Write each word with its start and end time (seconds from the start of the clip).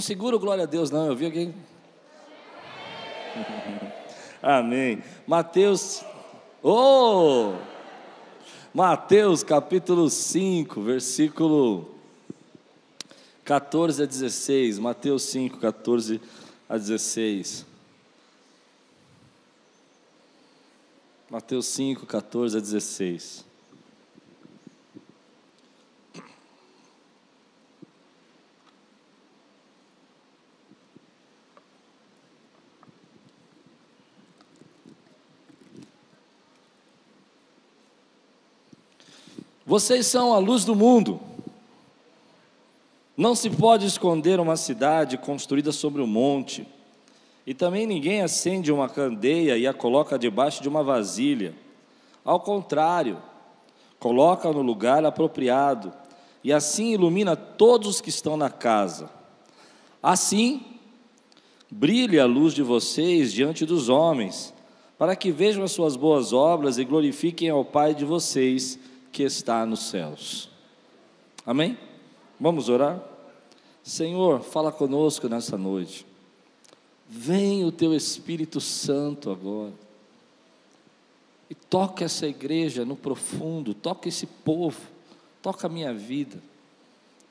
Não 0.00 0.02
segura 0.02 0.34
o 0.34 0.38
glória 0.38 0.64
a 0.64 0.66
Deus, 0.66 0.90
não. 0.90 1.08
Eu 1.08 1.14
vi 1.14 1.26
alguém. 1.26 1.54
Amém. 4.40 5.02
Mateus. 5.26 6.02
Oh! 6.62 7.52
Mateus 8.72 9.42
capítulo 9.42 10.08
5, 10.08 10.80
versículo 10.80 11.94
14 13.44 14.02
a 14.02 14.06
16. 14.06 14.78
Mateus 14.78 15.24
5, 15.24 15.58
14 15.58 16.18
a 16.66 16.78
16. 16.78 17.66
Mateus 21.28 21.66
5, 21.66 22.06
14 22.06 22.56
a 22.56 22.60
16. 22.60 23.49
Vocês 39.70 40.08
são 40.08 40.34
a 40.34 40.38
luz 40.38 40.64
do 40.64 40.74
mundo. 40.74 41.20
Não 43.16 43.36
se 43.36 43.48
pode 43.48 43.86
esconder 43.86 44.40
uma 44.40 44.56
cidade 44.56 45.16
construída 45.16 45.70
sobre 45.70 46.02
um 46.02 46.08
monte. 46.08 46.66
E 47.46 47.54
também 47.54 47.86
ninguém 47.86 48.20
acende 48.20 48.72
uma 48.72 48.88
candeia 48.88 49.56
e 49.56 49.68
a 49.68 49.72
coloca 49.72 50.18
debaixo 50.18 50.60
de 50.60 50.68
uma 50.68 50.82
vasilha. 50.82 51.54
Ao 52.24 52.40
contrário, 52.40 53.22
coloca 54.00 54.50
no 54.50 54.60
lugar 54.60 55.04
apropriado, 55.04 55.92
e 56.42 56.52
assim 56.52 56.92
ilumina 56.92 57.36
todos 57.36 57.90
os 57.90 58.00
que 58.00 58.08
estão 58.08 58.36
na 58.36 58.50
casa. 58.50 59.08
Assim, 60.02 60.62
brilhe 61.70 62.18
a 62.18 62.26
luz 62.26 62.54
de 62.54 62.64
vocês 62.64 63.32
diante 63.32 63.64
dos 63.64 63.88
homens, 63.88 64.52
para 64.98 65.14
que 65.14 65.30
vejam 65.30 65.62
as 65.62 65.70
suas 65.70 65.94
boas 65.94 66.32
obras 66.32 66.76
e 66.76 66.84
glorifiquem 66.84 67.50
ao 67.50 67.64
Pai 67.64 67.94
de 67.94 68.04
vocês 68.04 68.76
que 69.12 69.22
está 69.22 69.64
nos 69.66 69.80
céus. 69.88 70.48
Amém? 71.44 71.76
Vamos 72.38 72.68
orar? 72.68 73.02
Senhor, 73.82 74.42
fala 74.42 74.70
conosco 74.70 75.28
nessa 75.28 75.56
noite. 75.58 76.06
Vem 77.08 77.64
o 77.64 77.72
teu 77.72 77.94
Espírito 77.94 78.60
Santo 78.60 79.30
agora. 79.30 79.72
E 81.48 81.54
toca 81.54 82.04
essa 82.04 82.26
igreja 82.26 82.84
no 82.84 82.94
profundo, 82.94 83.74
toca 83.74 84.08
esse 84.08 84.26
povo, 84.26 84.80
toca 85.42 85.66
a 85.66 85.70
minha 85.70 85.92
vida. 85.92 86.40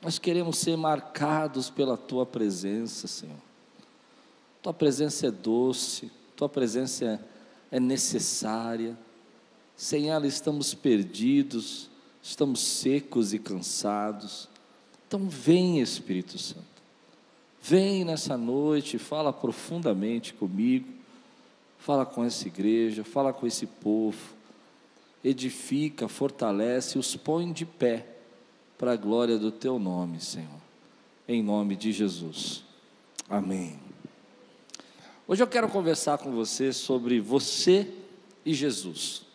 Nós 0.02 0.18
queremos 0.18 0.58
ser 0.58 0.76
marcados 0.76 1.70
pela 1.70 1.96
tua 1.96 2.26
presença, 2.26 3.06
Senhor. 3.06 3.36
Tua 4.62 4.74
presença 4.74 5.26
é 5.26 5.30
doce, 5.30 6.10
tua 6.36 6.48
presença 6.48 7.04
é, 7.72 7.76
é 7.76 7.80
necessária. 7.80 8.96
Sem 9.80 10.10
ela 10.10 10.26
estamos 10.26 10.74
perdidos, 10.74 11.88
estamos 12.22 12.60
secos 12.60 13.32
e 13.32 13.38
cansados. 13.38 14.46
Então, 15.08 15.26
vem, 15.26 15.80
Espírito 15.80 16.36
Santo. 16.38 16.66
Vem 17.62 18.04
nessa 18.04 18.36
noite, 18.36 18.98
fala 18.98 19.32
profundamente 19.32 20.34
comigo, 20.34 20.86
fala 21.78 22.04
com 22.04 22.22
essa 22.22 22.46
igreja, 22.46 23.02
fala 23.02 23.32
com 23.32 23.46
esse 23.46 23.64
povo, 23.64 24.18
edifica, 25.24 26.08
fortalece, 26.08 26.98
os 26.98 27.16
põe 27.16 27.50
de 27.50 27.64
pé 27.64 28.06
para 28.76 28.92
a 28.92 28.96
glória 28.96 29.38
do 29.38 29.50
teu 29.50 29.78
nome, 29.78 30.20
Senhor. 30.20 30.60
Em 31.26 31.42
nome 31.42 31.74
de 31.74 31.90
Jesus. 31.90 32.62
Amém. 33.30 33.80
Hoje 35.26 35.42
eu 35.42 35.46
quero 35.46 35.70
conversar 35.70 36.18
com 36.18 36.32
você 36.32 36.70
sobre 36.70 37.18
você 37.18 37.90
e 38.44 38.52
Jesus. 38.52 39.29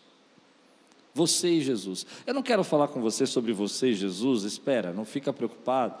Você 1.16 1.48
e 1.48 1.60
Jesus. 1.62 2.04
Eu 2.26 2.34
não 2.34 2.42
quero 2.42 2.62
falar 2.62 2.88
com 2.88 3.00
você 3.00 3.24
sobre 3.26 3.50
você 3.50 3.88
e 3.88 3.94
Jesus, 3.94 4.42
espera, 4.42 4.92
não 4.92 5.06
fica 5.06 5.32
preocupado. 5.32 5.94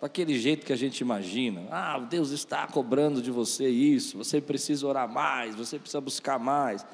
Daquele 0.00 0.38
jeito 0.38 0.64
que 0.64 0.72
a 0.72 0.76
gente 0.76 1.02
imagina. 1.02 1.68
Ah, 1.70 1.98
Deus 1.98 2.30
está 2.30 2.66
cobrando 2.66 3.20
de 3.20 3.30
você 3.30 3.68
isso, 3.68 4.16
você 4.16 4.40
precisa 4.40 4.86
orar 4.86 5.06
mais, 5.06 5.54
você 5.54 5.78
precisa 5.78 6.00
buscar 6.00 6.38
mais. 6.38 6.86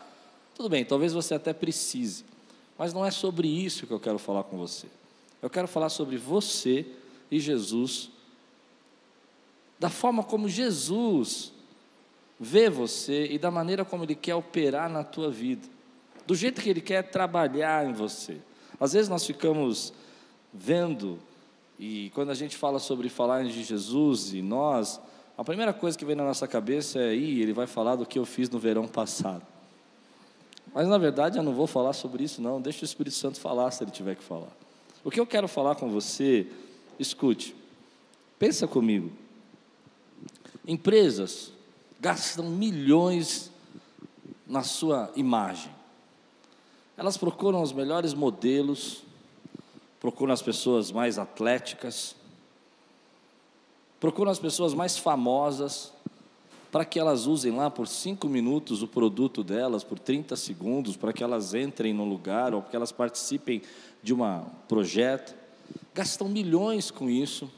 Tudo 0.57 0.69
bem, 0.69 0.85
talvez 0.85 1.13
você 1.13 1.35
até 1.35 1.53
precise, 1.53 2.25
mas 2.77 2.93
não 2.93 3.07
é 3.07 3.13
sobre 3.13 3.47
isso 3.47 3.87
que 3.87 3.93
eu 3.93 4.01
quero 4.01 4.19
falar 4.19 4.43
com 4.43 4.59
você. 4.59 4.89
Eu 5.41 5.49
quero 5.49 5.69
falar 5.69 5.89
sobre 5.89 6.17
você 6.17 6.85
e 7.31 7.39
Jesus, 7.39 8.11
da 9.79 9.89
forma 9.89 10.25
como 10.25 10.49
Jesus 10.49 11.53
vê 12.41 12.69
você 12.69 13.27
e 13.27 13.39
da 13.39 13.53
maneira 13.53 13.85
como 13.85 14.03
Ele 14.03 14.17
quer 14.17 14.35
operar 14.35 14.91
na 14.91 15.05
tua 15.05 15.31
vida 15.31 15.78
do 16.29 16.35
jeito 16.35 16.61
que 16.61 16.69
Ele 16.69 16.83
quer 16.83 17.05
trabalhar 17.05 17.89
em 17.89 17.95
você. 17.95 18.37
Às 18.79 18.93
vezes 18.93 19.09
nós 19.09 19.25
ficamos 19.25 19.95
vendo, 20.53 21.19
e 21.79 22.11
quando 22.15 22.29
a 22.29 22.35
gente 22.35 22.55
fala 22.55 22.79
sobre 22.79 23.09
falar 23.09 23.45
de 23.45 23.63
Jesus 23.63 24.35
e 24.35 24.43
nós, 24.43 25.01
a 25.39 25.43
primeira 25.43 25.73
coisa 25.73 25.97
que 25.97 26.05
vem 26.05 26.15
na 26.15 26.25
nossa 26.25 26.47
cabeça 26.47 26.99
é: 26.99 27.15
Ih, 27.15 27.41
ele 27.41 27.55
vai 27.55 27.67
falar 27.67 27.97
do 27.97 28.05
que 28.05 28.19
eu 28.19 28.27
fiz 28.27 28.51
no 28.51 28.59
verão 28.59 28.87
passado. 28.87 29.43
Mas 30.75 30.87
na 30.87 30.99
verdade 30.99 31.39
eu 31.39 31.43
não 31.43 31.55
vou 31.55 31.67
falar 31.67 31.95
sobre 31.95 32.25
isso, 32.25 32.43
não. 32.43 32.61
Deixa 32.61 32.83
o 32.83 32.85
Espírito 32.85 33.17
Santo 33.17 33.41
falar 33.41 33.71
se 33.71 33.83
ele 33.83 33.91
tiver 33.91 34.15
que 34.15 34.23
falar. 34.23 34.55
O 35.03 35.11
que 35.11 35.19
eu 35.19 35.27
quero 35.27 35.49
falar 35.49 35.77
com 35.77 35.89
você, 35.89 36.47
escute, 36.99 37.57
pensa 38.39 38.69
comigo. 38.69 39.11
Empresas 40.67 41.55
gastam 41.99 42.51
milhões 42.51 43.51
na 44.47 44.63
sua 44.63 45.11
imagem. 45.17 45.78
Elas 46.99 47.17
procuram 47.17 47.63
os 47.63 47.73
melhores 47.73 48.13
modelos, 48.13 49.05
procuram 50.01 50.35
as 50.35 50.43
pessoas 50.43 50.91
mais 50.91 51.17
atléticas, 51.17 52.17
procuram 54.01 54.33
as 54.33 54.41
pessoas 54.41 54.75
mais 54.75 54.99
famosas, 54.99 55.93
para 56.73 56.85
que 56.85 56.99
elas 56.99 57.25
usem 57.25 57.53
lá 57.53 57.71
por 57.71 57.87
cinco 57.87 58.29
minutos 58.29 58.83
o 58.83 58.89
produto 58.89 59.45
delas, 59.45 59.85
por 59.85 59.97
30 59.97 60.35
segundos, 60.35 60.97
para 60.97 61.13
que 61.13 61.23
elas 61.23 61.55
entrem 61.55 61.95
no 61.95 62.05
lugar 62.05 62.53
ou 62.53 62.63
que 62.63 62.75
elas 62.75 62.91
participem 62.91 63.63
de 64.03 64.13
um 64.13 64.19
projeto. 64.67 65.37
Gastam 65.95 66.29
milhões 66.29 66.91
com 66.91 67.09
isso 67.09 67.49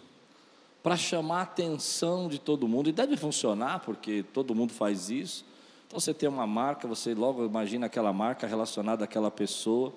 para 0.83 0.99
chamar 0.99 1.39
a 1.39 1.43
atenção 1.45 2.29
de 2.29 2.39
todo 2.39 2.69
mundo, 2.69 2.91
e 2.91 2.93
deve 2.93 3.17
funcionar, 3.17 3.81
porque 3.81 4.23
todo 4.35 4.55
mundo 4.55 4.75
faz 4.75 5.09
isso. 5.09 5.49
Então 5.91 5.99
você 5.99 6.15
tem 6.15 6.29
uma 6.29 6.47
marca, 6.47 6.87
você 6.87 7.15
logo 7.15 7.45
imagina 7.45 7.87
aquela 7.87 8.13
marca 8.13 8.47
relacionada 8.47 9.05
àquela 9.05 9.29
pessoa. 9.29 9.93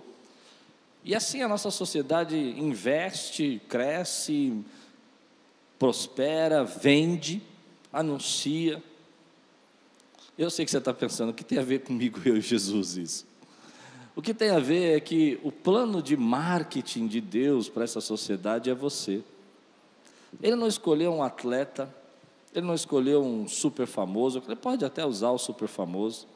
E 1.03 1.13
assim 1.13 1.43
a 1.43 1.47
nossa 1.47 1.69
sociedade 1.69 2.35
investe, 2.35 3.61
cresce, 3.69 4.59
prospera, 5.77 6.63
vende, 6.63 7.43
anuncia. 7.91 8.81
Eu 10.35 10.49
sei 10.49 10.65
que 10.65 10.71
você 10.71 10.79
está 10.79 10.91
pensando, 10.91 11.29
o 11.29 11.33
que 11.33 11.43
tem 11.43 11.59
a 11.59 11.63
ver 11.63 11.81
comigo, 11.81 12.19
eu 12.25 12.37
e 12.37 12.41
Jesus, 12.41 12.97
isso? 12.97 13.27
O 14.15 14.21
que 14.21 14.33
tem 14.33 14.49
a 14.49 14.57
ver 14.57 14.97
é 14.97 14.99
que 14.99 15.39
o 15.43 15.51
plano 15.51 16.01
de 16.01 16.17
marketing 16.17 17.05
de 17.05 17.21
Deus 17.21 17.69
para 17.69 17.83
essa 17.83 18.01
sociedade 18.01 18.67
é 18.67 18.73
você. 18.73 19.23
Ele 20.41 20.55
não 20.55 20.65
escolheu 20.67 21.13
um 21.13 21.21
atleta, 21.21 21.87
ele 22.53 22.67
não 22.67 22.75
escolheu 22.75 23.23
um 23.23 23.47
super 23.47 23.87
famoso, 23.87 24.41
ele 24.45 24.55
pode 24.55 24.85
até 24.85 25.05
usar 25.05 25.31
o 25.31 25.37
super 25.37 25.67
famoso, 25.67 26.27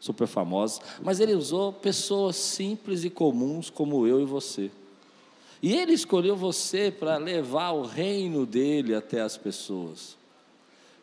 super 0.00 0.26
famoso, 0.26 0.80
mas 1.02 1.20
ele 1.20 1.34
usou 1.34 1.72
pessoas 1.72 2.36
simples 2.36 3.04
e 3.04 3.10
comuns 3.10 3.68
como 3.70 4.06
eu 4.06 4.20
e 4.20 4.24
você. 4.24 4.70
E 5.62 5.74
ele 5.74 5.92
escolheu 5.92 6.34
você 6.34 6.90
para 6.90 7.16
levar 7.18 7.70
o 7.70 7.82
reino 7.82 8.44
dele 8.44 8.94
até 8.94 9.20
as 9.20 9.36
pessoas. 9.36 10.16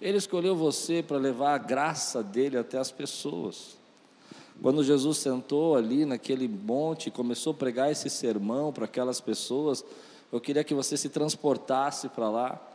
Ele 0.02 0.18
escolheu 0.18 0.56
você 0.56 1.02
para 1.02 1.18
levar 1.18 1.54
a 1.54 1.58
graça 1.58 2.22
dele 2.22 2.58
até 2.58 2.78
as 2.78 2.92
pessoas. 2.92 3.78
Quando 4.62 4.84
Jesus 4.84 5.20
sentou 5.20 5.76
ali 5.78 6.06
naquele 6.06 6.48
monte 6.48 7.08
e 7.08 7.12
começou 7.12 7.52
a 7.52 7.56
pregar 7.56 7.90
esse 7.90 8.10
sermão 8.10 8.74
para 8.74 8.86
aquelas 8.86 9.22
pessoas, 9.22 9.86
eu 10.32 10.42
queria 10.42 10.64
que 10.64 10.74
você 10.74 10.98
se 10.98 11.08
transportasse 11.08 12.10
para 12.10 12.30
lá 12.30 12.69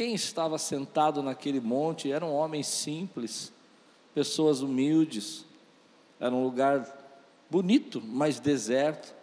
quem 0.00 0.14
estava 0.14 0.56
sentado 0.56 1.22
naquele 1.22 1.60
monte 1.60 2.10
eram 2.10 2.32
homens 2.32 2.66
simples, 2.68 3.52
pessoas 4.14 4.62
humildes. 4.62 5.44
Era 6.18 6.34
um 6.34 6.42
lugar 6.42 6.88
bonito, 7.50 8.00
mas 8.02 8.40
deserto. 8.40 9.14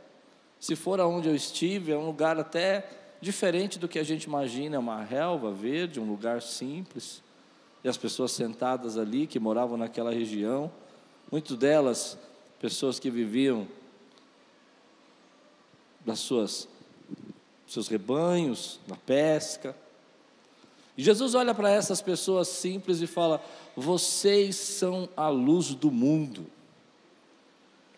Se 0.60 0.76
for 0.76 1.00
aonde 1.00 1.30
eu 1.30 1.36
estive, 1.36 1.94
é 1.94 1.98
um 1.98 2.06
lugar 2.06 2.40
até 2.40 2.88
diferente 3.20 3.80
do 3.80 3.88
que 3.88 3.98
a 3.98 4.04
gente 4.04 4.26
imagina, 4.26 4.76
é 4.76 4.80
uma 4.80 5.02
relva 5.02 5.52
verde, 5.52 6.00
um 6.00 6.08
lugar 6.08 6.44
simples. 6.44 7.24
E 7.84 7.90
as 7.90 7.98
pessoas 7.98 8.32
sentadas 8.32 9.00
ali, 9.00 9.26
que 9.26 9.40
moravam 9.40 9.78
naquela 9.78 10.12
região, 10.12 10.72
muitas 11.32 11.58
delas 11.58 12.20
pessoas 12.60 13.00
que 13.00 13.10
viviam 13.10 13.68
das 16.06 16.20
suas 16.20 16.68
seus 17.66 17.88
rebanhos, 17.88 18.80
na 18.88 18.96
pesca. 18.96 19.76
E 20.98 21.04
Jesus 21.04 21.36
olha 21.36 21.54
para 21.54 21.70
essas 21.70 22.02
pessoas 22.02 22.48
simples 22.48 23.02
e 23.02 23.08
fala: 23.08 23.42
Vocês 23.76 24.56
são 24.56 25.08
a 25.16 25.30
luz 25.30 25.76
do 25.76 25.92
mundo. 25.92 26.48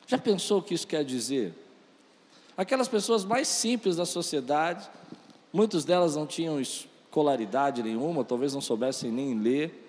Já 0.06 0.18
pensou 0.18 0.60
o 0.60 0.62
que 0.62 0.74
isso 0.74 0.86
quer 0.86 1.06
dizer? 1.06 1.54
Aquelas 2.58 2.90
pessoas 2.90 3.24
mais 3.24 3.48
simples 3.48 3.96
da 3.96 4.06
sociedade, 4.06 4.90
muitas 5.54 5.86
delas 5.86 6.16
não 6.18 6.28
tinham 6.28 6.60
escolaridade 6.60 7.82
nenhuma, 7.82 8.26
talvez 8.26 8.54
não 8.54 8.60
soubessem 8.60 9.10
nem 9.10 9.40
ler. 9.40 9.86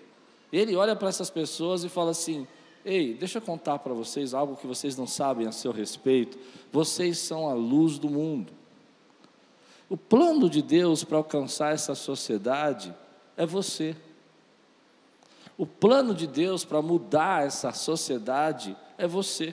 Ele 0.52 0.76
olha 0.76 0.94
para 0.94 1.08
essas 1.08 1.30
pessoas 1.30 1.82
e 1.82 1.88
fala 1.88 2.12
assim: 2.12 2.46
Ei, 2.84 3.14
deixa 3.14 3.38
eu 3.38 3.42
contar 3.42 3.80
para 3.80 3.92
vocês 3.92 4.34
algo 4.34 4.56
que 4.56 4.68
vocês 4.68 4.96
não 4.96 5.06
sabem 5.06 5.48
a 5.48 5.52
seu 5.52 5.72
respeito. 5.72 6.38
Vocês 6.70 7.18
são 7.18 7.48
a 7.48 7.54
luz 7.54 7.98
do 7.98 8.08
mundo. 8.08 8.59
O 9.90 9.96
plano 9.96 10.48
de 10.48 10.62
Deus 10.62 11.02
para 11.02 11.16
alcançar 11.16 11.74
essa 11.74 11.96
sociedade 11.96 12.94
é 13.36 13.44
você. 13.44 13.96
O 15.58 15.66
plano 15.66 16.14
de 16.14 16.28
Deus 16.28 16.64
para 16.64 16.80
mudar 16.80 17.44
essa 17.44 17.72
sociedade 17.72 18.76
é 18.96 19.08
você. 19.08 19.52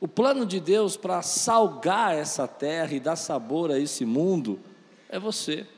O 0.00 0.08
plano 0.08 0.44
de 0.44 0.58
Deus 0.58 0.96
para 0.96 1.22
salgar 1.22 2.16
essa 2.16 2.48
terra 2.48 2.92
e 2.92 2.98
dar 2.98 3.14
sabor 3.14 3.70
a 3.70 3.78
esse 3.78 4.04
mundo 4.04 4.58
é 5.08 5.20
você. 5.20 5.68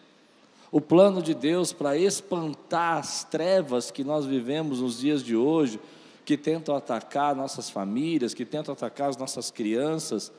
O 0.70 0.80
plano 0.80 1.20
de 1.20 1.34
Deus 1.34 1.70
para 1.70 1.98
espantar 1.98 2.96
as 2.96 3.24
trevas 3.24 3.90
que 3.90 4.02
nós 4.02 4.24
vivemos 4.24 4.80
nos 4.80 5.00
dias 5.00 5.22
de 5.22 5.36
hoje, 5.36 5.78
que 6.24 6.38
tentam 6.38 6.74
atacar 6.74 7.36
nossas 7.36 7.68
famílias, 7.68 8.32
que 8.32 8.46
tentam 8.46 8.72
atacar 8.72 9.10
as 9.10 9.18
nossas 9.18 9.50
crianças, 9.50 10.32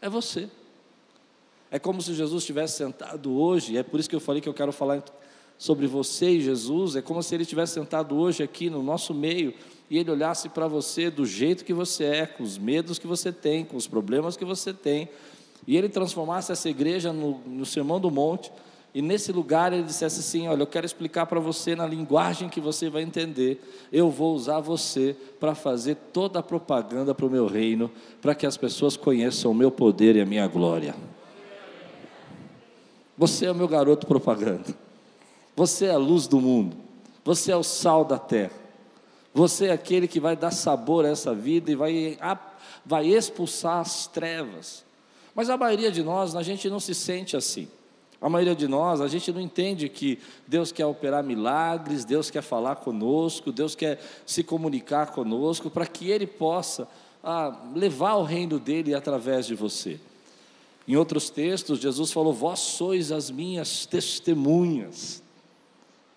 é 0.00 0.08
você. 0.08 0.50
É 1.70 1.78
como 1.78 2.00
se 2.00 2.14
Jesus 2.14 2.42
estivesse 2.42 2.76
sentado 2.76 3.36
hoje, 3.38 3.76
é 3.76 3.82
por 3.82 3.98
isso 3.98 4.08
que 4.08 4.14
eu 4.14 4.20
falei 4.20 4.40
que 4.40 4.48
eu 4.48 4.54
quero 4.54 4.72
falar 4.72 5.02
sobre 5.58 5.86
você 5.86 6.30
e 6.30 6.40
Jesus. 6.40 6.96
É 6.96 7.02
como 7.02 7.22
se 7.22 7.34
ele 7.34 7.42
estivesse 7.42 7.74
sentado 7.74 8.16
hoje 8.16 8.42
aqui 8.42 8.70
no 8.70 8.82
nosso 8.82 9.14
meio 9.14 9.54
e 9.90 9.98
ele 9.98 10.10
olhasse 10.10 10.48
para 10.48 10.66
você 10.66 11.10
do 11.10 11.24
jeito 11.24 11.64
que 11.64 11.72
você 11.72 12.04
é, 12.04 12.26
com 12.26 12.42
os 12.42 12.58
medos 12.58 12.98
que 12.98 13.06
você 13.06 13.32
tem, 13.32 13.64
com 13.64 13.76
os 13.76 13.86
problemas 13.86 14.36
que 14.36 14.44
você 14.44 14.72
tem, 14.72 15.08
e 15.66 15.76
ele 15.76 15.88
transformasse 15.88 16.52
essa 16.52 16.68
igreja 16.68 17.12
no, 17.12 17.38
no 17.46 17.66
Sermão 17.66 18.00
do 18.00 18.10
Monte. 18.10 18.52
E 18.94 19.02
nesse 19.02 19.30
lugar 19.30 19.72
ele 19.72 19.82
dissesse 19.82 20.20
assim: 20.20 20.48
Olha, 20.48 20.62
eu 20.62 20.66
quero 20.66 20.86
explicar 20.86 21.26
para 21.26 21.38
você 21.38 21.76
na 21.76 21.86
linguagem 21.86 22.48
que 22.48 22.60
você 22.60 22.88
vai 22.88 23.02
entender. 23.02 23.60
Eu 23.92 24.10
vou 24.10 24.34
usar 24.34 24.60
você 24.60 25.14
para 25.38 25.54
fazer 25.54 25.96
toda 26.12 26.38
a 26.38 26.42
propaganda 26.42 27.14
para 27.14 27.26
o 27.26 27.30
meu 27.30 27.46
reino, 27.46 27.90
para 28.22 28.34
que 28.34 28.46
as 28.46 28.56
pessoas 28.56 28.96
conheçam 28.96 29.50
o 29.50 29.54
meu 29.54 29.70
poder 29.70 30.16
e 30.16 30.20
a 30.20 30.26
minha 30.26 30.46
glória. 30.46 30.94
Você 33.16 33.46
é 33.46 33.50
o 33.50 33.54
meu 33.54 33.68
garoto 33.68 34.06
propaganda. 34.06 34.74
Você 35.54 35.86
é 35.86 35.92
a 35.92 35.98
luz 35.98 36.26
do 36.26 36.40
mundo. 36.40 36.76
Você 37.24 37.50
é 37.50 37.56
o 37.56 37.62
sal 37.62 38.04
da 38.04 38.18
terra. 38.18 38.52
Você 39.32 39.66
é 39.66 39.72
aquele 39.72 40.06
que 40.06 40.20
vai 40.20 40.36
dar 40.36 40.50
sabor 40.50 41.04
a 41.04 41.08
essa 41.08 41.34
vida 41.34 41.70
e 41.70 41.74
vai, 41.74 42.18
vai 42.84 43.06
expulsar 43.06 43.80
as 43.80 44.06
trevas. 44.06 44.84
Mas 45.34 45.50
a 45.50 45.56
maioria 45.56 45.90
de 45.90 46.02
nós, 46.02 46.34
a 46.34 46.42
gente 46.42 46.70
não 46.70 46.80
se 46.80 46.94
sente 46.94 47.36
assim. 47.36 47.68
A 48.20 48.28
maioria 48.28 48.54
de 48.54 48.66
nós, 48.66 49.00
a 49.02 49.08
gente 49.08 49.30
não 49.30 49.40
entende 49.40 49.88
que 49.88 50.18
Deus 50.46 50.72
quer 50.72 50.86
operar 50.86 51.22
milagres, 51.22 52.04
Deus 52.04 52.30
quer 52.30 52.42
falar 52.42 52.76
conosco, 52.76 53.52
Deus 53.52 53.74
quer 53.74 54.00
se 54.24 54.42
comunicar 54.42 55.12
conosco, 55.12 55.68
para 55.68 55.86
que 55.86 56.10
Ele 56.10 56.26
possa 56.26 56.88
ah, 57.22 57.54
levar 57.74 58.14
o 58.14 58.22
reino 58.22 58.58
dele 58.58 58.94
através 58.94 59.46
de 59.46 59.54
você. 59.54 60.00
Em 60.86 60.96
outros 60.96 61.30
textos, 61.30 61.80
Jesus 61.80 62.12
falou: 62.12 62.32
Vós 62.32 62.60
sois 62.60 63.10
as 63.10 63.30
minhas 63.30 63.86
testemunhas. 63.86 65.22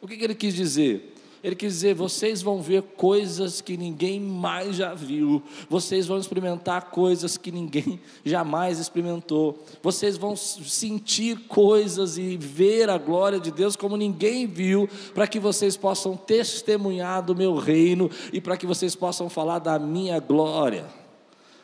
O 0.01 0.07
que, 0.07 0.16
que 0.16 0.24
ele 0.24 0.36
quis 0.36 0.54
dizer? 0.54 1.16
Ele 1.44 1.56
quis 1.56 1.74
dizer: 1.74 1.95
vocês 1.95 2.42
vão 2.42 2.62
ver 2.62 2.81
coisas 2.81 3.62
que 3.62 3.77
ninguém 3.77 4.19
mais 4.19 4.75
já 4.75 4.94
viu, 4.94 5.42
vocês 5.69 6.06
vão 6.06 6.18
experimentar 6.18 6.92
coisas 6.92 7.38
que 7.38 7.51
ninguém 7.51 8.00
jamais 8.25 8.77
experimentou, 8.77 9.63
vocês 9.81 10.18
vão 10.18 10.36
sentir 10.36 11.39
coisas 11.48 12.18
e 12.18 12.36
ver 12.38 12.89
a 12.89 12.98
glória 12.98 13.39
de 13.39 13.51
Deus 13.51 13.75
como 13.75 13.95
ninguém 13.95 14.45
viu, 14.45 14.89
para 15.13 15.27
que 15.27 15.39
vocês 15.39 15.77
possam 15.77 16.18
testemunhar 16.18 17.24
do 17.24 17.36
meu 17.36 17.56
reino 17.56 18.10
e 18.33 18.42
para 18.42 18.57
que 18.57 18.65
vocês 18.65 18.95
possam 18.95 19.30
falar 19.30 19.60
da 19.60 19.80
minha 19.80 20.19
glória. 20.19 20.86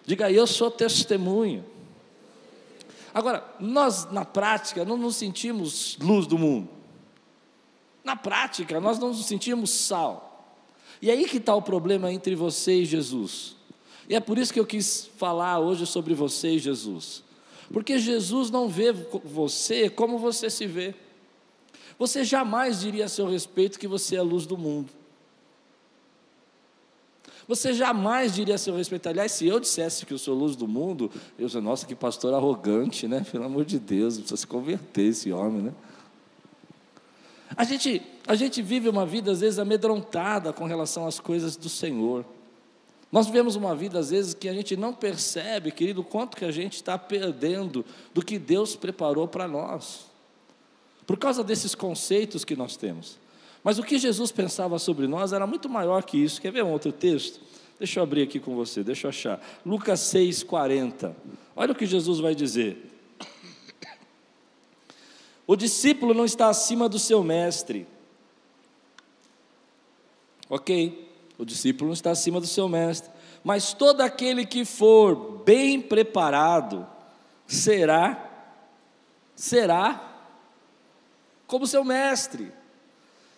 Diga 0.06 0.31
eu 0.31 0.48
sou 0.48 0.72
testemunho. 0.72 1.75
Agora, 3.15 3.45
nós 3.62 4.12
na 4.12 4.25
prática 4.25 4.83
não 4.83 4.97
nos 4.97 5.15
sentimos 5.15 5.97
luz 6.01 6.27
do 6.27 6.38
mundo. 6.38 6.67
Na 8.03 8.17
prática, 8.17 8.77
nós 8.81 9.00
não 9.00 9.07
nos 9.07 9.25
sentimos 9.25 9.71
sal. 9.71 10.53
E 11.01 11.09
aí 11.09 11.23
que 11.23 11.38
está 11.38 11.56
o 11.56 11.62
problema 11.62 12.12
entre 12.12 12.35
você 12.35 12.81
e 12.81 12.85
Jesus. 12.85 13.56
E 14.09 14.15
é 14.15 14.19
por 14.19 14.38
isso 14.38 14.51
que 14.51 14.59
eu 14.59 14.65
quis 14.65 15.09
falar 15.15 15.59
hoje 15.59 15.85
sobre 15.85 16.13
você 16.13 16.56
e 16.56 16.59
Jesus. 16.59 17.23
Porque 17.71 17.97
Jesus 17.97 18.51
não 18.51 18.67
vê 18.67 18.91
você 18.91 19.89
como 19.89 20.19
você 20.19 20.50
se 20.50 20.67
vê. 20.67 20.94
Você 21.97 22.21
jamais 22.25 22.81
diria 22.81 23.06
a 23.06 23.09
seu 23.09 23.27
respeito 23.29 23.79
que 23.79 23.88
você 23.88 24.17
é 24.17 24.19
a 24.19 24.23
luz 24.23 24.45
do 24.45 24.57
mundo. 24.57 24.91
Você 27.47 27.74
jamais 27.74 28.33
diria 28.33 28.56
a 28.56 28.57
seu 28.57 28.75
respeito. 28.75 29.07
Aliás, 29.07 29.31
se 29.31 29.45
eu 29.45 29.59
dissesse 29.59 30.06
que 30.06 30.13
eu 30.13 30.18
sou 30.18 30.36
luz 30.36 30.55
do 30.55 30.67
mundo, 30.67 31.12
eu 31.38 31.48
diria, 31.48 31.62
nossa, 31.62 31.86
que 31.86 31.93
pastor 31.93 32.34
arrogante, 32.34 33.08
né? 33.08 33.25
Pelo 33.31 33.43
amor 33.43 33.65
de 33.65 33.77
Deus, 33.77 34.17
precisa 34.17 34.38
se 34.38 34.48
converter 34.48 35.03
esse 35.03 35.31
homem, 35.31 35.62
né? 35.62 35.74
A 37.55 37.63
gente, 37.63 38.01
a 38.25 38.36
gente 38.36 38.62
vive 38.62 38.89
uma 38.89 39.05
vida, 39.05 39.31
às 39.31 39.41
vezes, 39.41 39.60
amedrontada 39.60 40.51
com 40.51 40.65
relação 40.65 41.05
às 41.05 41.20
coisas 41.20 41.55
do 41.55 41.70
Senhor. 41.70 42.25
Nós 43.12 43.27
vivemos 43.27 43.55
uma 43.55 43.75
vida, 43.75 44.00
às 44.00 44.10
vezes, 44.10 44.34
que 44.34 44.50
a 44.50 44.53
gente 44.53 44.75
não 44.75 44.93
percebe, 44.93 45.72
querido, 45.72 46.03
quanto 46.03 46.36
que 46.36 46.43
a 46.43 46.51
gente 46.51 46.74
está 46.74 46.98
perdendo 46.98 47.86
do 48.13 48.25
que 48.25 48.39
Deus 48.39 48.75
preparou 48.75 49.27
para 49.27 49.48
nós, 49.48 50.08
por 51.05 51.17
causa 51.17 51.43
desses 51.43 51.75
conceitos 51.75 52.43
que 52.43 52.55
nós 52.55 52.75
temos. 52.75 53.17
Mas 53.65 53.79
o 53.79 53.84
que 53.84 53.98
Jesus 53.98 54.31
pensava 54.31 54.77
sobre 54.77 55.07
nós 55.07 55.34
era 55.34 55.48
muito 55.48 55.67
maior 55.67 56.03
que 56.03 56.24
isso. 56.24 56.39
Quer 56.39 56.51
ver 56.51 56.63
um 56.63 56.72
outro 56.72 56.91
texto? 56.91 57.41
Deixa 57.79 58.00
eu 58.00 58.03
abrir 58.03 58.22
aqui 58.22 58.39
com 58.39 58.55
você, 58.55 58.84
deixa 58.84 59.07
eu 59.07 59.10
achar. 59.10 59.43
Lucas 59.65 60.01
6,40. 60.01 61.15
Olha 61.55 61.72
o 61.72 61.75
que 61.75 61.88
Jesus 61.88 62.19
vai 62.19 62.36
dizer. 62.36 62.77
O 65.48 65.55
discípulo 65.55 66.13
não 66.13 66.25
está 66.25 66.48
acima 66.48 66.88
do 66.88 67.00
seu 67.00 67.24
mestre. 67.24 67.88
Ok, 70.48 71.12
o 71.36 71.43
discípulo 71.43 71.88
não 71.88 71.95
está 71.95 72.12
acima 72.12 72.39
do 72.39 72.45
seu 72.45 72.69
mestre. 72.69 73.12
Mas 73.43 73.74
todo 73.74 74.01
aquele 74.01 74.45
que 74.45 74.63
for 74.63 75.41
bem 75.43 75.81
preparado 75.81 76.88
será, 77.48 78.29
será 79.36 80.17
como 81.48 81.65
seu 81.65 81.84
mestre. 81.84 82.53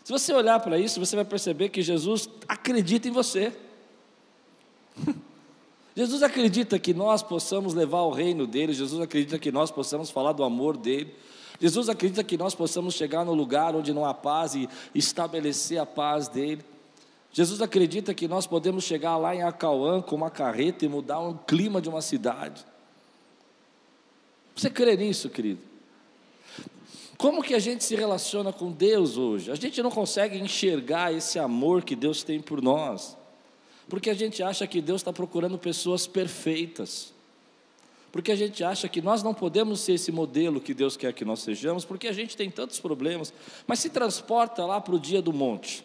Se 0.07 0.13
você 0.13 0.31
olhar 0.31 0.57
para 0.61 0.79
isso, 0.79 1.01
você 1.01 1.17
vai 1.17 1.25
perceber 1.25 1.67
que 1.67 1.81
Jesus 1.81 2.29
acredita 2.47 3.09
em 3.09 3.11
você. 3.11 3.51
Jesus 5.97 6.23
acredita 6.23 6.79
que 6.79 6.93
nós 6.93 7.21
possamos 7.21 7.73
levar 7.73 8.03
o 8.03 8.11
reino 8.11 8.47
dele, 8.47 8.71
Jesus 8.71 9.01
acredita 9.01 9.37
que 9.37 9.51
nós 9.51 9.69
possamos 9.69 10.09
falar 10.09 10.31
do 10.31 10.45
amor 10.45 10.77
dele. 10.77 11.13
Jesus 11.59 11.89
acredita 11.89 12.23
que 12.23 12.37
nós 12.37 12.55
possamos 12.55 12.93
chegar 12.93 13.25
no 13.25 13.33
lugar 13.33 13.75
onde 13.75 13.93
não 13.93 14.05
há 14.05 14.13
paz 14.13 14.55
e 14.55 14.69
estabelecer 14.95 15.77
a 15.77 15.85
paz 15.85 16.29
dele. 16.29 16.63
Jesus 17.33 17.61
acredita 17.61 18.13
que 18.13 18.29
nós 18.29 18.47
podemos 18.47 18.85
chegar 18.85 19.17
lá 19.17 19.35
em 19.35 19.43
Acauã 19.43 20.01
com 20.01 20.15
uma 20.15 20.31
carreta 20.31 20.85
e 20.85 20.87
mudar 20.87 21.19
o 21.19 21.37
clima 21.39 21.81
de 21.81 21.89
uma 21.89 22.01
cidade. 22.01 22.65
Você 24.55 24.69
crê 24.69 24.95
nisso, 24.95 25.29
querido? 25.29 25.66
Como 27.17 27.41
que 27.41 27.55
a 27.55 27.59
gente 27.59 27.83
se 27.83 27.95
relaciona 27.95 28.53
com 28.53 28.71
Deus 28.71 29.17
hoje? 29.17 29.51
A 29.51 29.55
gente 29.55 29.81
não 29.81 29.89
consegue 29.89 30.37
enxergar 30.37 31.11
esse 31.11 31.39
amor 31.39 31.83
que 31.83 31.95
Deus 31.95 32.23
tem 32.23 32.39
por 32.39 32.61
nós, 32.61 33.17
porque 33.89 34.09
a 34.09 34.13
gente 34.13 34.43
acha 34.43 34.67
que 34.67 34.79
Deus 34.79 35.01
está 35.01 35.11
procurando 35.11 35.57
pessoas 35.57 36.05
perfeitas. 36.05 37.13
Porque 38.11 38.31
a 38.31 38.35
gente 38.35 38.63
acha 38.63 38.87
que 38.87 39.01
nós 39.01 39.23
não 39.23 39.33
podemos 39.33 39.79
ser 39.79 39.93
esse 39.93 40.11
modelo 40.11 40.61
que 40.61 40.73
Deus 40.73 40.95
quer 40.95 41.11
que 41.11 41.25
nós 41.25 41.39
sejamos, 41.39 41.83
porque 41.83 42.07
a 42.07 42.13
gente 42.13 42.37
tem 42.37 42.49
tantos 42.49 42.79
problemas. 42.79 43.33
Mas 43.65 43.79
se 43.79 43.89
transporta 43.89 44.65
lá 44.65 44.79
para 44.79 44.95
o 44.95 44.99
dia 44.99 45.21
do 45.21 45.33
monte, 45.33 45.83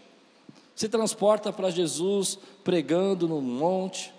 se 0.75 0.89
transporta 0.89 1.53
para 1.53 1.71
Jesus 1.71 2.39
pregando 2.63 3.27
no 3.27 3.41
monte 3.41 4.13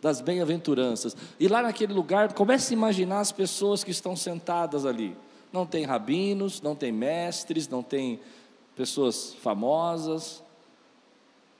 das 0.00 0.20
bem-aventuranças. 0.20 1.16
E 1.38 1.48
lá 1.48 1.62
naquele 1.62 1.92
lugar, 1.92 2.32
comece 2.32 2.74
a 2.74 2.76
imaginar 2.76 3.20
as 3.20 3.32
pessoas 3.32 3.84
que 3.84 3.90
estão 3.90 4.16
sentadas 4.16 4.84
ali. 4.84 5.16
Não 5.54 5.64
tem 5.64 5.84
rabinos, 5.84 6.60
não 6.60 6.76
tem 6.76 6.92
mestres, 6.92 7.68
não 7.68 7.82
tem 7.82 8.20
pessoas 8.76 9.32
famosas, 9.34 10.42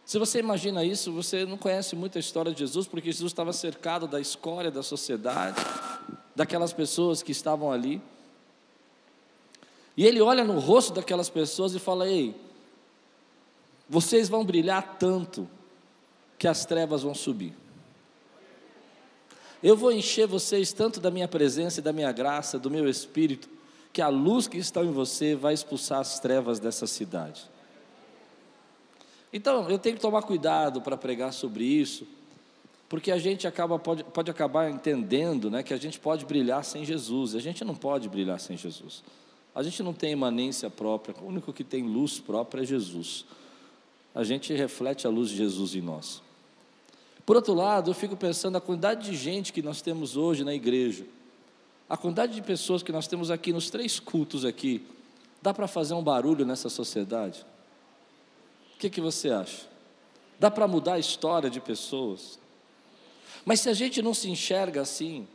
se 0.04 0.18
você 0.18 0.38
imagina 0.38 0.84
isso, 0.84 1.10
você 1.10 1.46
não 1.46 1.56
conhece 1.56 1.96
muito 1.96 2.18
a 2.18 2.20
história 2.20 2.52
de 2.52 2.58
Jesus, 2.58 2.86
porque 2.86 3.10
Jesus 3.10 3.32
estava 3.32 3.52
cercado 3.52 4.06
da 4.06 4.20
escória 4.20 4.70
da 4.70 4.82
sociedade, 4.82 5.56
daquelas 6.36 6.74
pessoas 6.74 7.22
que 7.22 7.32
estavam 7.32 7.72
ali. 7.72 8.02
E 9.96 10.04
ele 10.04 10.20
olha 10.20 10.44
no 10.44 10.58
rosto 10.58 10.92
daquelas 10.92 11.30
pessoas 11.30 11.74
e 11.74 11.78
fala: 11.78 12.06
Ei, 12.06 12.34
vocês 13.88 14.28
vão 14.28 14.44
brilhar 14.44 14.98
tanto 14.98 15.48
que 16.38 16.46
as 16.46 16.66
trevas 16.66 17.02
vão 17.02 17.14
subir. 17.14 17.54
Eu 19.62 19.74
vou 19.74 19.90
encher 19.90 20.26
vocês 20.26 20.74
tanto 20.74 21.00
da 21.00 21.10
minha 21.10 21.26
presença 21.26 21.80
e 21.80 21.82
da 21.82 21.94
minha 21.94 22.12
graça, 22.12 22.58
do 22.58 22.70
meu 22.70 22.86
espírito, 22.86 23.48
que 23.94 24.02
a 24.02 24.08
luz 24.08 24.48
que 24.48 24.58
está 24.58 24.82
em 24.82 24.90
você 24.90 25.36
vai 25.36 25.54
expulsar 25.54 26.00
as 26.00 26.18
trevas 26.18 26.58
dessa 26.58 26.84
cidade. 26.84 27.48
Então, 29.32 29.70
eu 29.70 29.78
tenho 29.78 29.94
que 29.94 30.02
tomar 30.02 30.22
cuidado 30.22 30.82
para 30.82 30.96
pregar 30.96 31.32
sobre 31.32 31.62
isso, 31.62 32.04
porque 32.88 33.12
a 33.12 33.18
gente 33.18 33.46
acaba, 33.46 33.78
pode, 33.78 34.02
pode 34.02 34.28
acabar 34.28 34.68
entendendo 34.68 35.48
né, 35.48 35.62
que 35.62 35.72
a 35.72 35.76
gente 35.76 36.00
pode 36.00 36.24
brilhar 36.24 36.64
sem 36.64 36.84
Jesus. 36.84 37.36
A 37.36 37.38
gente 37.38 37.64
não 37.64 37.76
pode 37.76 38.08
brilhar 38.08 38.40
sem 38.40 38.56
Jesus. 38.56 39.04
A 39.54 39.62
gente 39.62 39.80
não 39.80 39.92
tem 39.92 40.10
imanência 40.10 40.68
própria, 40.68 41.14
o 41.22 41.28
único 41.28 41.52
que 41.52 41.62
tem 41.62 41.84
luz 41.84 42.18
própria 42.18 42.62
é 42.62 42.66
Jesus. 42.66 43.24
A 44.12 44.24
gente 44.24 44.52
reflete 44.52 45.06
a 45.06 45.10
luz 45.10 45.30
de 45.30 45.36
Jesus 45.36 45.72
em 45.76 45.80
nós. 45.80 46.20
Por 47.24 47.36
outro 47.36 47.54
lado, 47.54 47.90
eu 47.90 47.94
fico 47.94 48.16
pensando 48.16 48.56
a 48.56 48.60
quantidade 48.60 49.08
de 49.08 49.16
gente 49.16 49.52
que 49.52 49.62
nós 49.62 49.80
temos 49.80 50.16
hoje 50.16 50.42
na 50.42 50.52
igreja, 50.52 51.06
a 51.88 51.96
quantidade 51.96 52.34
de 52.34 52.42
pessoas 52.42 52.82
que 52.82 52.92
nós 52.92 53.06
temos 53.06 53.30
aqui 53.30 53.52
nos 53.52 53.70
três 53.70 54.00
cultos 54.00 54.44
aqui, 54.44 54.86
dá 55.42 55.52
para 55.52 55.68
fazer 55.68 55.94
um 55.94 56.02
barulho 56.02 56.44
nessa 56.46 56.68
sociedade? 56.68 57.44
O 58.74 58.78
que, 58.78 58.88
que 58.88 59.00
você 59.00 59.30
acha? 59.30 59.66
Dá 60.38 60.50
para 60.50 60.66
mudar 60.66 60.94
a 60.94 60.98
história 60.98 61.50
de 61.50 61.60
pessoas? 61.60 62.38
Mas 63.44 63.60
se 63.60 63.68
a 63.68 63.74
gente 63.74 64.00
não 64.00 64.14
se 64.14 64.30
enxerga 64.30 64.80
assim, 64.80 65.28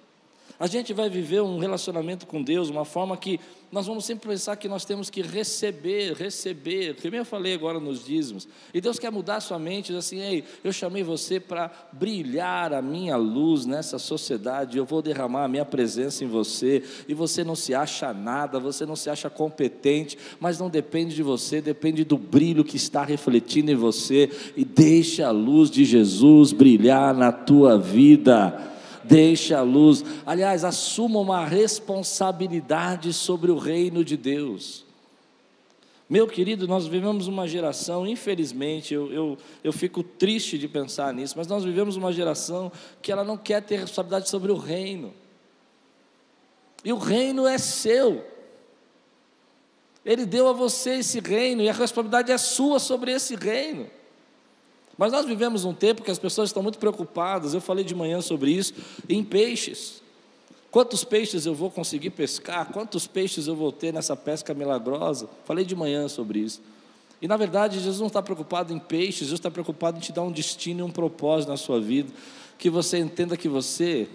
a 0.60 0.68
gente 0.68 0.94
vai 0.94 1.10
viver 1.10 1.42
um 1.42 1.58
relacionamento 1.58 2.28
com 2.28 2.44
Deus, 2.44 2.70
uma 2.70 2.84
forma 2.84 3.16
que 3.16 3.40
nós 3.72 3.88
vamos 3.88 4.04
sempre 4.04 4.28
pensar 4.28 4.58
que 4.58 4.68
nós 4.68 4.84
temos 4.84 5.10
que 5.10 5.22
receber, 5.22 6.14
receber, 6.14 6.96
como 7.02 7.16
eu 7.16 7.24
falei 7.24 7.54
agora 7.54 7.80
nos 7.80 8.04
dízimos, 8.04 8.48
e 8.74 8.82
Deus 8.82 9.00
quer 9.00 9.12
mudar 9.12 9.38
a 9.38 9.42
sua 9.42 9.58
mente, 9.58 9.94
diz 9.94 9.98
assim, 9.98 10.20
ei, 10.20 10.44
eu 10.64 10.74
chamei 10.74 11.02
você 11.02 11.40
para 11.40 11.72
brilhar 11.94 12.74
a 12.74 12.82
minha 12.82 13.16
luz 13.16 13.66
nessa 13.66 13.98
sociedade, 13.98 14.78
eu 14.78 14.86
vou 14.86 15.02
derramar 15.02 15.46
a 15.46 15.48
minha 15.48 15.64
presença 15.64 16.26
em 16.26 16.28
você, 16.28 16.84
e 17.08 17.14
você 17.14 17.44
não 17.44 17.56
se 17.56 17.74
acha 17.74 18.12
nada, 18.12 18.60
você 18.60 18.86
não 18.86 18.96
se 18.96 19.10
acha 19.10 19.30
competente, 19.30 20.18
mas 20.40 20.60
não 20.60 20.70
depende 20.70 21.16
de 21.16 21.24
você, 21.24 21.62
depende 21.62 22.04
do 22.04 22.18
brilho 22.18 22.66
que 22.66 22.76
está 22.76 23.04
refletindo 23.06 23.72
em 23.72 23.76
você, 23.76 24.30
e 24.58 24.66
deixa 24.66 25.28
a 25.28 25.32
luz 25.32 25.70
de 25.70 25.86
Jesus 25.86 26.52
brilhar 26.52 27.14
na 27.14 27.32
tua 27.32 27.78
vida, 27.78 28.70
deixe 29.10 29.56
a 29.56 29.64
luz. 29.64 30.06
Aliás, 30.26 30.64
assuma 30.64 31.20
uma 31.20 31.44
responsabilidade 31.44 33.12
sobre 33.12 33.52
o 33.52 33.58
reino 33.58 34.06
de 34.06 34.16
Deus. 34.16 34.86
Meu 36.08 36.28
querido, 36.28 36.68
nós 36.68 36.88
vivemos 36.88 37.28
uma 37.28 37.48
geração, 37.48 38.06
infelizmente, 38.08 38.94
eu, 38.94 39.12
eu, 39.12 39.38
eu 39.64 39.74
fico 39.74 40.02
triste 40.02 40.58
de 40.58 40.68
pensar 40.68 41.14
nisso, 41.14 41.36
mas 41.38 41.48
nós 41.48 41.64
vivemos 41.64 41.96
uma 41.98 42.12
geração 42.12 42.72
que 43.02 43.12
ela 43.12 43.24
não 43.24 43.38
quer 43.38 43.62
ter 43.62 43.80
responsabilidade 43.80 44.30
sobre 44.30 44.52
o 44.52 44.58
reino. 44.58 45.14
E 46.84 46.94
o 46.94 46.98
reino 46.98 47.48
é 47.48 47.58
seu. 47.58 48.26
Ele 50.04 50.26
deu 50.26 50.48
a 50.48 50.54
você 50.54 50.96
esse 51.00 51.20
reino 51.20 51.62
e 51.62 51.70
a 51.70 51.74
responsabilidade 51.74 52.32
é 52.32 52.38
sua 52.38 52.80
sobre 52.80 53.12
esse 53.12 53.36
reino. 53.36 53.88
Mas 55.00 55.14
nós 55.14 55.26
vivemos 55.26 55.64
um 55.64 55.74
tempo 55.74 56.04
que 56.04 56.12
as 56.12 56.20
pessoas 56.20 56.50
estão 56.50 56.62
muito 56.62 56.78
preocupadas, 56.78 57.54
eu 57.54 57.62
falei 57.62 57.86
de 57.86 57.96
manhã 57.96 58.20
sobre 58.20 58.52
isso, 58.52 58.74
em 59.08 59.24
peixes. 59.24 60.04
Quantos 60.70 61.06
peixes 61.06 61.46
eu 61.46 61.56
vou 61.56 61.72
conseguir 61.72 62.10
pescar? 62.10 62.66
Quantos 62.74 63.08
peixes 63.08 63.48
eu 63.48 63.56
vou 63.56 63.72
ter 63.72 63.94
nessa 63.94 64.14
pesca 64.14 64.54
milagrosa? 64.54 65.30
Falei 65.46 65.64
de 65.64 65.74
manhã 65.74 66.10
sobre 66.10 66.40
isso. 66.40 66.62
E 67.22 67.30
na 67.30 67.38
verdade, 67.38 67.80
Jesus 67.80 68.02
não 68.02 68.08
está 68.08 68.22
preocupado 68.22 68.74
em 68.74 68.78
peixes, 68.78 69.20
Jesus 69.20 69.40
está 69.40 69.50
preocupado 69.50 69.96
em 69.96 70.02
te 70.02 70.12
dar 70.12 70.24
um 70.24 70.34
destino 70.34 70.82
e 70.82 70.84
um 70.84 70.92
propósito 70.92 71.48
na 71.50 71.56
sua 71.56 71.80
vida. 71.80 72.12
Que 72.58 72.70
você 72.70 72.98
entenda 72.98 73.38
que 73.38 73.48
você 73.48 74.06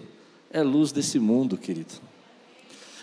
é 0.51 0.61
luz 0.61 0.91
desse 0.91 1.17
mundo, 1.17 1.57
querido. 1.57 1.95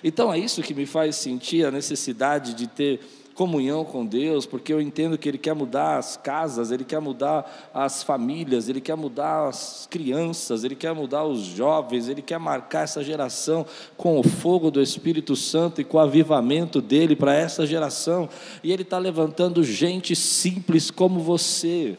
Então 0.05 0.33
é 0.33 0.39
isso 0.39 0.63
que 0.63 0.73
me 0.73 0.87
faz 0.87 1.17
sentir 1.17 1.67
a 1.67 1.71
necessidade 1.73 2.55
de 2.55 2.69
ter 2.69 3.01
comunhão 3.43 3.85
com 3.85 4.07
Deus, 4.07 4.47
porque 4.47 4.73
eu 4.73 4.81
entendo 4.81 5.19
que 5.19 5.29
Ele 5.29 5.37
quer 5.37 5.53
mudar 5.53 5.99
as 5.99 6.17
casas, 6.17 6.71
Ele 6.71 6.85
quer 6.85 7.01
mudar 7.01 7.71
as 7.75 8.01
famílias, 8.01 8.69
Ele 8.69 8.81
quer 8.81 8.97
mudar 8.97 9.49
as 9.49 9.89
crianças, 9.91 10.63
Ele 10.63 10.77
quer 10.77 10.95
mudar 10.95 11.25
os 11.25 11.41
jovens, 11.41 12.09
Ele 12.09 12.23
quer 12.23 12.39
marcar 12.39 12.85
essa 12.85 13.03
geração 13.03 13.67
com 13.97 14.17
o 14.21 14.23
fogo 14.23 14.71
do 14.71 14.81
Espírito 14.81 15.35
Santo 15.35 15.81
e 15.81 15.85
com 15.85 15.97
o 15.97 16.01
avivamento 16.01 16.81
dele 16.81 17.17
para 17.17 17.35
essa 17.35 17.67
geração, 17.67 18.29
e 18.63 18.71
Ele 18.71 18.83
está 18.83 18.97
levantando 18.97 19.65
gente 19.65 20.15
simples 20.15 20.89
como 20.89 21.19
você. 21.19 21.99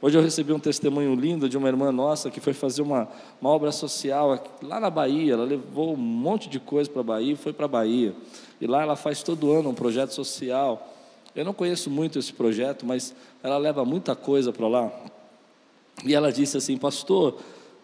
Hoje 0.00 0.18
eu 0.18 0.22
recebi 0.22 0.52
um 0.52 0.58
testemunho 0.58 1.16
lindo 1.16 1.48
de 1.48 1.56
uma 1.56 1.68
irmã 1.68 1.90
nossa 1.90 2.30
que 2.30 2.40
foi 2.40 2.52
fazer 2.52 2.82
uma, 2.82 3.08
uma 3.40 3.50
obra 3.50 3.70
social 3.70 4.40
lá 4.60 4.80
na 4.80 4.90
Bahia. 4.90 5.34
Ela 5.34 5.44
levou 5.44 5.94
um 5.94 5.96
monte 5.96 6.48
de 6.48 6.58
coisa 6.58 6.90
para 6.90 7.00
a 7.00 7.04
Bahia 7.04 7.32
e 7.32 7.36
foi 7.36 7.52
para 7.52 7.66
a 7.66 7.68
Bahia. 7.68 8.12
E 8.62 8.66
lá 8.68 8.80
ela 8.80 8.94
faz 8.94 9.24
todo 9.24 9.50
ano 9.50 9.70
um 9.70 9.74
projeto 9.74 10.12
social. 10.12 10.94
Eu 11.34 11.44
não 11.44 11.52
conheço 11.52 11.90
muito 11.90 12.16
esse 12.16 12.32
projeto, 12.32 12.86
mas 12.86 13.12
ela 13.42 13.58
leva 13.58 13.84
muita 13.84 14.14
coisa 14.14 14.52
para 14.52 14.68
lá. 14.68 14.92
E 16.04 16.14
ela 16.14 16.30
disse 16.32 16.56
assim, 16.56 16.78
pastor, 16.78 17.40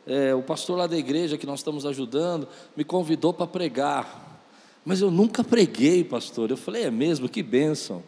é, 0.07 0.33
o 0.33 0.41
pastor 0.41 0.79
lá 0.79 0.87
da 0.87 0.97
igreja 0.97 1.37
que 1.37 1.45
nós 1.45 1.59
estamos 1.59 1.85
ajudando 1.85 2.47
me 2.77 2.85
convidou 2.85 3.35
para 3.35 3.45
pregar. 3.45 4.41
Mas 4.85 5.01
eu 5.01 5.11
nunca 5.11 5.43
preguei, 5.43 6.05
pastor. 6.05 6.49
Eu 6.49 6.57
falei, 6.57 6.85
é 6.85 6.93
mesmo? 6.93 7.29
Que 7.29 7.43
bênção. 7.43 8.01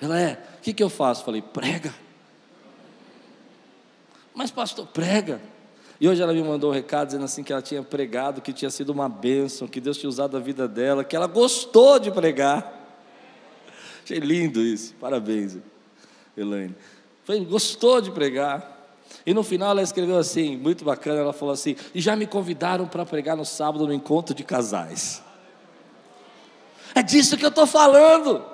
Ela 0.00 0.20
é, 0.20 0.32
o 0.58 0.62
que, 0.62 0.72
que 0.72 0.82
eu 0.82 0.90
faço? 0.90 1.24
falei, 1.24 1.40
prega. 1.40 1.94
Mas, 4.34 4.50
pastor, 4.50 4.84
prega. 4.88 5.40
E 6.00 6.08
hoje 6.08 6.22
ela 6.22 6.32
me 6.32 6.42
mandou 6.42 6.70
um 6.70 6.74
recado 6.74 7.06
dizendo 7.06 7.24
assim 7.24 7.42
que 7.42 7.52
ela 7.52 7.62
tinha 7.62 7.82
pregado, 7.82 8.40
que 8.42 8.52
tinha 8.52 8.70
sido 8.70 8.90
uma 8.90 9.08
bênção, 9.08 9.66
que 9.66 9.80
Deus 9.80 9.96
tinha 9.96 10.08
usado 10.08 10.36
a 10.36 10.40
vida 10.40 10.68
dela, 10.68 11.02
que 11.02 11.16
ela 11.16 11.26
gostou 11.26 11.98
de 11.98 12.10
pregar. 12.10 12.72
Achei 14.04 14.18
lindo 14.18 14.60
isso. 14.60 14.94
Parabéns, 15.00 15.56
Elaine. 16.36 16.76
Foi, 17.24 17.40
gostou 17.44 18.00
de 18.00 18.10
pregar. 18.10 18.74
E 19.24 19.32
no 19.32 19.42
final 19.42 19.70
ela 19.70 19.82
escreveu 19.82 20.18
assim, 20.18 20.56
muito 20.56 20.84
bacana, 20.84 21.20
ela 21.20 21.32
falou 21.32 21.52
assim: 21.52 21.76
"E 21.94 22.00
já 22.00 22.14
me 22.14 22.26
convidaram 22.26 22.86
para 22.86 23.04
pregar 23.04 23.36
no 23.36 23.44
sábado 23.44 23.86
no 23.86 23.92
encontro 23.92 24.34
de 24.34 24.44
casais". 24.44 25.22
É 26.94 27.02
disso 27.02 27.36
que 27.36 27.44
eu 27.44 27.48
estou 27.48 27.66
falando 27.66 28.44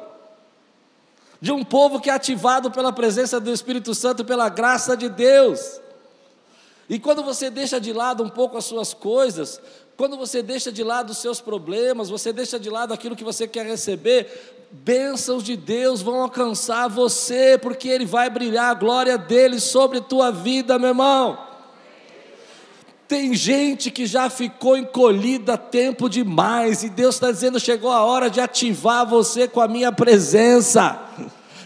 de 1.41 1.53
um 1.53 1.65
povo 1.65 2.01
que 2.01 2.09
é 2.09 2.13
ativado 2.13 2.71
pela 2.71 2.93
presença 2.93 3.41
do 3.41 3.53
Espírito 3.53 3.95
Santo, 3.95 4.25
pela 4.25 4.49
graça 4.49 4.97
de 4.97 5.09
Deus. 5.09 5.81
E 6.93 6.99
quando 6.99 7.23
você 7.23 7.49
deixa 7.49 7.81
de 7.81 7.91
lado 7.91 8.23
um 8.23 8.29
pouco 8.29 8.59
as 8.59 8.67
suas 8.67 8.93
coisas, 8.93 9.59
quando 9.97 10.15
você 10.15 10.43
deixa 10.43 10.71
de 10.71 10.85
lado 10.85 11.09
os 11.09 11.17
seus 11.17 11.41
problemas, 11.41 12.11
você 12.11 12.35
deixa 12.35 12.61
de 12.61 12.69
lado 12.69 12.93
aquilo 12.93 13.17
que 13.17 13.25
você 13.25 13.49
quer 13.49 13.65
receber, 13.65 14.67
bênçãos 14.71 15.43
de 15.43 15.57
Deus 15.57 16.03
vão 16.03 16.21
alcançar 16.21 16.89
você, 16.89 17.57
porque 17.57 17.89
Ele 17.89 18.05
vai 18.05 18.29
brilhar 18.29 18.67
a 18.67 18.75
glória 18.75 19.17
dele 19.17 19.59
sobre 19.59 20.03
tua 20.03 20.31
vida, 20.31 20.79
meu 20.79 20.91
irmão. 20.91 21.39
Tem 23.09 23.33
gente 23.33 23.91
que 23.91 24.05
já 24.05 24.29
ficou 24.29 24.77
encolhida 24.77 25.57
tempo 25.57 26.11
demais, 26.11 26.83
e 26.83 26.91
Deus 26.91 27.15
está 27.15 27.33
dizendo: 27.33 27.59
chegou 27.59 27.91
a 27.91 28.05
hora 28.05 28.29
de 28.29 28.39
ativar 28.39 29.07
você 29.07 29.49
com 29.49 29.63
a 29.63 29.67
minha 29.67 29.93
presença. 29.93 31.01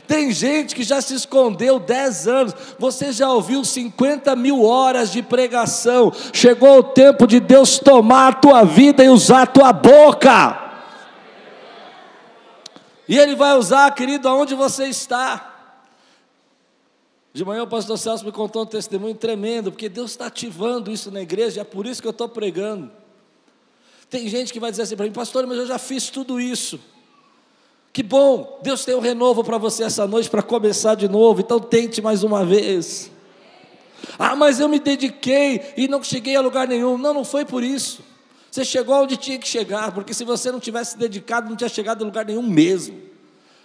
Tem 0.07 0.31
gente 0.31 0.75
que 0.75 0.83
já 0.83 1.01
se 1.01 1.15
escondeu 1.15 1.79
10 1.79 2.29
anos, 2.29 2.55
você 2.79 3.13
já 3.13 3.31
ouviu 3.31 3.65
50 3.65 4.37
mil 4.37 4.63
horas 4.63 5.11
de 5.11 5.23
pregação. 5.23 6.13
Chegou 6.33 6.79
o 6.79 6.83
tempo 6.83 7.27
de 7.27 7.41
Deus 7.41 7.79
tomar 7.79 8.29
a 8.29 8.33
tua 8.33 8.65
vida 8.65 9.05
e 9.05 9.09
usar 9.09 9.43
a 9.43 9.47
tua 9.47 9.73
boca. 9.73 10.65
E 13.09 13.19
Ele 13.19 13.35
vai 13.35 13.57
usar, 13.57 13.91
querido, 13.95 14.29
aonde 14.29 14.55
você 14.55 14.87
está. 14.87 15.55
De 17.33 17.45
manhã 17.45 17.65
o 17.65 17.67
pastor 17.67 17.99
Celso 17.99 18.25
me 18.25 18.33
contou 18.33 18.63
um 18.63 18.67
testemunho 18.67 19.15
tremendo, 19.15 19.71
porque 19.71 19.89
Deus 19.89 20.13
está 20.13 20.27
ativando 20.27 20.91
isso 20.91 21.11
na 21.11 21.21
igreja, 21.21 21.61
é 21.61 21.65
por 21.65 21.87
isso 21.87 22.01
que 22.01 22.09
eu 22.09 22.13
estou 22.13 22.29
pregando. 22.29 22.91
Tem 24.09 24.29
gente 24.29 24.53
que 24.53 24.61
vai 24.61 24.71
dizer 24.71 24.85
assim 24.85 24.97
para 24.97 25.05
mim, 25.05 25.13
pastor, 25.13 25.47
mas 25.47 25.59
eu 25.59 25.67
já 25.67 25.79
fiz 25.79 26.09
tudo 26.09 26.41
isso. 26.41 26.81
Que 27.97 28.03
bom, 28.03 28.61
Deus 28.63 28.85
tem 28.85 28.95
um 28.95 29.01
renovo 29.01 29.43
para 29.43 29.57
você 29.57 29.85
essa 29.85 30.07
noite 30.07 30.29
para 30.29 30.43
começar 30.43 30.95
de 30.97 31.09
novo, 31.09 31.41
então 31.41 31.59
tente 31.59 32.03
mais 32.03 32.23
uma 32.23 32.45
vez. 32.45 33.11
Ah, 34.19 34.37
mas 34.37 34.61
eu 34.61 34.69
me 34.69 34.79
dediquei 34.79 35.73
e 35.79 35.89
não 35.89 36.03
cheguei 36.03 36.37
a 36.37 36.43
lugar 36.43 36.69
nenhum. 36.69 36.99
Não, 36.99 37.15
não 37.15 37.25
foi 37.25 37.47
por 37.47 37.65
isso. 37.65 38.03
Você 38.51 38.67
chegou 38.67 38.97
onde 38.97 39.17
tinha 39.17 39.39
que 39.39 39.49
chegar, 39.49 39.93
porque 39.93 40.13
se 40.13 40.25
você 40.25 40.53
não 40.53 40.61
tivesse 40.61 40.99
dedicado, 40.99 41.49
não 41.49 41.57
tinha 41.57 41.71
chegado 41.71 42.03
a 42.03 42.05
lugar 42.05 42.27
nenhum 42.27 42.43
mesmo. 42.43 43.01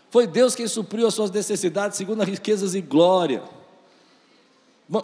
Foi 0.09 0.25
Deus 0.25 0.55
quem 0.55 0.65
supriu 0.65 1.07
as 1.07 1.13
suas 1.13 1.29
necessidades 1.29 1.97
segundo 1.97 2.21
as 2.21 2.29
riquezas 2.29 2.73
e 2.73 2.79
glória. 2.79 3.43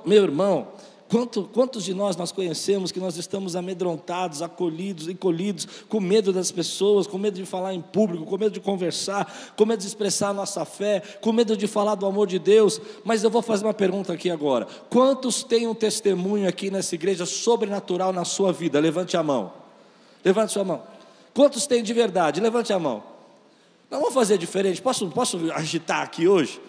Meu 0.05 0.23
irmão, 0.23 0.69
Quanto, 1.09 1.43
quantos 1.53 1.85
de 1.85 1.93
nós 1.93 2.17
nós 2.17 2.33
conhecemos 2.33 2.91
que 2.91 2.99
nós 2.99 3.15
estamos 3.15 3.55
amedrontados, 3.55 4.41
acolhidos, 4.41 5.07
encolhidos, 5.07 5.65
com 5.87 6.01
medo 6.01 6.33
das 6.33 6.51
pessoas, 6.51 7.07
com 7.07 7.17
medo 7.17 7.35
de 7.35 7.45
falar 7.45 7.73
em 7.73 7.81
público, 7.81 8.25
com 8.25 8.37
medo 8.37 8.51
de 8.51 8.59
conversar, 8.59 9.53
com 9.55 9.65
medo 9.65 9.79
de 9.79 9.87
expressar 9.87 10.29
a 10.29 10.33
nossa 10.33 10.65
fé, 10.65 11.01
com 11.21 11.31
medo 11.31 11.55
de 11.55 11.65
falar 11.65 11.95
do 11.95 12.05
amor 12.05 12.27
de 12.27 12.37
Deus? 12.37 12.81
Mas 13.05 13.23
eu 13.23 13.29
vou 13.29 13.41
fazer 13.41 13.65
uma 13.65 13.73
pergunta 13.73 14.11
aqui 14.11 14.29
agora: 14.29 14.67
quantos 14.89 15.43
têm 15.43 15.65
um 15.65 15.73
testemunho 15.73 16.47
aqui 16.47 16.69
nessa 16.69 16.95
igreja 16.95 17.25
sobrenatural 17.25 18.11
na 18.11 18.25
sua 18.25 18.51
vida? 18.51 18.77
Levante 18.77 19.15
a 19.15 19.23
mão. 19.23 19.53
Levante 20.25 20.51
sua 20.51 20.65
mão. 20.65 20.83
Quantos 21.33 21.65
têm 21.65 21.81
de 21.81 21.93
verdade? 21.93 22.41
Levante 22.41 22.73
a 22.73 22.79
mão. 22.79 23.01
Não 23.89 23.99
vamos 23.99 24.13
fazer 24.13 24.37
diferente. 24.37 24.81
Posso, 24.81 25.07
posso 25.07 25.39
agitar 25.53 26.01
aqui 26.01 26.27
hoje? 26.27 26.59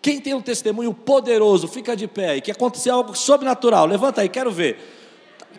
Quem 0.00 0.20
tem 0.20 0.34
um 0.34 0.40
testemunho 0.40 0.94
poderoso, 0.94 1.66
fica 1.66 1.96
de 1.96 2.06
pé 2.06 2.36
e 2.36 2.40
que 2.40 2.50
aconteceu 2.50 2.94
algo 2.94 3.16
sobrenatural, 3.16 3.86
levanta 3.86 4.20
aí, 4.20 4.28
quero 4.28 4.50
ver. 4.50 4.78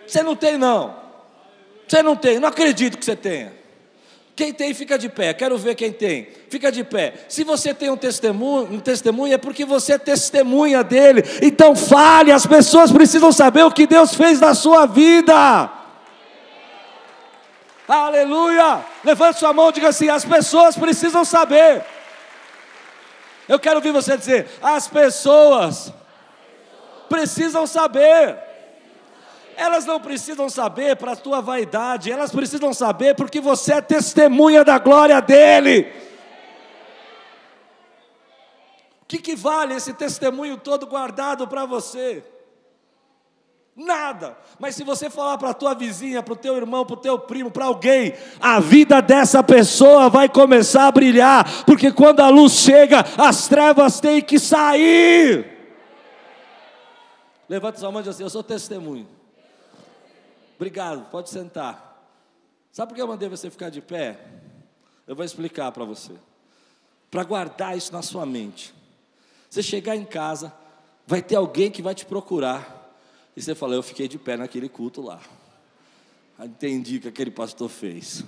Você 0.08 0.24
não 0.24 0.36
tem, 0.36 0.58
não. 0.58 0.96
Você 1.88 2.02
não 2.02 2.16
tem, 2.16 2.40
não 2.40 2.48
acredito 2.48 2.98
que 2.98 3.04
você 3.04 3.16
tenha. 3.16 3.60
Quem 4.36 4.54
tem, 4.54 4.74
fica 4.74 4.98
de 4.98 5.10
pé, 5.10 5.34
quero 5.34 5.58
ver 5.58 5.76
quem 5.76 5.92
tem. 5.92 6.30
Fica 6.50 6.72
de 6.72 6.82
pé. 6.82 7.14
Se 7.28 7.44
você 7.44 7.74
tem 7.74 7.90
um 7.90 7.98
testemunho, 7.98 8.72
um 8.72 8.80
testemunho 8.80 9.34
é 9.34 9.38
porque 9.38 9.66
você 9.66 9.94
é 9.94 9.98
testemunha 9.98 10.82
dele. 10.82 11.24
Então 11.42 11.76
fale, 11.76 12.32
as 12.32 12.46
pessoas 12.46 12.90
precisam 12.90 13.34
saber 13.34 13.64
o 13.64 13.72
que 13.72 13.86
Deus 13.86 14.16
fez 14.16 14.40
na 14.40 14.54
sua 14.54 14.86
vida. 14.86 15.70
Aleluia! 17.86 18.86
Levante 19.04 19.40
sua 19.40 19.52
mão 19.52 19.70
e 19.70 19.74
diga 19.74 19.90
assim: 19.90 20.08
as 20.08 20.24
pessoas 20.24 20.78
precisam 20.78 21.26
saber. 21.26 21.84
Eu 23.50 23.60
quero 23.60 23.78
ouvir 23.78 23.92
você 23.92 24.16
dizer: 24.16 24.48
as 24.62 24.88
pessoas 24.88 25.92
precisam 27.10 27.66
saber. 27.66 28.38
Elas 29.58 29.86
não 29.86 30.00
precisam 30.00 30.48
saber 30.48 30.96
para 30.96 31.14
a 31.14 31.16
tua 31.18 31.42
vaidade, 31.42 32.12
elas 32.12 32.32
precisam 32.32 32.74
saber 32.74 33.16
porque 33.16 33.42
você 33.42 33.74
é 33.74 33.82
testemunha 33.82 34.64
da 34.64 34.78
glória 34.78 35.20
dEle. 35.20 35.92
O 39.02 39.06
que, 39.06 39.18
que 39.18 39.36
vale 39.36 39.74
esse 39.74 39.94
testemunho 39.94 40.56
todo 40.56 40.86
guardado 40.86 41.46
para 41.46 41.66
você? 41.66 42.24
Nada. 43.80 44.38
Mas 44.60 44.76
se 44.76 44.84
você 44.84 45.10
falar 45.10 45.38
para 45.38 45.52
a 45.52 45.54
tua 45.54 45.74
vizinha, 45.74 46.22
para 46.22 46.34
o 46.34 46.38
teu 46.38 46.58
irmão, 46.58 46.86
para 46.86 46.96
o 46.96 47.00
teu 47.00 47.18
primo, 47.18 47.50
para 47.50 47.64
alguém, 47.64 48.14
a 48.38 48.60
vida 48.60 49.02
dessa 49.02 49.42
pessoa 49.42 50.10
vai 50.10 50.28
começar 50.28 50.88
a 50.88 50.92
brilhar, 50.92 51.64
porque 51.64 51.90
quando 51.90 52.20
a 52.20 52.28
luz 52.28 52.52
chega, 52.56 53.06
as 53.18 53.48
trevas 53.48 54.02
têm 54.02 54.22
que 54.22 54.38
sair. 54.38 55.48
Levanta 57.48 57.80
sua 57.80 57.90
mão 57.90 58.02
e 58.02 58.04
diz 58.04 58.14
assim: 58.14 58.24
Eu 58.24 58.30
sou 58.30 58.44
testemunho. 58.44 59.08
Obrigado, 60.58 61.10
pode 61.10 61.30
sentar. 61.30 62.04
Sabe 62.74 62.90
por 62.90 62.96
que 62.96 63.02
eu 63.02 63.08
mandei 63.08 63.30
você 63.30 63.50
ficar 63.50 63.70
de 63.70 63.80
pé? 63.80 64.20
Eu 65.08 65.16
vou 65.16 65.24
explicar 65.24 65.72
para 65.72 65.86
você. 65.86 66.12
Para 67.10 67.24
guardar 67.24 67.78
isso 67.78 67.94
na 67.94 68.02
sua 68.02 68.26
mente. 68.26 68.74
Você 69.50 69.64
chegar 69.64 69.96
em 69.96 70.04
casa, 70.04 70.54
vai 71.08 71.22
ter 71.22 71.38
alguém 71.38 71.72
que 71.72 71.82
vai 71.82 71.96
te 71.96 72.06
procurar 72.06 72.79
e 73.36 73.42
você 73.42 73.56
fala, 73.56 73.76
eu 73.76 73.84
fiquei 73.84 74.08
de 74.08 74.18
pé 74.18 74.36
naquele 74.36 74.68
culto 74.68 75.02
lá. 75.02 75.22
Entendi 76.40 76.98
o 76.98 77.02
que 77.02 77.08
aquele 77.08 77.32
pastor 77.32 77.70
fez. 77.70 78.24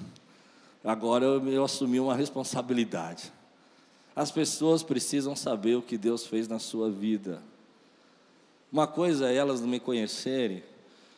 Agora 0.84 1.26
eu, 1.26 1.48
eu 1.50 1.64
assumi 1.64 2.00
uma 2.00 2.16
responsabilidade. 2.16 3.32
As 4.16 4.32
pessoas 4.32 4.84
precisam 4.84 5.36
saber 5.36 5.76
o 5.76 5.82
que 5.82 5.98
Deus 5.98 6.26
fez 6.26 6.48
na 6.48 6.60
sua 6.60 6.90
vida. 6.90 7.42
Uma 8.72 8.88
coisa 8.88 9.30
é 9.30 9.36
elas 9.36 9.62
não 9.62 9.68
me 9.68 9.80
conhecerem, 9.80 10.64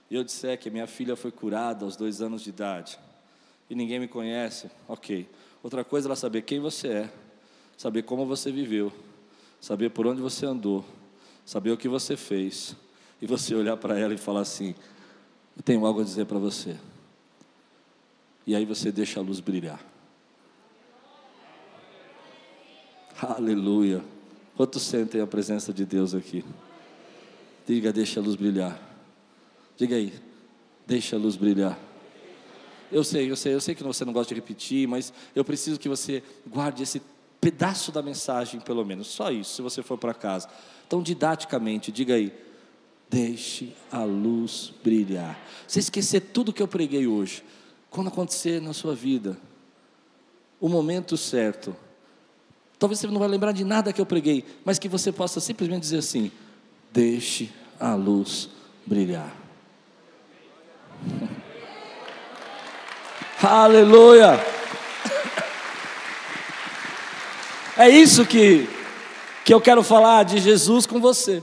e 0.09 0.15
eu 0.15 0.23
disser 0.23 0.59
que 0.59 0.69
minha 0.69 0.87
filha 0.87 1.15
foi 1.15 1.31
curada 1.31 1.85
aos 1.85 1.95
dois 1.95 2.21
anos 2.21 2.41
de 2.41 2.49
idade, 2.49 2.99
e 3.69 3.75
ninguém 3.75 3.99
me 3.99 4.07
conhece, 4.07 4.69
ok. 4.87 5.27
Outra 5.61 5.83
coisa 5.83 6.07
é 6.07 6.09
ela 6.09 6.15
saber 6.15 6.41
quem 6.41 6.59
você 6.59 6.87
é, 6.87 7.13
saber 7.77 8.03
como 8.03 8.25
você 8.25 8.51
viveu, 8.51 8.91
saber 9.61 9.89
por 9.89 10.05
onde 10.05 10.21
você 10.21 10.45
andou, 10.45 10.83
saber 11.45 11.71
o 11.71 11.77
que 11.77 11.87
você 11.87 12.17
fez, 12.17 12.75
e 13.23 13.25
você 13.25 13.55
olhar 13.55 13.77
para 13.77 13.97
ela 13.97 14.13
e 14.13 14.17
falar 14.17 14.41
assim: 14.41 14.75
Eu 15.55 15.63
tenho 15.63 15.85
algo 15.85 16.01
a 16.01 16.03
dizer 16.03 16.25
para 16.25 16.37
você. 16.37 16.75
E 18.45 18.53
aí 18.53 18.65
você 18.65 18.91
deixa 18.91 19.21
a 19.21 19.23
luz 19.23 19.39
brilhar. 19.39 19.79
Aleluia. 23.21 24.03
Quantos 24.57 24.83
sentem 24.83 25.21
a 25.21 25.25
presença 25.25 25.71
de 25.71 25.85
Deus 25.85 26.13
aqui? 26.13 26.43
Diga, 27.65 27.93
deixa 27.93 28.19
a 28.19 28.23
luz 28.23 28.35
brilhar. 28.35 28.77
Diga 29.77 29.95
aí, 29.95 30.13
deixa 30.85 31.15
a 31.15 31.19
luz 31.19 31.37
brilhar. 31.37 31.79
Eu 32.91 33.05
sei, 33.05 33.31
eu 33.31 33.37
sei, 33.37 33.53
eu 33.53 33.61
sei 33.61 33.73
que 33.73 33.83
você 33.83 34.03
não 34.03 34.11
gosta 34.11 34.35
de 34.35 34.41
repetir, 34.41 34.85
mas 34.85 35.13
eu 35.33 35.45
preciso 35.45 35.79
que 35.79 35.87
você 35.87 36.21
guarde 36.45 36.83
esse 36.83 37.01
pedaço 37.39 37.89
da 37.89 38.01
mensagem, 38.01 38.59
pelo 38.59 38.83
menos, 38.83 39.07
só 39.07 39.31
isso, 39.31 39.55
se 39.55 39.61
você 39.61 39.81
for 39.81 39.97
para 39.97 40.13
casa. 40.13 40.49
Então, 40.85 41.01
didaticamente, 41.01 41.89
diga 41.89 42.15
aí, 42.15 42.33
Deixe 43.13 43.75
a 43.91 44.03
luz 44.03 44.73
brilhar. 44.83 45.39
Você 45.67 45.77
esquecer 45.77 46.19
tudo 46.19 46.51
que 46.51 46.63
eu 46.63 46.67
preguei 46.67 47.05
hoje. 47.05 47.43
Quando 47.91 48.07
acontecer 48.07 48.59
na 48.59 48.73
sua 48.73 48.95
vida, 48.95 49.37
o 50.59 50.67
momento 50.67 51.15
certo. 51.15 51.75
Talvez 52.79 52.99
você 52.99 53.05
não 53.05 53.19
vai 53.19 53.27
lembrar 53.27 53.51
de 53.51 53.63
nada 53.63 53.93
que 53.93 54.01
eu 54.01 54.05
preguei, 54.07 54.43
mas 54.65 54.79
que 54.79 54.89
você 54.89 55.11
possa 55.11 55.39
simplesmente 55.39 55.81
dizer 55.81 55.99
assim: 55.99 56.31
Deixe 56.91 57.51
a 57.79 57.93
luz 57.93 58.49
brilhar. 58.83 59.31
Aleluia! 63.43 64.39
É 67.75 67.89
isso 67.89 68.23
que, 68.23 68.69
que 69.43 69.51
eu 69.51 69.59
quero 69.59 69.81
falar 69.81 70.23
de 70.23 70.37
Jesus 70.37 70.85
com 70.85 70.99
você. 70.99 71.41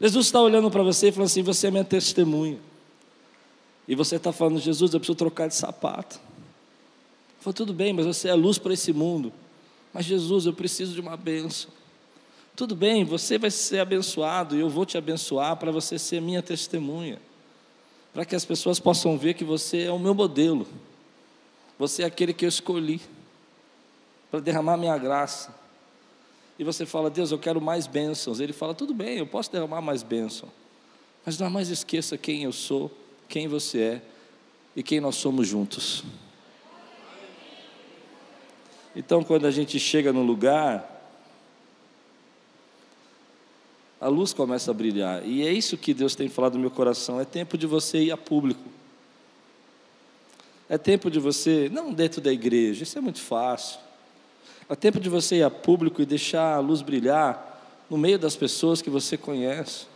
Jesus 0.00 0.26
está 0.26 0.40
olhando 0.40 0.70
para 0.70 0.82
você 0.82 1.08
e 1.08 1.12
falando 1.12 1.26
assim: 1.26 1.42
Você 1.42 1.68
é 1.68 1.70
minha 1.70 1.84
testemunha. 1.84 2.58
E 3.88 3.94
você 3.94 4.16
está 4.16 4.32
falando: 4.32 4.58
Jesus, 4.58 4.92
eu 4.92 5.00
preciso 5.00 5.16
trocar 5.16 5.48
de 5.48 5.54
sapato. 5.54 6.20
Falei, 7.40 7.54
tudo 7.54 7.72
bem, 7.72 7.92
mas 7.92 8.06
você 8.06 8.28
é 8.28 8.34
luz 8.34 8.58
para 8.58 8.72
esse 8.72 8.92
mundo. 8.92 9.32
Mas 9.92 10.04
Jesus, 10.04 10.46
eu 10.46 10.52
preciso 10.52 10.92
de 10.94 11.00
uma 11.00 11.16
benção. 11.16 11.70
Tudo 12.56 12.74
bem, 12.74 13.04
você 13.04 13.38
vai 13.38 13.50
ser 13.50 13.78
abençoado 13.78 14.56
e 14.56 14.60
eu 14.60 14.68
vou 14.68 14.84
te 14.84 14.98
abençoar 14.98 15.56
para 15.56 15.70
você 15.70 15.98
ser 15.98 16.20
minha 16.20 16.42
testemunha. 16.42 17.20
Para 18.12 18.24
que 18.24 18.34
as 18.34 18.44
pessoas 18.44 18.80
possam 18.80 19.16
ver 19.16 19.34
que 19.34 19.44
você 19.44 19.82
é 19.82 19.92
o 19.92 19.98
meu 19.98 20.14
modelo. 20.14 20.66
Você 21.78 22.02
é 22.02 22.06
aquele 22.06 22.32
que 22.32 22.44
eu 22.44 22.48
escolhi 22.48 23.00
para 24.30 24.40
derramar 24.40 24.76
minha 24.76 24.96
graça 24.98 25.54
e 26.58 26.64
você 26.64 26.86
fala, 26.86 27.10
Deus, 27.10 27.30
eu 27.30 27.38
quero 27.38 27.60
mais 27.60 27.86
bênçãos. 27.86 28.40
Ele 28.40 28.52
fala, 28.52 28.74
tudo 28.74 28.94
bem, 28.94 29.18
eu 29.18 29.26
posso 29.26 29.52
derramar 29.52 29.80
mais 29.80 30.02
bênção. 30.02 30.50
Mas 31.24 31.38
não 31.38 31.50
mais 31.50 31.68
esqueça 31.68 32.16
quem 32.16 32.44
eu 32.44 32.52
sou, 32.52 32.90
quem 33.28 33.46
você 33.48 33.80
é 33.80 34.02
e 34.74 34.82
quem 34.82 35.00
nós 35.00 35.16
somos 35.16 35.46
juntos. 35.46 36.04
Então, 38.94 39.22
quando 39.22 39.46
a 39.46 39.50
gente 39.50 39.78
chega 39.78 40.12
no 40.12 40.22
lugar, 40.22 40.96
a 44.00 44.08
luz 44.08 44.32
começa 44.32 44.70
a 44.70 44.74
brilhar. 44.74 45.26
E 45.26 45.46
é 45.46 45.52
isso 45.52 45.76
que 45.76 45.92
Deus 45.92 46.14
tem 46.14 46.28
falado 46.28 46.54
no 46.54 46.60
meu 46.60 46.70
coração. 46.70 47.20
É 47.20 47.24
tempo 47.24 47.58
de 47.58 47.66
você 47.66 48.04
ir 48.04 48.12
a 48.12 48.16
público. 48.16 48.62
É 50.68 50.78
tempo 50.78 51.10
de 51.10 51.20
você, 51.20 51.68
não 51.70 51.92
dentro 51.92 52.20
da 52.20 52.32
igreja, 52.32 52.82
isso 52.82 52.96
é 52.98 53.00
muito 53.00 53.20
fácil. 53.20 53.78
É 54.68 54.74
tempo 54.74 54.98
de 54.98 55.08
você 55.08 55.36
ir 55.36 55.42
a 55.42 55.50
público 55.50 56.02
e 56.02 56.06
deixar 56.06 56.56
a 56.56 56.60
luz 56.60 56.82
brilhar 56.82 57.54
no 57.88 57.96
meio 57.96 58.18
das 58.18 58.34
pessoas 58.34 58.82
que 58.82 58.90
você 58.90 59.16
conhece. 59.16 59.86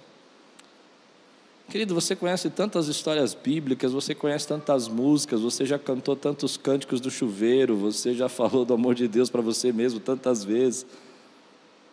Querido, 1.69 1.95
você 1.95 2.17
conhece 2.17 2.51
tantas 2.51 2.89
histórias 2.89 3.33
bíblicas, 3.33 3.93
você 3.93 4.13
conhece 4.15 4.47
tantas 4.47 4.89
músicas, 4.89 5.41
você 5.41 5.65
já 5.65 5.79
cantou 5.79 6.17
tantos 6.17 6.57
cânticos 6.57 7.01
do 7.01 7.11
chuveiro, 7.11 7.77
você 7.77 8.13
já 8.13 8.29
falou 8.29 8.65
do 8.65 8.75
amor 8.75 8.95
de 8.95 9.07
Deus 9.07 9.31
para 9.31 9.41
você 9.41 9.73
mesmo 9.73 10.01
tantas 10.01 10.43
vezes. 10.43 10.85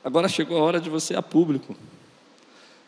Agora 0.04 0.28
chegou 0.28 0.58
a 0.58 0.62
hora 0.62 0.80
de 0.80 0.90
você 0.90 1.14
ir 1.14 1.18
a 1.18 1.22
público. 1.22 1.76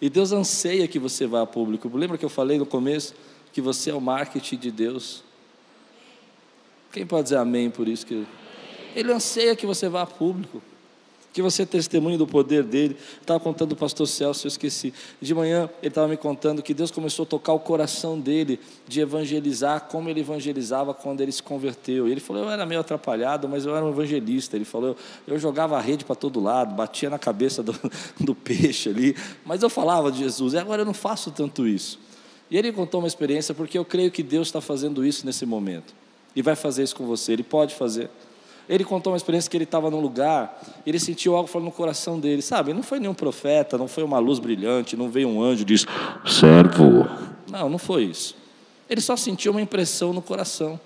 E 0.02 0.10
Deus 0.10 0.32
anseia 0.32 0.88
que 0.88 0.98
você 0.98 1.28
vá 1.28 1.42
a 1.42 1.46
público. 1.46 1.90
Lembra 1.96 2.18
que 2.18 2.26
eu 2.26 2.30
falei 2.30 2.58
no 2.58 2.66
começo 2.66 3.14
que 3.52 3.62
você 3.62 3.92
é 3.92 3.94
o 3.94 4.02
marketing 4.02 4.58
de 4.58 4.72
Deus? 4.72 5.24
Quem 6.92 7.06
pode 7.06 7.24
dizer 7.24 7.38
amém 7.38 7.70
por 7.70 7.88
isso? 7.88 8.06
Que 8.06 8.26
Ele 8.96 9.12
anseia 9.12 9.56
que 9.56 9.66
você 9.66 9.88
vá 9.88 10.02
a 10.02 10.08
público 10.08 10.62
que 11.32 11.42
você 11.42 11.66
testemunhe 11.66 12.18
do 12.18 12.26
poder 12.26 12.64
dele. 12.64 12.98
Estava 13.22 13.40
contando 13.40 13.74
o 13.74 13.76
pastor 13.76 14.08
Celso, 14.08 14.46
eu 14.46 14.50
esqueci. 14.50 14.94
De 15.22 15.34
manhã 15.34 15.70
ele 15.82 15.90
estava 15.90 16.08
me 16.08 16.18
contando 16.18 16.62
que 16.62 16.74
Deus 16.74 16.92
começou 16.92 17.24
a 17.24 17.26
tocar 17.26 17.54
o 17.54 17.60
coração 17.60 18.20
dele 18.20 18.60
de 18.88 19.00
evangelizar, 19.00 19.82
como 19.82 20.10
ele 20.10 20.22
evangelizava 20.22 20.94
quando 20.94 21.22
ele 21.22 21.32
se 21.32 21.42
converteu. 21.42 22.08
E 22.08 22.12
ele 22.12 22.20
falou: 22.20 22.44
Eu 22.44 22.50
era 22.50 22.66
meio 22.66 22.82
atrapalhado, 22.82 23.48
mas 23.48 23.66
eu 23.66 23.76
era 23.76 23.86
um 23.86 23.90
evangelista. 23.90 24.56
Ele 24.56 24.66
falou: 24.66 24.96
Eu 25.28 25.40
jogava 25.40 25.78
a 25.78 25.82
rede 25.82 26.04
para 26.04 26.16
todo 26.16 26.40
lado, 26.40 26.74
batia 26.74 27.10
na 27.10 27.20
cabeça 27.20 27.62
do, 27.62 27.74
do 28.20 28.34
peixe 28.34 28.90
ali, 28.90 29.16
mas 29.46 29.62
eu 29.62 29.70
falava 29.70 30.12
de 30.12 30.20
Jesus. 30.20 30.54
E 30.54 30.58
agora 30.58 30.82
eu 30.82 30.86
não 30.86 30.94
faço 30.94 31.32
tanto 31.32 31.68
isso. 31.68 32.00
E 32.50 32.58
ele 32.58 32.72
contou 32.72 33.00
uma 33.00 33.08
experiência, 33.08 33.54
porque 33.54 33.78
eu 33.78 33.86
creio 33.86 34.10
que 34.10 34.24
Deus 34.24 34.48
está 34.48 34.60
fazendo 34.60 35.06
isso 35.06 35.24
nesse 35.26 35.46
momento. 35.46 35.94
E 36.36 36.42
vai 36.42 36.56
fazer 36.56 36.84
isso 36.84 36.96
com 36.96 37.06
você, 37.06 37.34
ele 37.34 37.44
pode 37.44 37.76
fazer. 37.76 38.10
Ele 38.70 38.86
contou 38.86 39.12
uma 39.12 39.18
experiência 39.18 39.50
que 39.50 39.58
ele 39.58 39.64
estava 39.64 39.90
num 39.90 40.00
lugar, 40.00 40.62
ele 40.86 41.00
sentiu 41.00 41.36
algo 41.36 41.50
falando 41.50 41.66
no 41.66 41.72
coração 41.72 42.20
dele, 42.20 42.44
sabe? 42.44 42.72
Não 42.72 42.84
foi 42.84 43.00
nenhum 43.00 43.16
profeta, 43.16 43.80
não 43.80 43.88
foi 43.88 44.04
uma 44.04 44.20
luz 44.20 44.38
brilhante, 44.38 44.96
não 44.96 45.10
veio 45.10 45.28
um 45.28 45.42
anjo 45.42 45.64
e 45.64 45.66
disse: 45.66 45.88
servo. 46.24 47.10
Não, 47.50 47.68
não 47.68 47.80
foi 47.80 48.04
isso. 48.04 48.36
Ele 48.88 49.02
só 49.02 49.18
sentiu 49.18 49.52
uma 49.54 49.62
impressão 49.62 50.14
no 50.14 50.22
coração. 50.22 50.80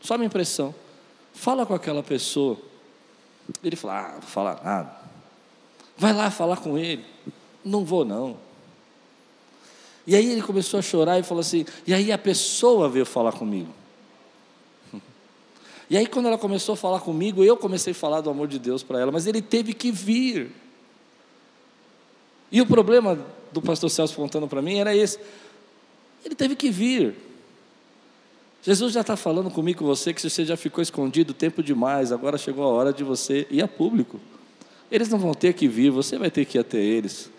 Só 0.00 0.16
uma 0.16 0.24
impressão. 0.24 0.74
Fala 1.32 1.64
com 1.64 1.72
aquela 1.72 2.02
pessoa. 2.02 2.56
Ele 3.62 3.76
falou: 3.76 3.96
Ah, 3.96 4.08
não 4.14 4.20
vou 4.20 4.28
falar 4.28 4.60
nada. 4.64 4.90
Vai 5.96 6.12
lá 6.12 6.32
falar 6.32 6.56
com 6.56 6.76
ele. 6.76 7.04
Não 7.64 7.84
vou, 7.84 8.04
não. 8.04 8.36
E 10.04 10.16
aí 10.16 10.32
ele 10.32 10.42
começou 10.42 10.78
a 10.78 10.82
chorar 10.82 11.16
e 11.20 11.22
falou 11.22 11.42
assim: 11.42 11.64
E 11.86 11.94
aí 11.94 12.10
a 12.10 12.18
pessoa 12.18 12.88
veio 12.88 13.06
falar 13.06 13.32
comigo. 13.32 13.72
E 15.90 15.96
aí, 15.96 16.06
quando 16.06 16.26
ela 16.26 16.36
começou 16.36 16.74
a 16.74 16.76
falar 16.76 17.00
comigo, 17.00 17.42
eu 17.42 17.56
comecei 17.56 17.92
a 17.92 17.94
falar 17.94 18.20
do 18.20 18.28
amor 18.28 18.46
de 18.46 18.58
Deus 18.58 18.82
para 18.82 19.00
ela, 19.00 19.10
mas 19.10 19.26
ele 19.26 19.40
teve 19.40 19.72
que 19.72 19.90
vir. 19.90 20.50
E 22.52 22.60
o 22.60 22.66
problema 22.66 23.18
do 23.52 23.62
pastor 23.62 23.90
Celso 23.90 24.14
contando 24.14 24.46
para 24.46 24.60
mim 24.60 24.78
era 24.78 24.94
esse: 24.94 25.18
ele 26.24 26.34
teve 26.34 26.54
que 26.54 26.70
vir. 26.70 27.14
Jesus 28.62 28.92
já 28.92 29.00
está 29.00 29.16
falando 29.16 29.50
comigo, 29.50 29.78
com 29.78 29.86
você, 29.86 30.12
que 30.12 30.20
você 30.20 30.44
já 30.44 30.56
ficou 30.56 30.82
escondido 30.82 31.32
tempo 31.32 31.62
demais, 31.62 32.12
agora 32.12 32.36
chegou 32.36 32.64
a 32.64 32.68
hora 32.68 32.92
de 32.92 33.04
você 33.04 33.46
ir 33.50 33.62
a 33.62 33.68
público. 33.68 34.20
Eles 34.90 35.08
não 35.08 35.18
vão 35.18 35.32
ter 35.32 35.54
que 35.54 35.68
vir, 35.68 35.90
você 35.90 36.18
vai 36.18 36.30
ter 36.30 36.44
que 36.44 36.58
ir 36.58 36.60
até 36.60 36.78
eles. 36.78 37.30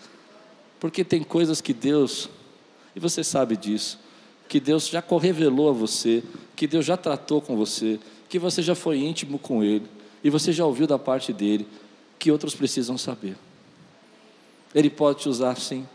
Porque 0.78 1.04
tem 1.04 1.22
coisas 1.22 1.60
que 1.60 1.74
Deus, 1.74 2.28
e 2.96 3.00
você 3.00 3.22
sabe 3.22 3.56
disso, 3.56 3.98
que 4.48 4.58
Deus 4.58 4.88
já 4.88 5.04
revelou 5.20 5.68
a 5.68 5.72
você, 5.72 6.22
que 6.56 6.66
Deus 6.66 6.86
já 6.86 6.96
tratou 6.96 7.40
com 7.40 7.54
você, 7.54 8.00
que 8.30 8.38
você 8.38 8.62
já 8.62 8.76
foi 8.76 8.98
íntimo 8.98 9.38
com 9.38 9.62
Ele 9.62 9.86
e 10.22 10.30
você 10.30 10.52
já 10.52 10.64
ouviu 10.64 10.86
da 10.86 10.98
parte 10.98 11.32
dele 11.32 11.66
que 12.18 12.30
outros 12.30 12.54
precisam 12.54 12.96
saber. 12.96 13.36
Ele 14.72 14.88
pode 14.88 15.20
te 15.20 15.28
usar 15.28 15.56
sim. 15.56 15.86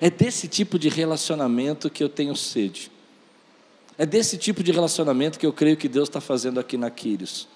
É 0.00 0.08
desse 0.08 0.48
tipo 0.48 0.78
de 0.78 0.88
relacionamento 0.88 1.90
que 1.90 2.02
eu 2.02 2.08
tenho 2.08 2.34
sede. 2.34 2.90
É 3.98 4.06
desse 4.06 4.38
tipo 4.38 4.62
de 4.62 4.72
relacionamento 4.72 5.38
que 5.38 5.44
eu 5.44 5.52
creio 5.52 5.76
que 5.76 5.88
Deus 5.88 6.08
está 6.08 6.20
fazendo 6.20 6.58
aqui 6.58 6.78
na 6.78 6.90
Quírios. 6.90 7.46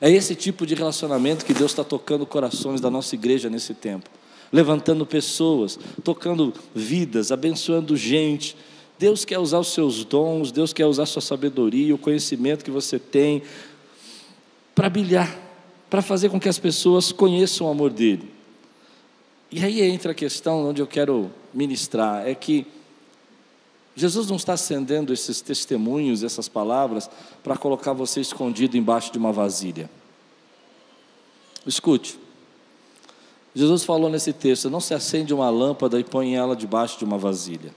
É 0.00 0.10
esse 0.10 0.34
tipo 0.34 0.66
de 0.66 0.74
relacionamento 0.74 1.44
que 1.44 1.54
Deus 1.54 1.70
está 1.70 1.84
tocando 1.84 2.26
corações 2.26 2.80
da 2.80 2.90
nossa 2.90 3.14
igreja 3.14 3.48
nesse 3.48 3.72
tempo. 3.72 4.10
Levantando 4.50 5.06
pessoas, 5.06 5.78
tocando 6.02 6.52
vidas, 6.74 7.30
abençoando 7.30 7.96
gente, 7.96 8.56
Deus 8.98 9.24
quer 9.24 9.38
usar 9.38 9.58
os 9.58 9.72
seus 9.72 10.04
dons, 10.04 10.52
Deus 10.52 10.72
quer 10.72 10.86
usar 10.86 11.04
a 11.04 11.06
sua 11.06 11.22
sabedoria, 11.22 11.94
o 11.94 11.98
conhecimento 11.98 12.64
que 12.64 12.70
você 12.70 12.98
tem, 12.98 13.42
para 14.74 14.88
brilhar, 14.88 15.36
para 15.90 16.02
fazer 16.02 16.28
com 16.28 16.38
que 16.38 16.48
as 16.48 16.58
pessoas 16.58 17.12
conheçam 17.12 17.66
o 17.66 17.70
amor 17.70 17.90
dele. 17.90 18.30
E 19.50 19.62
aí 19.62 19.82
entra 19.82 20.12
a 20.12 20.14
questão 20.14 20.68
onde 20.68 20.80
eu 20.80 20.86
quero 20.86 21.30
ministrar: 21.52 22.26
é 22.26 22.34
que 22.34 22.66
Jesus 23.94 24.28
não 24.28 24.36
está 24.36 24.54
acendendo 24.54 25.12
esses 25.12 25.40
testemunhos, 25.40 26.22
essas 26.22 26.48
palavras, 26.48 27.10
para 27.42 27.56
colocar 27.56 27.92
você 27.92 28.20
escondido 28.20 28.76
embaixo 28.76 29.12
de 29.12 29.18
uma 29.18 29.32
vasilha. 29.32 29.90
Escute. 31.66 32.18
Jesus 33.54 33.84
falou 33.84 34.08
nesse 34.08 34.32
texto: 34.32 34.70
não 34.70 34.80
se 34.80 34.94
acende 34.94 35.34
uma 35.34 35.50
lâmpada 35.50 36.00
e 36.00 36.04
põe 36.04 36.34
ela 36.34 36.56
debaixo 36.56 36.98
de 36.98 37.04
uma 37.04 37.18
vasilha. 37.18 37.74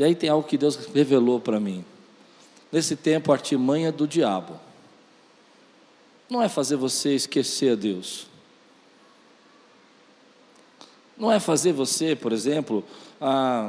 E 0.00 0.02
aí 0.02 0.14
tem 0.14 0.30
algo 0.30 0.48
que 0.48 0.56
Deus 0.56 0.76
revelou 0.94 1.38
para 1.38 1.60
mim. 1.60 1.84
Nesse 2.72 2.96
tempo, 2.96 3.30
a 3.30 3.34
artimanha 3.34 3.92
do 3.92 4.08
diabo 4.08 4.58
não 6.30 6.40
é 6.40 6.48
fazer 6.48 6.76
você 6.76 7.14
esquecer 7.14 7.72
a 7.72 7.74
Deus. 7.74 8.26
Não 11.18 11.30
é 11.30 11.38
fazer 11.38 11.74
você, 11.74 12.16
por 12.16 12.32
exemplo, 12.32 12.82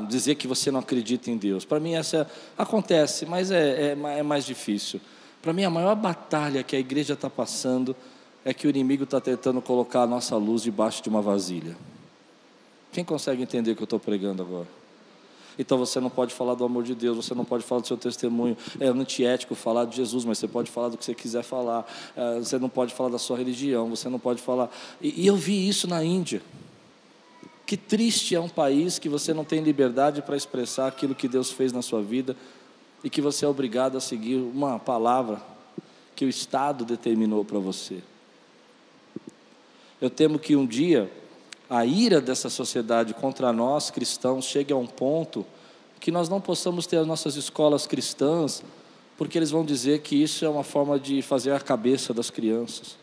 dizer 0.07 0.35
que 0.35 0.47
você 0.47 0.71
não 0.71 0.79
acredita 0.79 1.29
em 1.29 1.35
Deus. 1.35 1.65
Para 1.65 1.81
mim, 1.81 1.95
essa 1.95 2.25
acontece, 2.57 3.25
mas 3.25 3.51
é, 3.51 3.89
é, 3.89 4.19
é 4.19 4.23
mais 4.23 4.45
difícil. 4.45 5.01
Para 5.41 5.51
mim, 5.51 5.65
a 5.65 5.69
maior 5.69 5.95
batalha 5.95 6.63
que 6.63 6.77
a 6.77 6.79
igreja 6.79 7.11
está 7.11 7.29
passando 7.29 7.93
é 8.45 8.53
que 8.53 8.65
o 8.65 8.69
inimigo 8.69 9.03
está 9.03 9.19
tentando 9.19 9.61
colocar 9.61 10.03
a 10.03 10.07
nossa 10.07 10.37
luz 10.37 10.61
debaixo 10.61 11.03
de 11.03 11.09
uma 11.09 11.21
vasilha. 11.21 11.75
Quem 12.89 13.03
consegue 13.03 13.43
entender 13.43 13.71
o 13.71 13.75
que 13.75 13.81
eu 13.81 13.83
estou 13.83 13.99
pregando 13.99 14.41
agora? 14.41 14.80
Então 15.57 15.77
você 15.77 15.99
não 15.99 16.09
pode 16.09 16.33
falar 16.33 16.55
do 16.55 16.63
amor 16.63 16.83
de 16.83 16.95
Deus, 16.95 17.25
você 17.25 17.33
não 17.33 17.45
pode 17.45 17.63
falar 17.63 17.81
do 17.81 17.87
seu 17.87 17.97
testemunho. 17.97 18.57
É 18.79 18.87
antiético 18.87 19.55
falar 19.55 19.85
de 19.85 19.95
Jesus, 19.95 20.25
mas 20.25 20.37
você 20.37 20.47
pode 20.47 20.71
falar 20.71 20.89
do 20.89 20.97
que 20.97 21.05
você 21.05 21.13
quiser 21.13 21.43
falar. 21.43 21.85
É, 22.15 22.39
você 22.39 22.57
não 22.57 22.69
pode 22.69 22.93
falar 22.93 23.09
da 23.09 23.19
sua 23.19 23.37
religião, 23.37 23.89
você 23.89 24.09
não 24.09 24.19
pode 24.19 24.41
falar. 24.41 24.69
E, 25.01 25.23
e 25.23 25.27
eu 25.27 25.35
vi 25.35 25.67
isso 25.67 25.87
na 25.87 26.03
Índia. 26.03 26.41
Que 27.65 27.77
triste 27.77 28.35
é 28.35 28.39
um 28.39 28.49
país 28.49 28.99
que 28.99 29.07
você 29.07 29.33
não 29.33 29.45
tem 29.45 29.61
liberdade 29.61 30.21
para 30.21 30.35
expressar 30.35 30.87
aquilo 30.87 31.15
que 31.15 31.27
Deus 31.27 31.51
fez 31.51 31.71
na 31.71 31.81
sua 31.81 32.01
vida 32.01 32.35
e 33.03 33.09
que 33.09 33.21
você 33.21 33.45
é 33.45 33.47
obrigado 33.47 33.97
a 33.97 34.01
seguir 34.01 34.35
uma 34.35 34.77
palavra 34.77 35.41
que 36.15 36.25
o 36.25 36.29
Estado 36.29 36.83
determinou 36.83 37.45
para 37.45 37.59
você. 37.59 38.03
Eu 40.01 40.09
temo 40.09 40.39
que 40.39 40.55
um 40.55 40.65
dia 40.65 41.11
a 41.71 41.85
ira 41.85 42.19
dessa 42.19 42.49
sociedade 42.49 43.13
contra 43.13 43.53
nós 43.53 43.89
cristãos 43.89 44.43
chegue 44.43 44.73
a 44.73 44.75
um 44.75 44.85
ponto 44.85 45.45
que 46.01 46.11
nós 46.11 46.27
não 46.27 46.41
possamos 46.41 46.85
ter 46.85 46.97
as 46.97 47.07
nossas 47.07 47.37
escolas 47.37 47.87
cristãs, 47.87 48.61
porque 49.17 49.37
eles 49.37 49.51
vão 49.51 49.63
dizer 49.63 50.01
que 50.01 50.21
isso 50.21 50.43
é 50.43 50.49
uma 50.49 50.65
forma 50.65 50.99
de 50.99 51.21
fazer 51.21 51.53
a 51.53 51.61
cabeça 51.61 52.13
das 52.13 52.29
crianças. 52.29 52.97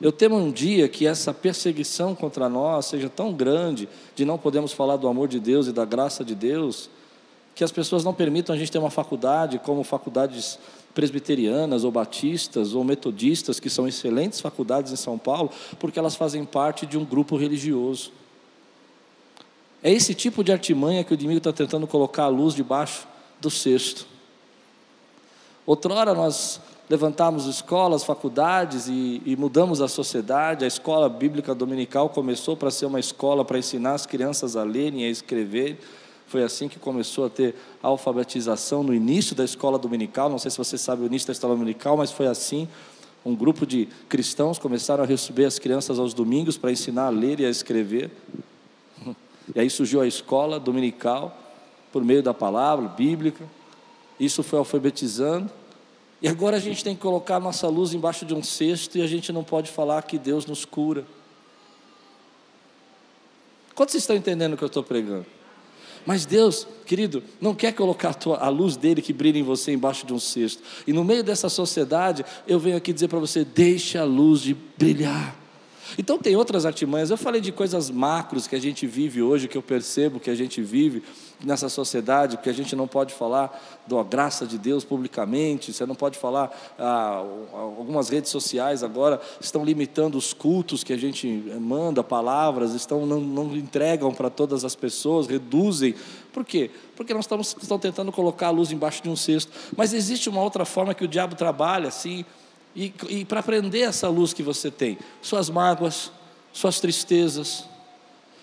Eu 0.00 0.12
temo 0.12 0.36
um 0.36 0.52
dia 0.52 0.88
que 0.88 1.04
essa 1.04 1.34
perseguição 1.34 2.14
contra 2.14 2.48
nós 2.48 2.86
seja 2.86 3.08
tão 3.08 3.32
grande, 3.32 3.88
de 4.14 4.24
não 4.24 4.38
podemos 4.38 4.72
falar 4.72 4.96
do 4.96 5.08
amor 5.08 5.26
de 5.26 5.40
Deus 5.40 5.66
e 5.66 5.72
da 5.72 5.84
graça 5.84 6.24
de 6.24 6.36
Deus, 6.36 6.88
que 7.56 7.64
as 7.64 7.72
pessoas 7.72 8.04
não 8.04 8.14
permitam 8.14 8.54
a 8.54 8.58
gente 8.58 8.70
ter 8.70 8.78
uma 8.78 8.90
faculdade 8.90 9.58
como 9.58 9.82
faculdades 9.82 10.60
presbiterianas 10.94 11.84
ou 11.84 11.90
batistas 11.90 12.74
ou 12.74 12.84
metodistas, 12.84 13.58
que 13.58 13.68
são 13.68 13.86
excelentes 13.88 14.40
faculdades 14.40 14.92
em 14.92 14.96
São 14.96 15.18
Paulo, 15.18 15.50
porque 15.78 15.98
elas 15.98 16.14
fazem 16.14 16.44
parte 16.44 16.86
de 16.86 16.96
um 16.96 17.04
grupo 17.04 17.36
religioso. 17.36 18.12
É 19.82 19.92
esse 19.92 20.14
tipo 20.14 20.42
de 20.42 20.52
artimanha 20.52 21.04
que 21.04 21.12
o 21.12 21.14
inimigo 21.14 21.38
está 21.38 21.52
tentando 21.52 21.86
colocar 21.86 22.24
a 22.24 22.28
luz 22.28 22.54
debaixo 22.54 23.06
do 23.40 23.50
cesto. 23.50 24.06
Outrora 25.66 26.14
nós 26.14 26.60
levantamos 26.88 27.46
escolas, 27.46 28.04
faculdades 28.04 28.88
e, 28.88 29.22
e, 29.24 29.36
mudamos 29.36 29.80
a 29.80 29.88
sociedade. 29.88 30.64
A 30.64 30.68
escola 30.68 31.08
bíblica 31.08 31.54
dominical 31.54 32.08
começou 32.08 32.56
para 32.56 32.70
ser 32.70 32.86
uma 32.86 33.00
escola 33.00 33.44
para 33.44 33.58
ensinar 33.58 33.94
as 33.94 34.06
crianças 34.06 34.56
a 34.56 34.62
lerem 34.62 35.02
e 35.02 35.04
a 35.06 35.10
escrever. 35.10 35.78
Foi 36.26 36.42
assim 36.42 36.68
que 36.68 36.78
começou 36.78 37.26
a 37.26 37.30
ter 37.30 37.54
alfabetização 37.82 38.82
no 38.82 38.94
início 38.94 39.36
da 39.36 39.44
escola 39.44 39.78
dominical. 39.78 40.28
Não 40.28 40.38
sei 40.38 40.50
se 40.50 40.58
você 40.58 40.76
sabe 40.76 41.02
o 41.02 41.06
início 41.06 41.28
da 41.28 41.32
escola 41.32 41.54
dominical, 41.54 41.96
mas 41.96 42.10
foi 42.10 42.26
assim. 42.26 42.68
Um 43.24 43.34
grupo 43.34 43.64
de 43.66 43.88
cristãos 44.08 44.58
começaram 44.58 45.04
a 45.04 45.06
receber 45.06 45.44
as 45.44 45.58
crianças 45.58 45.98
aos 45.98 46.12
domingos 46.12 46.58
para 46.58 46.70
ensinar 46.70 47.06
a 47.06 47.10
ler 47.10 47.40
e 47.40 47.46
a 47.46 47.50
escrever. 47.50 48.10
E 49.54 49.60
aí 49.60 49.70
surgiu 49.70 50.00
a 50.00 50.06
escola 50.06 50.58
dominical 50.58 51.36
por 51.92 52.02
meio 52.04 52.22
da 52.22 52.34
palavra 52.34 52.88
bíblica. 52.88 53.44
Isso 54.18 54.42
foi 54.42 54.58
alfabetizando. 54.58 55.50
E 56.20 56.28
agora 56.28 56.56
a 56.56 56.60
gente 56.60 56.82
tem 56.82 56.94
que 56.94 57.02
colocar 57.02 57.36
a 57.36 57.40
nossa 57.40 57.68
luz 57.68 57.92
embaixo 57.92 58.24
de 58.24 58.34
um 58.34 58.42
cesto 58.42 58.96
e 58.96 59.02
a 59.02 59.06
gente 59.06 59.32
não 59.32 59.44
pode 59.44 59.70
falar 59.70 60.02
que 60.02 60.18
Deus 60.18 60.46
nos 60.46 60.64
cura. 60.64 61.04
Quantos 63.74 63.94
estão 63.94 64.14
entendendo 64.14 64.54
o 64.54 64.56
que 64.56 64.64
eu 64.64 64.68
estou 64.68 64.82
pregando? 64.82 65.26
Mas 66.06 66.26
Deus, 66.26 66.66
querido, 66.84 67.22
não 67.40 67.54
quer 67.54 67.72
colocar 67.72 68.10
a, 68.10 68.14
tua, 68.14 68.36
a, 68.36 68.48
luz 68.48 68.76
dele 68.76 69.00
que 69.00 69.12
brilha 69.12 69.38
em 69.38 69.42
você 69.42 69.72
embaixo 69.72 70.06
de 70.06 70.12
um 70.12 70.18
cesto. 70.18 70.62
E 70.86 70.92
no 70.92 71.02
meio 71.02 71.24
dessa 71.24 71.48
sociedade, 71.48 72.24
eu 72.46 72.58
venho 72.58 72.76
aqui 72.76 72.92
dizer 72.92 73.08
para 73.08 73.18
você: 73.18 73.44
deixe 73.44 73.96
a 73.96 74.04
luz 74.04 74.40
de 74.40 74.54
brilhar. 74.76 75.34
Então 75.98 76.18
tem 76.18 76.36
outras 76.36 76.66
artimanhas. 76.66 77.10
Eu 77.10 77.16
falei 77.16 77.40
de 77.40 77.52
coisas 77.52 77.90
macros 77.90 78.46
que 78.46 78.56
a 78.56 78.60
gente 78.60 78.86
vive 78.86 79.22
hoje, 79.22 79.48
que 79.48 79.56
eu 79.56 79.62
percebo 79.62 80.20
que 80.20 80.30
a 80.30 80.34
gente 80.34 80.60
vive 80.60 81.02
nessa 81.42 81.68
sociedade, 81.68 82.36
porque 82.36 82.50
a 82.50 82.54
gente 82.54 82.76
não 82.76 82.86
pode 82.86 83.14
falar 83.14 83.60
da 83.86 84.02
graça 84.02 84.46
de 84.46 84.58
Deus 84.58 84.84
publicamente, 84.84 85.72
você 85.72 85.86
não 85.86 85.94
pode 85.94 86.18
falar. 86.18 86.50
Ah, 86.78 87.24
algumas 87.52 88.08
redes 88.08 88.30
sociais 88.30 88.82
agora 88.82 89.20
estão 89.40 89.64
limitando 89.64 90.18
os 90.18 90.32
cultos 90.32 90.84
que 90.84 90.92
a 90.92 90.96
gente 90.96 91.26
manda, 91.60 92.02
palavras, 92.04 92.74
estão 92.74 93.06
não, 93.06 93.20
não 93.20 93.56
entregam 93.56 94.12
para 94.12 94.30
todas 94.30 94.64
as 94.64 94.74
pessoas, 94.74 95.26
reduzem. 95.26 95.94
Por 96.32 96.44
quê? 96.44 96.70
Porque 96.96 97.14
nós 97.14 97.24
estamos 97.24 97.56
estão 97.60 97.78
tentando 97.78 98.12
colocar 98.12 98.48
a 98.48 98.50
luz 98.50 98.70
embaixo 98.70 99.02
de 99.02 99.08
um 99.08 99.16
cesto. 99.16 99.52
Mas 99.76 99.92
existe 99.92 100.28
uma 100.28 100.42
outra 100.42 100.64
forma 100.64 100.94
que 100.94 101.04
o 101.04 101.08
diabo 101.08 101.34
trabalha, 101.34 101.88
assim 101.88 102.24
e, 102.74 102.92
e 103.08 103.24
para 103.24 103.40
aprender 103.40 103.82
essa 103.82 104.08
luz 104.08 104.32
que 104.32 104.42
você 104.42 104.70
tem, 104.70 104.98
suas 105.22 105.48
mágoas, 105.48 106.10
suas 106.52 106.80
tristezas. 106.80 107.64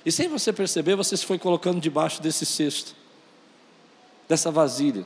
E 0.05 0.11
sem 0.11 0.27
você 0.27 0.51
perceber, 0.51 0.95
você 0.95 1.15
se 1.15 1.25
foi 1.25 1.37
colocando 1.37 1.79
debaixo 1.79 2.21
desse 2.21 2.45
cesto, 2.45 2.95
dessa 4.27 4.49
vasilha. 4.49 5.05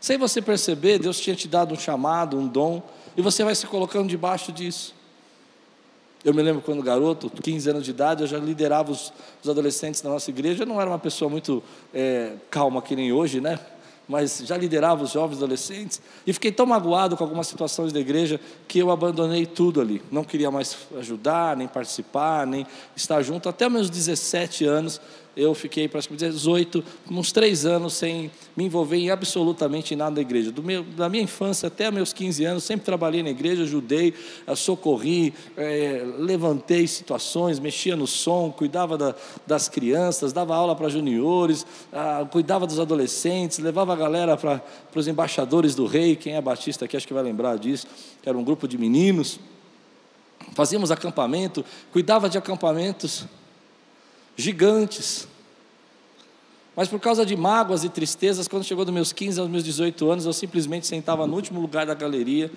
Sem 0.00 0.18
você 0.18 0.40
perceber, 0.40 0.98
Deus 0.98 1.18
tinha 1.18 1.34
te 1.34 1.48
dado 1.48 1.74
um 1.74 1.78
chamado, 1.78 2.38
um 2.38 2.46
dom, 2.46 2.82
e 3.16 3.22
você 3.22 3.42
vai 3.42 3.54
se 3.54 3.66
colocando 3.66 4.08
debaixo 4.08 4.52
disso. 4.52 4.94
Eu 6.24 6.34
me 6.34 6.42
lembro 6.42 6.60
quando 6.60 6.82
garoto, 6.82 7.30
15 7.30 7.70
anos 7.70 7.84
de 7.84 7.90
idade, 7.90 8.22
eu 8.22 8.26
já 8.26 8.38
liderava 8.38 8.90
os, 8.92 9.12
os 9.42 9.48
adolescentes 9.48 10.00
da 10.00 10.10
nossa 10.10 10.30
igreja. 10.30 10.62
Eu 10.62 10.66
não 10.66 10.80
era 10.80 10.90
uma 10.90 10.98
pessoa 10.98 11.30
muito 11.30 11.62
é, 11.94 12.34
calma 12.50 12.82
que 12.82 12.94
nem 12.94 13.12
hoje, 13.12 13.40
né? 13.40 13.58
Mas 14.08 14.42
já 14.44 14.56
liderava 14.56 15.04
os 15.04 15.12
jovens 15.12 15.36
adolescentes, 15.36 16.00
e 16.26 16.32
fiquei 16.32 16.50
tão 16.50 16.64
magoado 16.64 17.16
com 17.16 17.22
algumas 17.22 17.46
situações 17.46 17.92
da 17.92 18.00
igreja 18.00 18.40
que 18.66 18.78
eu 18.78 18.90
abandonei 18.90 19.44
tudo 19.44 19.80
ali. 19.80 20.02
Não 20.10 20.24
queria 20.24 20.50
mais 20.50 20.76
ajudar, 20.96 21.56
nem 21.56 21.68
participar, 21.68 22.46
nem 22.46 22.66
estar 22.96 23.20
junto. 23.22 23.48
Até 23.48 23.68
meus 23.68 23.90
17 23.90 24.64
anos, 24.64 25.00
eu 25.38 25.54
fiquei 25.54 25.86
praticamente 25.86 26.24
18, 26.24 26.84
uns 27.08 27.30
três 27.30 27.64
anos 27.64 27.92
sem 27.92 28.28
me 28.56 28.64
envolver 28.64 28.96
em 28.96 29.08
absolutamente 29.08 29.94
nada 29.94 30.16
da 30.16 30.20
igreja. 30.20 30.52
Meu, 30.60 30.82
da 30.82 31.08
minha 31.08 31.22
infância 31.22 31.68
até 31.68 31.88
meus 31.92 32.12
15 32.12 32.44
anos, 32.44 32.64
sempre 32.64 32.84
trabalhei 32.84 33.22
na 33.22 33.30
igreja, 33.30 33.62
ajudei, 33.62 34.12
socorri, 34.56 35.32
é, 35.56 36.02
levantei 36.18 36.88
situações, 36.88 37.60
mexia 37.60 37.94
no 37.94 38.04
som, 38.04 38.50
cuidava 38.50 38.98
da, 38.98 39.14
das 39.46 39.68
crianças, 39.68 40.32
dava 40.32 40.56
aula 40.56 40.74
para 40.74 40.88
juniores, 40.88 41.64
ah, 41.92 42.26
cuidava 42.28 42.66
dos 42.66 42.80
adolescentes, 42.80 43.60
levava 43.60 43.92
a 43.92 43.96
galera 43.96 44.36
para 44.36 44.60
os 44.92 45.06
embaixadores 45.06 45.72
do 45.76 45.86
rei, 45.86 46.16
quem 46.16 46.34
é 46.34 46.40
batista 46.40 46.84
aqui 46.84 46.96
acho 46.96 47.06
que 47.06 47.14
vai 47.14 47.22
lembrar 47.22 47.58
disso, 47.58 47.86
que 48.20 48.28
era 48.28 48.36
um 48.36 48.42
grupo 48.42 48.66
de 48.66 48.76
meninos. 48.76 49.38
Fazíamos 50.54 50.90
acampamento, 50.90 51.64
cuidava 51.92 52.28
de 52.28 52.36
acampamentos 52.36 53.24
gigantes. 54.38 55.26
Mas 56.76 56.88
por 56.88 57.00
causa 57.00 57.26
de 57.26 57.36
mágoas 57.36 57.82
e 57.82 57.88
tristezas, 57.88 58.46
quando 58.46 58.62
chegou 58.62 58.84
dos 58.84 58.94
meus 58.94 59.12
15 59.12 59.40
aos 59.40 59.50
meus 59.50 59.64
18 59.64 60.08
anos, 60.08 60.24
eu 60.24 60.32
simplesmente 60.32 60.86
sentava 60.86 61.26
no 61.26 61.34
último 61.34 61.60
lugar 61.60 61.84
da 61.84 61.92
galeria, 61.92 62.50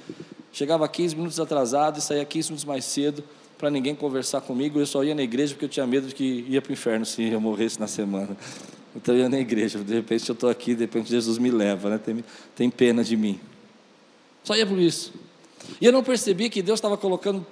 chegava 0.53 0.87
15 0.87 1.15
minutos 1.15 1.39
atrasado 1.39 1.97
e 1.97 2.01
saía 2.01 2.23
15 2.23 2.49
minutos 2.49 2.65
mais 2.65 2.85
cedo 2.85 3.23
para 3.57 3.71
ninguém 3.71 3.95
conversar 3.95 4.41
comigo. 4.41 4.79
Eu 4.79 4.85
só 4.85 5.03
ia 5.03 5.15
na 5.15 5.23
igreja 5.23 5.55
porque 5.55 5.65
eu 5.65 5.69
tinha 5.69 5.87
medo 5.87 6.07
de 6.07 6.13
que 6.13 6.45
ia 6.47 6.61
para 6.61 6.69
o 6.69 6.73
inferno 6.73 7.03
se 7.03 7.23
eu 7.23 7.41
morresse 7.41 7.79
na 7.79 7.87
semana. 7.87 8.37
Então 8.95 9.15
eu 9.15 9.21
ia 9.21 9.29
na 9.29 9.39
igreja. 9.39 9.79
De 9.79 9.95
repente 9.95 10.29
eu 10.29 10.33
estou 10.33 10.49
aqui, 10.51 10.75
de 10.75 10.81
repente 10.81 11.09
Jesus 11.09 11.39
me 11.39 11.49
leva, 11.49 11.89
né? 11.89 11.97
tem, 11.97 12.23
tem 12.55 12.69
pena 12.69 13.03
de 13.03 13.17
mim. 13.17 13.39
Só 14.43 14.55
ia 14.55 14.67
por 14.67 14.77
isso. 14.77 15.13
E 15.79 15.85
eu 15.85 15.91
não 15.91 16.03
percebi 16.03 16.47
que 16.47 16.61
Deus 16.61 16.77
estava 16.77 16.95
colocando 16.95 17.45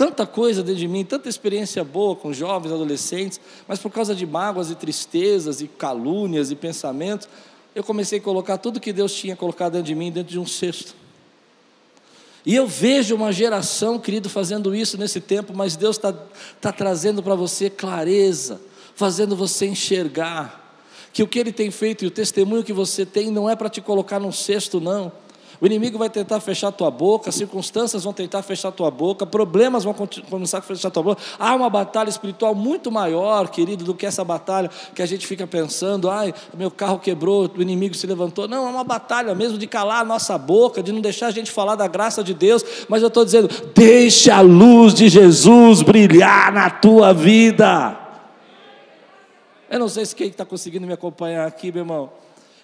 tanta 0.00 0.26
coisa 0.26 0.62
dentro 0.62 0.80
de 0.80 0.88
mim, 0.88 1.04
tanta 1.04 1.28
experiência 1.28 1.84
boa 1.84 2.16
com 2.16 2.32
jovens, 2.32 2.72
adolescentes, 2.72 3.38
mas 3.68 3.78
por 3.78 3.90
causa 3.90 4.14
de 4.14 4.24
mágoas 4.24 4.70
e 4.70 4.74
tristezas 4.74 5.60
e 5.60 5.68
calúnias 5.68 6.50
e 6.50 6.56
pensamentos, 6.56 7.28
eu 7.74 7.84
comecei 7.84 8.18
a 8.18 8.22
colocar 8.22 8.56
tudo 8.56 8.80
que 8.80 8.94
Deus 8.94 9.12
tinha 9.12 9.36
colocado 9.36 9.72
dentro 9.72 9.88
de 9.88 9.94
mim 9.94 10.10
dentro 10.10 10.32
de 10.32 10.38
um 10.38 10.46
cesto. 10.46 10.94
E 12.46 12.56
eu 12.56 12.66
vejo 12.66 13.14
uma 13.14 13.30
geração, 13.30 13.98
querido, 13.98 14.30
fazendo 14.30 14.74
isso 14.74 14.96
nesse 14.96 15.20
tempo, 15.20 15.52
mas 15.54 15.76
Deus 15.76 15.96
está 15.96 16.14
tá 16.58 16.72
trazendo 16.72 17.22
para 17.22 17.34
você 17.34 17.68
clareza, 17.68 18.58
fazendo 18.94 19.36
você 19.36 19.66
enxergar 19.66 20.80
que 21.12 21.22
o 21.22 21.28
que 21.28 21.38
Ele 21.38 21.52
tem 21.52 21.70
feito 21.70 22.06
e 22.06 22.08
o 22.08 22.10
testemunho 22.10 22.64
que 22.64 22.72
você 22.72 23.04
tem 23.04 23.30
não 23.30 23.50
é 23.50 23.54
para 23.54 23.68
te 23.68 23.82
colocar 23.82 24.18
num 24.18 24.32
cesto, 24.32 24.80
não 24.80 25.12
o 25.60 25.66
inimigo 25.66 25.98
vai 25.98 26.08
tentar 26.08 26.40
fechar 26.40 26.72
tua 26.72 26.90
boca, 26.90 27.30
circunstâncias 27.30 28.04
vão 28.04 28.12
tentar 28.12 28.42
fechar 28.42 28.72
tua 28.72 28.90
boca, 28.90 29.26
problemas 29.26 29.84
vão 29.84 29.94
começar 30.28 30.58
a 30.58 30.62
fechar 30.62 30.90
tua 30.90 31.02
boca. 31.02 31.22
Há 31.38 31.54
uma 31.54 31.68
batalha 31.68 32.08
espiritual 32.08 32.54
muito 32.54 32.90
maior, 32.90 33.48
querido, 33.48 33.84
do 33.84 33.94
que 33.94 34.06
essa 34.06 34.24
batalha 34.24 34.70
que 34.94 35.02
a 35.02 35.06
gente 35.06 35.26
fica 35.26 35.46
pensando, 35.46 36.08
ai, 36.08 36.32
meu 36.56 36.70
carro 36.70 36.98
quebrou, 36.98 37.50
o 37.54 37.60
inimigo 37.62 37.94
se 37.94 38.06
levantou. 38.06 38.48
Não, 38.48 38.66
é 38.66 38.70
uma 38.70 38.84
batalha 38.84 39.34
mesmo 39.34 39.58
de 39.58 39.66
calar 39.66 40.00
a 40.00 40.04
nossa 40.04 40.38
boca, 40.38 40.82
de 40.82 40.92
não 40.92 41.00
deixar 41.00 41.26
a 41.26 41.30
gente 41.30 41.50
falar 41.50 41.74
da 41.74 41.86
graça 41.86 42.24
de 42.24 42.32
Deus, 42.32 42.64
mas 42.88 43.02
eu 43.02 43.08
estou 43.08 43.24
dizendo, 43.24 43.48
deixe 43.74 44.30
a 44.30 44.40
luz 44.40 44.94
de 44.94 45.08
Jesus 45.10 45.82
brilhar 45.82 46.52
na 46.52 46.70
tua 46.70 47.12
vida. 47.12 47.98
Eu 49.68 49.78
não 49.78 49.88
sei 49.88 50.06
se 50.06 50.16
quem 50.16 50.28
está 50.28 50.44
conseguindo 50.44 50.86
me 50.86 50.92
acompanhar 50.92 51.46
aqui, 51.46 51.70
meu 51.70 51.82
irmão. 51.82 52.10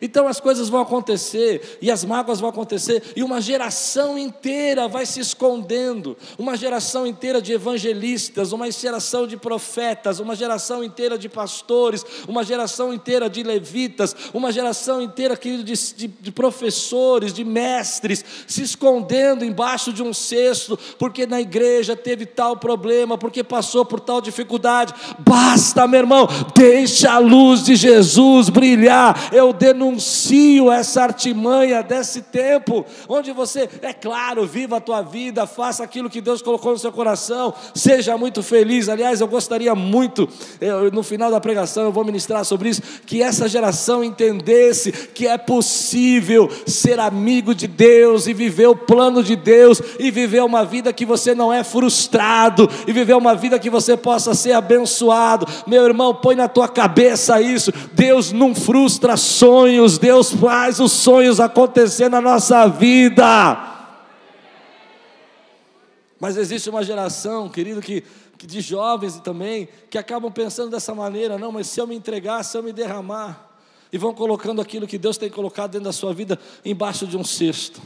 Então 0.00 0.28
as 0.28 0.38
coisas 0.38 0.68
vão 0.68 0.80
acontecer, 0.80 1.78
e 1.80 1.90
as 1.90 2.04
mágoas 2.04 2.38
vão 2.38 2.50
acontecer, 2.50 3.02
e 3.16 3.22
uma 3.22 3.40
geração 3.40 4.18
inteira 4.18 4.86
vai 4.86 5.06
se 5.06 5.20
escondendo, 5.20 6.16
uma 6.38 6.56
geração 6.56 7.06
inteira 7.06 7.40
de 7.40 7.52
evangelistas, 7.52 8.52
uma 8.52 8.70
geração 8.70 9.26
de 9.26 9.36
profetas, 9.36 10.20
uma 10.20 10.36
geração 10.36 10.84
inteira 10.84 11.16
de 11.16 11.28
pastores, 11.28 12.04
uma 12.28 12.44
geração 12.44 12.92
inteira 12.92 13.30
de 13.30 13.42
levitas, 13.42 14.14
uma 14.34 14.52
geração 14.52 15.00
inteira 15.00 15.36
querido, 15.36 15.64
de, 15.64 15.74
de, 15.94 16.06
de 16.08 16.30
professores, 16.30 17.32
de 17.32 17.44
mestres, 17.44 18.24
se 18.46 18.62
escondendo 18.62 19.44
embaixo 19.44 19.92
de 19.92 20.02
um 20.02 20.12
cesto, 20.12 20.78
porque 20.98 21.26
na 21.26 21.40
igreja 21.40 21.96
teve 21.96 22.26
tal 22.26 22.56
problema, 22.56 23.16
porque 23.16 23.42
passou 23.42 23.84
por 23.84 24.00
tal 24.00 24.20
dificuldade. 24.20 24.92
Basta, 25.20 25.86
meu 25.88 26.00
irmão, 26.00 26.28
deixa 26.54 27.12
a 27.12 27.18
luz 27.18 27.64
de 27.64 27.76
Jesus 27.76 28.50
brilhar. 28.50 29.30
Eu 29.32 29.52
denuncio 29.54 29.85
denuncio 29.86 30.70
essa 30.70 31.02
artimanha 31.02 31.82
desse 31.82 32.22
tempo, 32.22 32.84
onde 33.08 33.32
você, 33.32 33.68
é 33.82 33.92
claro, 33.92 34.46
viva 34.46 34.78
a 34.78 34.80
tua 34.80 35.02
vida, 35.02 35.46
faça 35.46 35.84
aquilo 35.84 36.10
que 36.10 36.20
Deus 36.20 36.42
colocou 36.42 36.72
no 36.72 36.78
seu 36.78 36.90
coração, 36.90 37.54
seja 37.74 38.16
muito 38.16 38.42
feliz. 38.42 38.88
Aliás, 38.88 39.20
eu 39.20 39.28
gostaria 39.28 39.74
muito, 39.74 40.28
eu, 40.60 40.90
no 40.90 41.02
final 41.02 41.30
da 41.30 41.40
pregação, 41.40 41.84
eu 41.84 41.92
vou 41.92 42.04
ministrar 42.04 42.44
sobre 42.44 42.70
isso, 42.70 42.82
que 43.06 43.22
essa 43.22 43.48
geração 43.48 44.02
entendesse 44.02 44.90
que 44.92 45.26
é 45.26 45.38
possível 45.38 46.50
ser 46.66 46.98
amigo 46.98 47.54
de 47.54 47.66
Deus 47.66 48.26
e 48.26 48.34
viver 48.34 48.66
o 48.66 48.76
plano 48.76 49.22
de 49.22 49.36
Deus 49.36 49.80
e 49.98 50.10
viver 50.10 50.42
uma 50.42 50.64
vida 50.64 50.92
que 50.92 51.04
você 51.04 51.34
não 51.34 51.52
é 51.52 51.62
frustrado 51.62 52.68
e 52.86 52.92
viver 52.92 53.14
uma 53.14 53.34
vida 53.34 53.58
que 53.58 53.70
você 53.70 53.96
possa 53.96 54.34
ser 54.34 54.52
abençoado. 54.52 55.46
Meu 55.66 55.84
irmão, 55.84 56.14
põe 56.14 56.34
na 56.34 56.48
tua 56.48 56.68
cabeça 56.68 57.40
isso. 57.40 57.72
Deus 57.92 58.32
não 58.32 58.54
frustra 58.54 59.16
sonhos 59.16 59.75
sonhos, 59.76 59.98
Deus 59.98 60.32
faz 60.32 60.80
os 60.80 60.92
sonhos 60.92 61.38
acontecer 61.38 62.08
na 62.08 62.20
nossa 62.20 62.66
vida. 62.66 63.74
Mas 66.18 66.36
existe 66.36 66.70
uma 66.70 66.82
geração, 66.82 67.48
querido, 67.48 67.82
que, 67.82 68.02
que 68.38 68.46
de 68.46 68.60
jovens 68.60 69.20
também, 69.20 69.68
que 69.90 69.98
acabam 69.98 70.32
pensando 70.32 70.70
dessa 70.70 70.94
maneira: 70.94 71.36
não, 71.36 71.52
mas 71.52 71.66
se 71.66 71.80
eu 71.80 71.86
me 71.86 71.94
entregar, 71.94 72.42
se 72.42 72.56
eu 72.56 72.62
me 72.62 72.72
derramar, 72.72 73.50
e 73.92 73.98
vão 73.98 74.14
colocando 74.14 74.60
aquilo 74.60 74.86
que 74.86 74.98
Deus 74.98 75.18
tem 75.18 75.28
colocado 75.28 75.72
dentro 75.72 75.84
da 75.84 75.92
sua 75.92 76.14
vida 76.14 76.38
embaixo 76.64 77.06
de 77.06 77.16
um 77.16 77.24
cesto. 77.24 77.80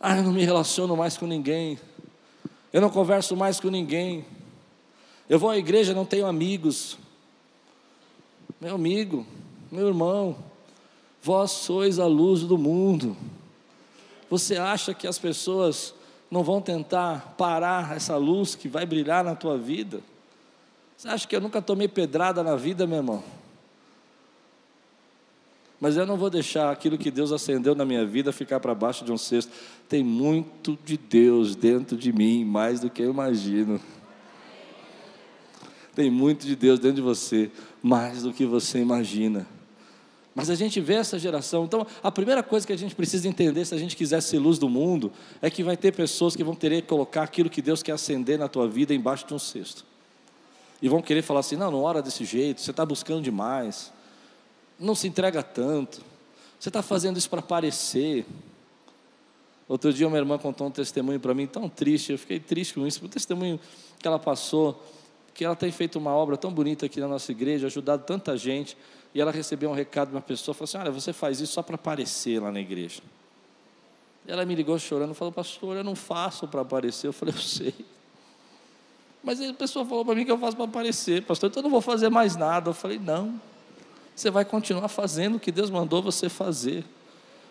Ah, 0.00 0.16
eu 0.16 0.22
não 0.22 0.32
me 0.32 0.44
relaciono 0.44 0.96
mais 0.96 1.16
com 1.18 1.26
ninguém, 1.26 1.78
eu 2.72 2.80
não 2.80 2.88
converso 2.88 3.36
mais 3.36 3.60
com 3.60 3.68
ninguém, 3.68 4.24
eu 5.28 5.38
vou 5.38 5.50
à 5.50 5.58
igreja, 5.58 5.92
não 5.92 6.06
tenho 6.06 6.26
amigos. 6.26 6.96
Meu 8.60 8.74
amigo, 8.74 9.26
meu 9.70 9.88
irmão, 9.88 10.36
vós 11.22 11.50
sois 11.50 11.98
a 11.98 12.06
luz 12.06 12.42
do 12.42 12.56
mundo. 12.56 13.16
Você 14.30 14.56
acha 14.56 14.94
que 14.94 15.06
as 15.06 15.18
pessoas 15.18 15.94
não 16.30 16.42
vão 16.42 16.60
tentar 16.60 17.34
parar 17.36 17.96
essa 17.96 18.16
luz 18.16 18.54
que 18.54 18.68
vai 18.68 18.84
brilhar 18.84 19.24
na 19.24 19.34
tua 19.34 19.56
vida? 19.56 20.00
Você 20.96 21.08
acha 21.08 21.28
que 21.28 21.36
eu 21.36 21.40
nunca 21.40 21.62
tomei 21.62 21.88
pedrada 21.88 22.42
na 22.42 22.56
vida, 22.56 22.86
meu 22.86 22.98
irmão? 22.98 23.22
Mas 25.80 25.96
eu 25.96 26.04
não 26.04 26.16
vou 26.16 26.28
deixar 26.28 26.72
aquilo 26.72 26.98
que 26.98 27.10
Deus 27.10 27.30
acendeu 27.30 27.74
na 27.74 27.84
minha 27.84 28.04
vida 28.04 28.32
ficar 28.32 28.58
para 28.58 28.74
baixo 28.74 29.04
de 29.04 29.12
um 29.12 29.18
cesto. 29.18 29.52
Tem 29.88 30.02
muito 30.02 30.76
de 30.84 30.96
Deus 30.96 31.54
dentro 31.54 31.96
de 31.96 32.12
mim, 32.12 32.44
mais 32.44 32.80
do 32.80 32.90
que 32.90 33.02
eu 33.02 33.10
imagino. 33.10 33.80
Tem 35.94 36.10
muito 36.10 36.46
de 36.46 36.56
Deus 36.56 36.80
dentro 36.80 36.96
de 36.96 37.02
você, 37.02 37.50
mais 37.82 38.24
do 38.24 38.32
que 38.32 38.44
você 38.44 38.80
imagina. 38.80 39.46
Mas 40.38 40.50
a 40.50 40.54
gente 40.54 40.80
vê 40.80 40.94
essa 40.94 41.18
geração. 41.18 41.64
Então, 41.64 41.84
a 42.00 42.12
primeira 42.12 42.44
coisa 42.44 42.64
que 42.64 42.72
a 42.72 42.78
gente 42.78 42.94
precisa 42.94 43.26
entender, 43.26 43.64
se 43.64 43.74
a 43.74 43.76
gente 43.76 43.96
quiser 43.96 44.20
ser 44.20 44.38
luz 44.38 44.56
do 44.56 44.68
mundo, 44.68 45.10
é 45.42 45.50
que 45.50 45.64
vai 45.64 45.76
ter 45.76 45.90
pessoas 45.90 46.36
que 46.36 46.44
vão 46.44 46.54
querer 46.54 46.82
colocar 46.82 47.24
aquilo 47.24 47.50
que 47.50 47.60
Deus 47.60 47.82
quer 47.82 47.90
acender 47.90 48.38
na 48.38 48.46
tua 48.46 48.68
vida 48.68 48.94
embaixo 48.94 49.26
de 49.26 49.34
um 49.34 49.38
cesto. 49.38 49.84
E 50.80 50.88
vão 50.88 51.02
querer 51.02 51.22
falar 51.22 51.40
assim: 51.40 51.56
não, 51.56 51.72
não 51.72 51.82
ora 51.82 52.00
desse 52.00 52.24
jeito, 52.24 52.60
você 52.60 52.70
está 52.70 52.86
buscando 52.86 53.20
demais, 53.20 53.92
não 54.78 54.94
se 54.94 55.08
entrega 55.08 55.42
tanto, 55.42 56.02
você 56.56 56.68
está 56.68 56.82
fazendo 56.82 57.18
isso 57.18 57.28
para 57.28 57.40
aparecer. 57.40 58.24
Outro 59.66 59.92
dia, 59.92 60.06
uma 60.06 60.18
irmã 60.18 60.38
contou 60.38 60.68
um 60.68 60.70
testemunho 60.70 61.18
para 61.18 61.34
mim 61.34 61.48
tão 61.48 61.68
triste, 61.68 62.12
eu 62.12 62.18
fiquei 62.18 62.38
triste 62.38 62.74
com 62.74 62.86
isso, 62.86 63.04
o 63.04 63.08
testemunho 63.08 63.58
que 63.98 64.06
ela 64.06 64.20
passou, 64.20 64.80
que 65.38 65.44
ela 65.44 65.54
tem 65.54 65.70
feito 65.70 66.00
uma 66.00 66.10
obra 66.10 66.36
tão 66.36 66.52
bonita 66.52 66.86
aqui 66.86 66.98
na 66.98 67.06
nossa 67.06 67.30
igreja, 67.30 67.68
ajudado 67.68 68.02
tanta 68.02 68.36
gente. 68.36 68.76
E 69.14 69.20
ela 69.20 69.30
recebeu 69.30 69.70
um 69.70 69.72
recado 69.72 70.08
de 70.08 70.16
uma 70.16 70.20
pessoa, 70.20 70.52
falou 70.52 70.64
assim: 70.64 70.78
Olha, 70.78 70.90
você 70.90 71.12
faz 71.12 71.40
isso 71.40 71.52
só 71.52 71.62
para 71.62 71.76
aparecer 71.76 72.42
lá 72.42 72.50
na 72.50 72.58
igreja. 72.58 73.00
Ela 74.26 74.44
me 74.44 74.52
ligou 74.56 74.76
chorando, 74.80 75.14
falou: 75.14 75.30
Pastor, 75.30 75.76
eu 75.76 75.84
não 75.84 75.94
faço 75.94 76.48
para 76.48 76.62
aparecer. 76.62 77.06
Eu 77.06 77.12
falei: 77.12 77.32
Eu 77.32 77.40
sei. 77.40 77.72
Mas 79.22 79.40
a 79.40 79.54
pessoa 79.54 79.86
falou 79.86 80.04
para 80.04 80.16
mim 80.16 80.24
que 80.24 80.32
eu 80.32 80.38
faço 80.38 80.56
para 80.56 80.64
aparecer, 80.64 81.22
pastor, 81.22 81.50
então 81.50 81.60
eu 81.60 81.64
não 81.64 81.70
vou 81.70 81.82
fazer 81.82 82.08
mais 82.08 82.34
nada. 82.34 82.70
Eu 82.70 82.74
falei: 82.74 82.98
Não, 82.98 83.40
você 84.16 84.32
vai 84.32 84.44
continuar 84.44 84.88
fazendo 84.88 85.36
o 85.36 85.40
que 85.40 85.52
Deus 85.52 85.70
mandou 85.70 86.02
você 86.02 86.28
fazer, 86.28 86.84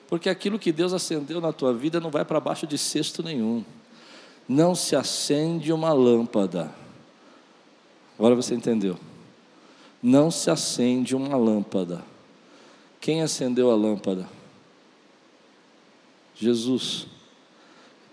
porque 0.10 0.28
aquilo 0.28 0.60
que 0.60 0.74
Deus 0.74 0.92
acendeu 0.92 1.40
na 1.40 1.54
tua 1.54 1.74
vida 1.74 2.02
não 2.02 2.10
vai 2.10 2.26
para 2.26 2.42
baixo 2.42 2.68
de 2.68 2.78
cesto 2.78 3.24
nenhum. 3.24 3.64
Não 4.46 4.76
se 4.76 4.94
acende 4.94 5.72
uma 5.72 5.94
lâmpada. 5.94 6.70
Agora 8.18 8.36
você 8.36 8.56
entendeu 8.56 8.98
não 10.02 10.30
se 10.30 10.50
acende 10.50 11.16
uma 11.16 11.36
lâmpada. 11.36 12.04
Quem 13.00 13.22
acendeu 13.22 13.72
a 13.72 13.76
lâmpada? 13.76 14.28
Jesus. 16.36 17.08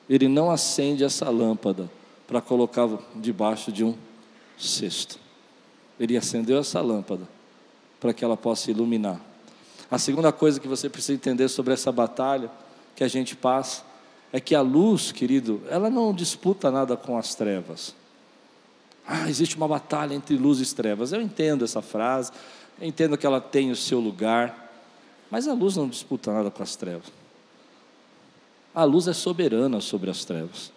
Ele 0.09 0.29
não 0.29 0.51
acende 0.51 1.05
essa 1.05 1.29
lâmpada 1.31 1.91
para 2.27 2.41
colocar 2.41 2.89
debaixo 3.15 3.71
de 3.71 3.85
um 3.85 3.95
cesto. 4.59 5.19
Ele 5.99 6.17
acendeu 6.17 6.59
essa 6.59 6.81
lâmpada 6.81 7.29
para 8.01 8.13
que 8.13 8.25
ela 8.25 8.37
possa 8.37 8.71
iluminar. 8.71 9.21
A 9.91 9.99
segunda 9.99 10.33
coisa 10.33 10.59
que 10.59 10.69
você 10.69 10.89
precisa 10.89 11.15
entender 11.15 11.49
sobre 11.49 11.73
essa 11.73 11.93
batalha 11.93 12.51
que 12.97 13.05
a 13.05 13.09
gente 13.09 13.37
passa 13.37 13.83
é 14.33 14.41
que 14.41 14.55
a 14.55 14.61
luz, 14.61 15.13
querido, 15.13 15.63
ela 15.69 15.89
não 15.89 16.13
disputa 16.13 16.71
nada 16.71 16.97
com 16.97 17.17
as 17.17 17.35
trevas. 17.35 17.95
Ah, 19.07 19.29
existe 19.29 19.57
uma 19.57 19.69
batalha 19.69 20.15
entre 20.15 20.37
luz 20.37 20.61
e 20.61 20.75
trevas. 20.75 21.13
Eu 21.13 21.21
entendo 21.21 21.65
essa 21.65 21.83
frase, 21.83 22.33
entendo 22.81 23.19
que 23.19 23.27
ela 23.27 23.41
tem 23.41 23.71
o 23.71 23.77
seu 23.77 24.01
lugar, 24.01 24.73
mas 25.31 25.47
a 25.47 25.53
luz 25.53 25.77
não 25.77 25.89
disputa 25.89 26.33
nada 26.33 26.51
com 26.51 26.63
as 26.63 26.75
trevas. 26.77 27.13
A 28.75 28.85
luz 28.85 29.07
é 29.07 29.13
soberana 29.13 29.81
sobre 29.81 30.11
as 30.11 30.25
trevas. 30.25 30.73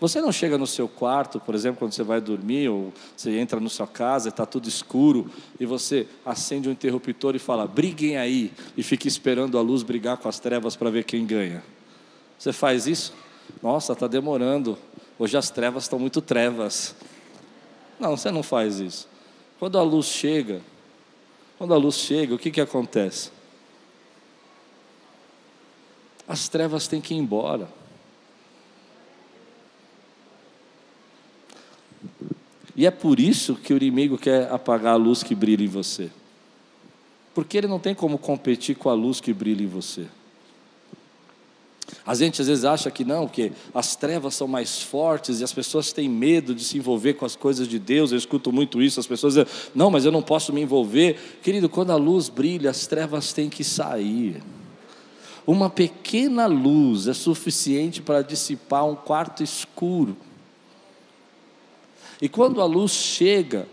Você 0.00 0.20
não 0.22 0.32
chega 0.32 0.56
no 0.56 0.66
seu 0.66 0.88
quarto, 0.88 1.38
por 1.38 1.54
exemplo, 1.54 1.78
quando 1.78 1.92
você 1.92 2.02
vai 2.02 2.22
dormir, 2.22 2.68
ou 2.70 2.90
você 3.14 3.38
entra 3.38 3.60
na 3.60 3.68
sua 3.68 3.86
casa 3.86 4.28
e 4.28 4.30
está 4.30 4.46
tudo 4.46 4.66
escuro, 4.66 5.30
e 5.58 5.66
você 5.66 6.08
acende 6.24 6.70
um 6.70 6.72
interruptor 6.72 7.36
e 7.36 7.38
fala, 7.38 7.66
briguem 7.66 8.16
aí, 8.16 8.50
e 8.78 8.82
fica 8.82 9.06
esperando 9.06 9.58
a 9.58 9.60
luz 9.60 9.82
brigar 9.82 10.16
com 10.16 10.26
as 10.26 10.40
trevas 10.40 10.74
para 10.74 10.88
ver 10.90 11.04
quem 11.04 11.26
ganha. 11.26 11.62
Você 12.38 12.50
faz 12.50 12.86
isso? 12.86 13.12
Nossa, 13.62 13.92
está 13.92 14.06
demorando. 14.06 14.78
Hoje 15.20 15.36
as 15.36 15.50
trevas 15.50 15.82
estão 15.82 15.98
muito 15.98 16.22
trevas. 16.22 16.94
Não, 17.98 18.16
você 18.16 18.30
não 18.30 18.42
faz 18.42 18.80
isso. 18.80 19.06
Quando 19.58 19.76
a 19.76 19.82
luz 19.82 20.06
chega, 20.06 20.62
quando 21.58 21.74
a 21.74 21.76
luz 21.76 21.96
chega, 21.96 22.34
o 22.34 22.38
que, 22.38 22.50
que 22.50 22.58
acontece? 22.58 23.30
As 26.26 26.48
trevas 26.48 26.88
têm 26.88 27.02
que 27.02 27.12
ir 27.12 27.18
embora. 27.18 27.68
E 32.74 32.86
é 32.86 32.90
por 32.90 33.20
isso 33.20 33.56
que 33.56 33.74
o 33.74 33.76
inimigo 33.76 34.16
quer 34.16 34.50
apagar 34.50 34.94
a 34.94 34.96
luz 34.96 35.22
que 35.22 35.34
brilha 35.34 35.62
em 35.62 35.68
você. 35.68 36.10
Porque 37.34 37.58
ele 37.58 37.66
não 37.66 37.78
tem 37.78 37.94
como 37.94 38.16
competir 38.16 38.74
com 38.74 38.88
a 38.88 38.94
luz 38.94 39.20
que 39.20 39.34
brilha 39.34 39.62
em 39.64 39.68
você. 39.68 40.08
A 42.06 42.14
gente 42.14 42.40
às 42.40 42.46
vezes 42.46 42.64
acha 42.64 42.90
que 42.90 43.04
não, 43.04 43.28
que 43.28 43.52
as 43.74 43.94
trevas 43.94 44.34
são 44.34 44.48
mais 44.48 44.80
fortes 44.80 45.40
e 45.40 45.44
as 45.44 45.52
pessoas 45.52 45.92
têm 45.92 46.08
medo 46.08 46.54
de 46.54 46.64
se 46.64 46.78
envolver 46.78 47.14
com 47.14 47.26
as 47.26 47.36
coisas 47.36 47.68
de 47.68 47.78
Deus. 47.78 48.10
Eu 48.10 48.18
escuto 48.18 48.52
muito 48.52 48.80
isso, 48.80 48.98
as 48.98 49.06
pessoas 49.06 49.34
dizem, 49.34 49.52
não, 49.74 49.90
mas 49.90 50.04
eu 50.04 50.12
não 50.12 50.22
posso 50.22 50.52
me 50.52 50.62
envolver. 50.62 51.38
Querido, 51.42 51.68
quando 51.68 51.90
a 51.90 51.96
luz 51.96 52.28
brilha, 52.28 52.70
as 52.70 52.86
trevas 52.86 53.32
têm 53.32 53.50
que 53.50 53.62
sair. 53.62 54.42
Uma 55.46 55.68
pequena 55.68 56.46
luz 56.46 57.06
é 57.06 57.14
suficiente 57.14 58.00
para 58.00 58.22
dissipar 58.22 58.86
um 58.86 58.94
quarto 58.94 59.42
escuro. 59.42 60.16
E 62.20 62.28
quando 62.28 62.60
a 62.60 62.66
luz 62.66 62.92
chega, 62.92 63.66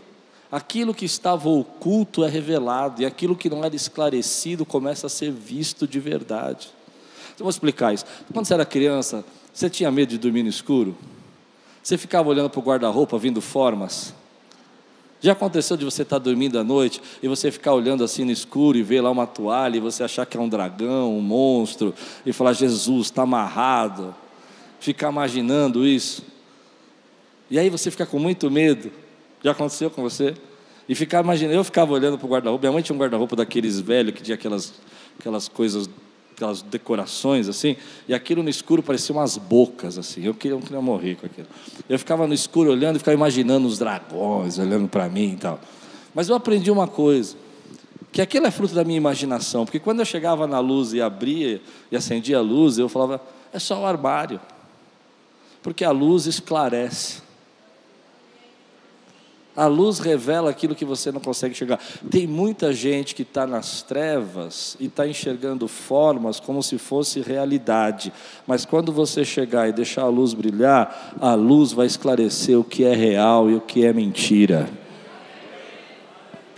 aquilo 0.52 0.94
que 0.94 1.06
estava 1.06 1.50
oculto 1.50 2.24
é 2.24 2.30
revelado, 2.30 3.02
e 3.02 3.06
aquilo 3.06 3.36
que 3.36 3.50
não 3.50 3.64
era 3.64 3.76
esclarecido 3.76 4.66
começa 4.66 5.08
a 5.08 5.10
ser 5.10 5.32
visto 5.32 5.88
de 5.88 6.00
verdade. 6.00 6.70
Eu 7.40 7.44
vou 7.44 7.50
explicar 7.50 7.94
isso. 7.94 8.06
Quando 8.34 8.46
você 8.46 8.54
era 8.54 8.66
criança, 8.66 9.24
você 9.54 9.70
tinha 9.70 9.92
medo 9.92 10.10
de 10.10 10.18
dormir 10.18 10.44
no 10.44 10.50
escuro? 10.50 10.98
Você 11.84 11.98
ficava 11.98 12.28
olhando 12.28 12.50
para 12.50 12.60
o 12.60 12.64
guarda-roupa, 12.64 13.18
vindo 13.18 13.40
formas? 13.42 14.14
Já 15.20 15.32
aconteceu 15.32 15.78
de 15.78 15.86
você 15.86 16.04
estar 16.04 16.20
dormindo 16.20 16.60
à 16.60 16.64
noite 16.64 17.02
e 17.24 17.28
você 17.28 17.50
ficar 17.50 17.74
olhando 17.74 18.04
assim 18.04 18.24
no 18.24 18.32
escuro 18.32 18.78
e 18.78 18.84
ver 18.84 19.02
lá 19.02 19.10
uma 19.10 19.26
toalha 19.26 19.78
e 19.78 19.80
você 19.80 20.04
achar 20.04 20.26
que 20.26 20.38
é 20.38 20.40
um 20.40 20.50
dragão, 20.50 21.18
um 21.18 21.22
monstro, 21.22 21.94
e 22.26 22.34
falar, 22.34 22.54
Jesus, 22.54 23.08
está 23.08 23.24
amarrado. 23.24 24.14
Ficar 24.80 25.12
imaginando 25.12 25.88
isso. 25.88 26.24
E 27.50 27.58
aí 27.58 27.70
você 27.70 27.90
fica 27.90 28.06
com 28.06 28.20
muito 28.20 28.52
medo. 28.52 28.92
Já 29.44 29.52
aconteceu 29.52 29.90
com 29.90 30.02
você? 30.02 30.36
E 30.90 30.94
ficar 30.94 31.24
imaginando, 31.24 31.58
eu 31.58 31.64
ficava 31.64 31.94
olhando 31.94 32.18
para 32.18 32.26
o 32.28 32.30
guarda-roupa, 32.30 32.62
minha 32.64 32.72
mãe 32.72 32.84
tinha 32.84 32.96
um 32.96 33.00
guarda-roupa 33.00 33.36
daqueles 33.36 33.80
velhos 33.80 34.14
que 34.14 34.22
tinha 34.22 34.36
aquelas, 34.36 34.74
aquelas 35.20 35.48
coisas 35.48 35.90
aquelas 36.38 36.62
decorações 36.62 37.50
assim, 37.50 37.76
e 38.08 38.14
aquilo 38.14 38.44
no 38.44 38.50
escuro 38.50 38.84
parecia 38.84 39.14
umas 39.14 39.38
bocas 39.38 39.98
assim. 39.98 40.24
Eu 40.24 40.36
queria, 40.36 40.56
eu 40.56 40.62
queria 40.62 40.80
morrer 40.80 41.16
com 41.16 41.26
aquilo. 41.26 41.48
Eu 41.90 41.98
ficava 41.98 42.28
no 42.28 42.34
escuro 42.34 42.70
olhando 42.70 42.98
e 42.98 43.00
ficava 43.00 43.16
imaginando 43.16 43.68
os 43.68 43.80
dragões 43.80 44.60
olhando 44.60 44.88
para 44.88 45.10
mim 45.10 45.34
e 45.34 45.38
tal. 45.38 45.60
Mas 46.14 46.30
eu 46.30 46.36
aprendi 46.36 46.70
uma 46.70 46.88
coisa, 46.88 47.36
que 48.12 48.22
aquilo 48.22 48.46
é 48.46 48.52
fruto 48.52 48.76
da 48.76 48.84
minha 48.84 48.98
imaginação, 48.98 49.66
porque 49.66 49.80
quando 49.80 50.00
eu 50.00 50.06
chegava 50.06 50.46
na 50.46 50.60
luz 50.60 50.94
e 50.94 51.02
abria 51.02 51.60
e 51.92 51.98
acendia 51.98 52.38
a 52.38 52.42
luz, 52.42 52.78
eu 52.78 52.88
falava, 52.88 53.20
é 53.52 53.58
só 53.58 53.82
o 53.82 53.86
armário. 53.86 54.40
Porque 55.64 55.84
a 55.84 55.92
luz 55.92 56.28
esclarece. 56.28 57.24
A 59.58 59.66
luz 59.66 59.98
revela 59.98 60.52
aquilo 60.52 60.76
que 60.76 60.86
você 60.86 61.12
não 61.12 61.20
consegue 61.20 61.54
enxergar. 61.54 61.80
Tem 62.12 62.28
muita 62.28 62.72
gente 62.72 63.16
que 63.16 63.24
está 63.24 63.48
nas 63.48 63.82
trevas 63.82 64.78
e 64.80 64.86
está 64.86 65.08
enxergando 65.08 65.68
formas 65.68 66.40
como 66.40 66.62
se 66.62 66.78
fosse 66.78 67.22
realidade. 67.22 68.14
Mas 68.46 68.66
quando 68.66 68.92
você 68.92 69.26
chegar 69.26 69.68
e 69.68 69.74
deixar 69.74 70.04
a 70.04 70.10
luz 70.10 70.36
brilhar, 70.36 71.16
a 71.20 71.34
luz 71.34 71.72
vai 71.72 71.88
esclarecer 71.88 72.60
o 72.60 72.64
que 72.64 72.84
é 72.84 72.94
real 72.94 73.50
e 73.50 73.56
o 73.56 73.62
que 73.62 73.84
é 73.84 73.92
mentira. 73.92 74.70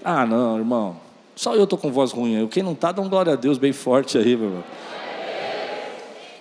Ah, 0.03 0.25
não, 0.25 0.57
irmão. 0.57 0.97
Só 1.37 1.55
eu 1.55 1.63
estou 1.63 1.79
com 1.79 1.93
voz 1.93 2.11
ruim. 2.11 2.45
Quem 2.49 2.61
não 2.61 2.73
está, 2.73 2.91
dá 2.91 3.01
um 3.01 3.07
glória 3.07 3.31
a 3.31 3.37
Deus 3.37 3.57
bem 3.57 3.71
forte 3.71 4.17
aí, 4.17 4.35
meu 4.35 4.47
irmão. 4.47 4.63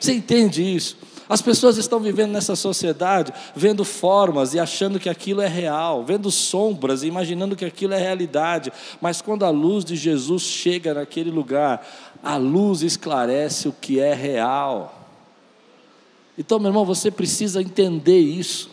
Você 0.01 0.13
entende 0.13 0.63
isso? 0.75 0.97
As 1.29 1.43
pessoas 1.43 1.77
estão 1.77 2.01
vivendo 2.01 2.33
nessa 2.33 2.57
sociedade, 2.57 3.33
vendo 3.55 3.85
formas 3.85 4.55
e 4.55 4.59
achando 4.59 4.99
que 4.99 5.09
aquilo 5.09 5.43
é 5.43 5.47
real, 5.47 6.03
vendo 6.03 6.31
sombras 6.31 7.03
e 7.03 7.07
imaginando 7.07 7.55
que 7.55 7.67
aquilo 7.67 7.93
é 7.93 7.99
realidade, 7.99 8.73
mas 9.01 9.21
quando 9.21 9.45
a 9.45 9.51
luz 9.51 9.85
de 9.85 9.95
Jesus 9.95 10.43
chega 10.43 10.95
naquele 10.95 11.31
lugar, 11.31 11.87
a 12.23 12.37
luz 12.37 12.83
esclarece 12.83 13.69
o 13.69 13.73
que 13.73 14.01
é 14.01 14.15
real. 14.15 15.07
Então, 16.39 16.59
meu 16.59 16.71
irmão, 16.71 16.85
você 16.85 17.11
precisa 17.11 17.61
entender 17.61 18.21
isso. 18.21 18.71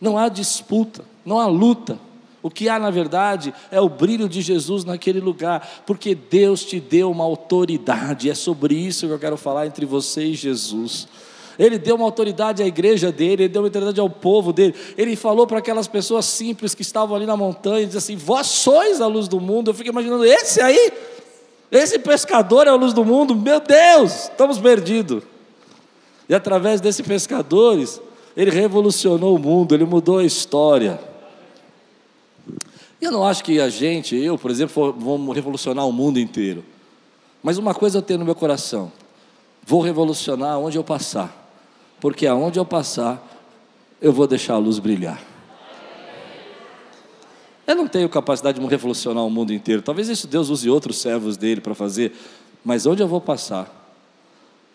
Não 0.00 0.18
há 0.18 0.28
disputa, 0.28 1.04
não 1.24 1.38
há 1.38 1.46
luta. 1.46 1.98
O 2.42 2.50
que 2.50 2.68
há, 2.68 2.78
na 2.78 2.90
verdade, 2.90 3.54
é 3.70 3.80
o 3.80 3.88
brilho 3.88 4.28
de 4.28 4.40
Jesus 4.42 4.84
naquele 4.84 5.18
lugar, 5.18 5.82
porque 5.86 6.14
Deus 6.14 6.64
te 6.64 6.78
deu 6.78 7.10
uma 7.10 7.24
autoridade. 7.24 8.28
É 8.28 8.34
sobre 8.34 8.74
isso 8.74 9.06
que 9.06 9.12
eu 9.12 9.18
quero 9.18 9.36
falar 9.36 9.66
entre 9.66 9.86
você 9.86 10.26
e 10.26 10.34
Jesus. 10.34 11.08
Ele 11.58 11.78
deu 11.78 11.96
uma 11.96 12.04
autoridade 12.04 12.62
à 12.62 12.66
igreja 12.66 13.10
dele, 13.10 13.44
ele 13.44 13.48
deu 13.48 13.62
uma 13.62 13.68
autoridade 13.68 14.00
ao 14.00 14.10
povo 14.10 14.52
dele. 14.52 14.74
Ele 14.96 15.16
falou 15.16 15.46
para 15.46 15.58
aquelas 15.58 15.88
pessoas 15.88 16.24
simples 16.26 16.74
que 16.74 16.82
estavam 16.82 17.16
ali 17.16 17.26
na 17.26 17.36
montanha, 17.36 17.86
disse 17.86 17.98
assim: 17.98 18.16
Vós 18.16 18.46
sois 18.46 19.00
a 19.00 19.06
luz 19.06 19.28
do 19.28 19.40
mundo. 19.40 19.70
Eu 19.70 19.74
fico 19.74 19.88
imaginando, 19.88 20.24
esse 20.24 20.60
aí, 20.60 20.92
esse 21.70 21.98
pescador 21.98 22.66
é 22.66 22.70
a 22.70 22.74
luz 22.74 22.92
do 22.92 23.04
mundo, 23.04 23.34
meu 23.34 23.60
Deus, 23.60 24.24
estamos 24.24 24.58
perdidos. 24.58 25.22
E 26.28 26.34
através 26.34 26.80
desses 26.80 27.06
pescadores, 27.06 28.00
ele 28.36 28.50
revolucionou 28.50 29.34
o 29.36 29.38
mundo, 29.38 29.74
ele 29.74 29.84
mudou 29.84 30.18
a 30.18 30.24
história. 30.24 31.00
Eu 33.00 33.10
não 33.10 33.26
acho 33.26 33.44
que 33.44 33.60
a 33.60 33.68
gente, 33.68 34.16
eu, 34.16 34.36
por 34.38 34.50
exemplo, 34.50 34.94
vamos 34.98 35.34
revolucionar 35.34 35.86
o 35.86 35.92
mundo 35.92 36.18
inteiro. 36.18 36.64
Mas 37.42 37.58
uma 37.58 37.74
coisa 37.74 37.98
eu 37.98 38.02
tenho 38.02 38.18
no 38.18 38.24
meu 38.24 38.34
coração: 38.34 38.90
vou 39.64 39.80
revolucionar 39.80 40.58
onde 40.58 40.76
eu 40.76 40.84
passar. 40.84 41.45
Porque 42.00 42.26
aonde 42.26 42.58
eu 42.58 42.64
passar, 42.64 43.22
eu 44.00 44.12
vou 44.12 44.26
deixar 44.26 44.54
a 44.54 44.58
luz 44.58 44.78
brilhar. 44.78 45.20
Eu 47.66 47.74
não 47.74 47.88
tenho 47.88 48.08
capacidade 48.08 48.60
de 48.60 48.66
revolucionar 48.66 49.24
o 49.24 49.30
mundo 49.30 49.52
inteiro. 49.52 49.82
Talvez 49.82 50.08
isso 50.08 50.28
Deus 50.28 50.50
use 50.50 50.70
outros 50.70 50.98
servos 50.98 51.36
dele 51.36 51.60
para 51.60 51.74
fazer. 51.74 52.12
Mas 52.64 52.86
onde 52.86 53.02
eu 53.02 53.08
vou 53.08 53.20
passar 53.20 53.72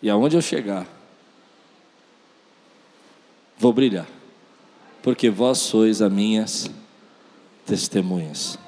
e 0.02 0.10
aonde 0.10 0.36
eu 0.36 0.42
chegar, 0.42 0.86
vou 3.58 3.72
brilhar. 3.72 4.06
Porque 5.02 5.30
vós 5.30 5.58
sois 5.58 6.02
as 6.02 6.12
minhas 6.12 6.70
testemunhas. 7.64 8.58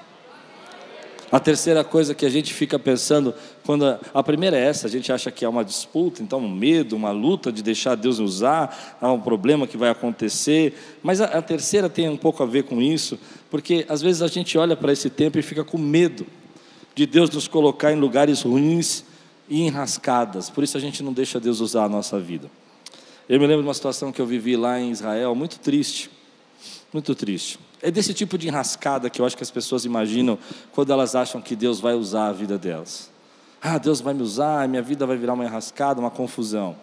A 1.34 1.40
terceira 1.40 1.82
coisa 1.82 2.14
que 2.14 2.24
a 2.24 2.28
gente 2.28 2.54
fica 2.54 2.78
pensando, 2.78 3.34
quando 3.66 3.84
a, 3.84 3.98
a, 4.14 4.22
primeira 4.22 4.56
é 4.56 4.66
essa, 4.66 4.86
a 4.86 4.90
gente 4.90 5.10
acha 5.10 5.32
que 5.32 5.44
é 5.44 5.48
uma 5.48 5.64
disputa, 5.64 6.22
então 6.22 6.38
um 6.38 6.48
medo, 6.48 6.94
uma 6.94 7.10
luta 7.10 7.50
de 7.50 7.60
deixar 7.60 7.96
Deus 7.96 8.20
usar, 8.20 8.96
há 9.00 9.10
um 9.10 9.20
problema 9.20 9.66
que 9.66 9.76
vai 9.76 9.90
acontecer. 9.90 10.74
Mas 11.02 11.20
a, 11.20 11.24
a 11.24 11.42
terceira 11.42 11.90
tem 11.90 12.08
um 12.08 12.16
pouco 12.16 12.40
a 12.40 12.46
ver 12.46 12.62
com 12.62 12.80
isso, 12.80 13.18
porque 13.50 13.84
às 13.88 14.00
vezes 14.00 14.22
a 14.22 14.28
gente 14.28 14.56
olha 14.56 14.76
para 14.76 14.92
esse 14.92 15.10
tempo 15.10 15.36
e 15.36 15.42
fica 15.42 15.64
com 15.64 15.76
medo 15.76 16.24
de 16.94 17.04
Deus 17.04 17.28
nos 17.30 17.48
colocar 17.48 17.90
em 17.90 17.98
lugares 17.98 18.42
ruins 18.42 19.02
e 19.48 19.60
enrascadas. 19.62 20.48
Por 20.48 20.62
isso 20.62 20.76
a 20.76 20.80
gente 20.80 21.02
não 21.02 21.12
deixa 21.12 21.40
Deus 21.40 21.58
usar 21.58 21.86
a 21.86 21.88
nossa 21.88 22.20
vida. 22.20 22.48
Eu 23.28 23.40
me 23.40 23.46
lembro 23.48 23.62
de 23.62 23.66
uma 23.66 23.74
situação 23.74 24.12
que 24.12 24.20
eu 24.20 24.26
vivi 24.26 24.56
lá 24.56 24.78
em 24.78 24.92
Israel, 24.92 25.34
muito 25.34 25.58
triste, 25.58 26.08
muito 26.92 27.12
triste. 27.12 27.58
É 27.84 27.90
desse 27.90 28.14
tipo 28.14 28.38
de 28.38 28.48
enrascada 28.48 29.10
que 29.10 29.20
eu 29.20 29.26
acho 29.26 29.36
que 29.36 29.42
as 29.42 29.50
pessoas 29.50 29.84
imaginam 29.84 30.38
quando 30.72 30.90
elas 30.90 31.14
acham 31.14 31.38
que 31.38 31.54
Deus 31.54 31.80
vai 31.80 31.92
usar 31.92 32.28
a 32.28 32.32
vida 32.32 32.56
delas. 32.56 33.10
Ah, 33.60 33.76
Deus 33.76 34.00
vai 34.00 34.14
me 34.14 34.22
usar, 34.22 34.66
minha 34.66 34.80
vida 34.80 35.06
vai 35.06 35.18
virar 35.18 35.34
uma 35.34 35.44
enrascada, 35.44 36.00
uma 36.00 36.10
confusão. 36.10 36.76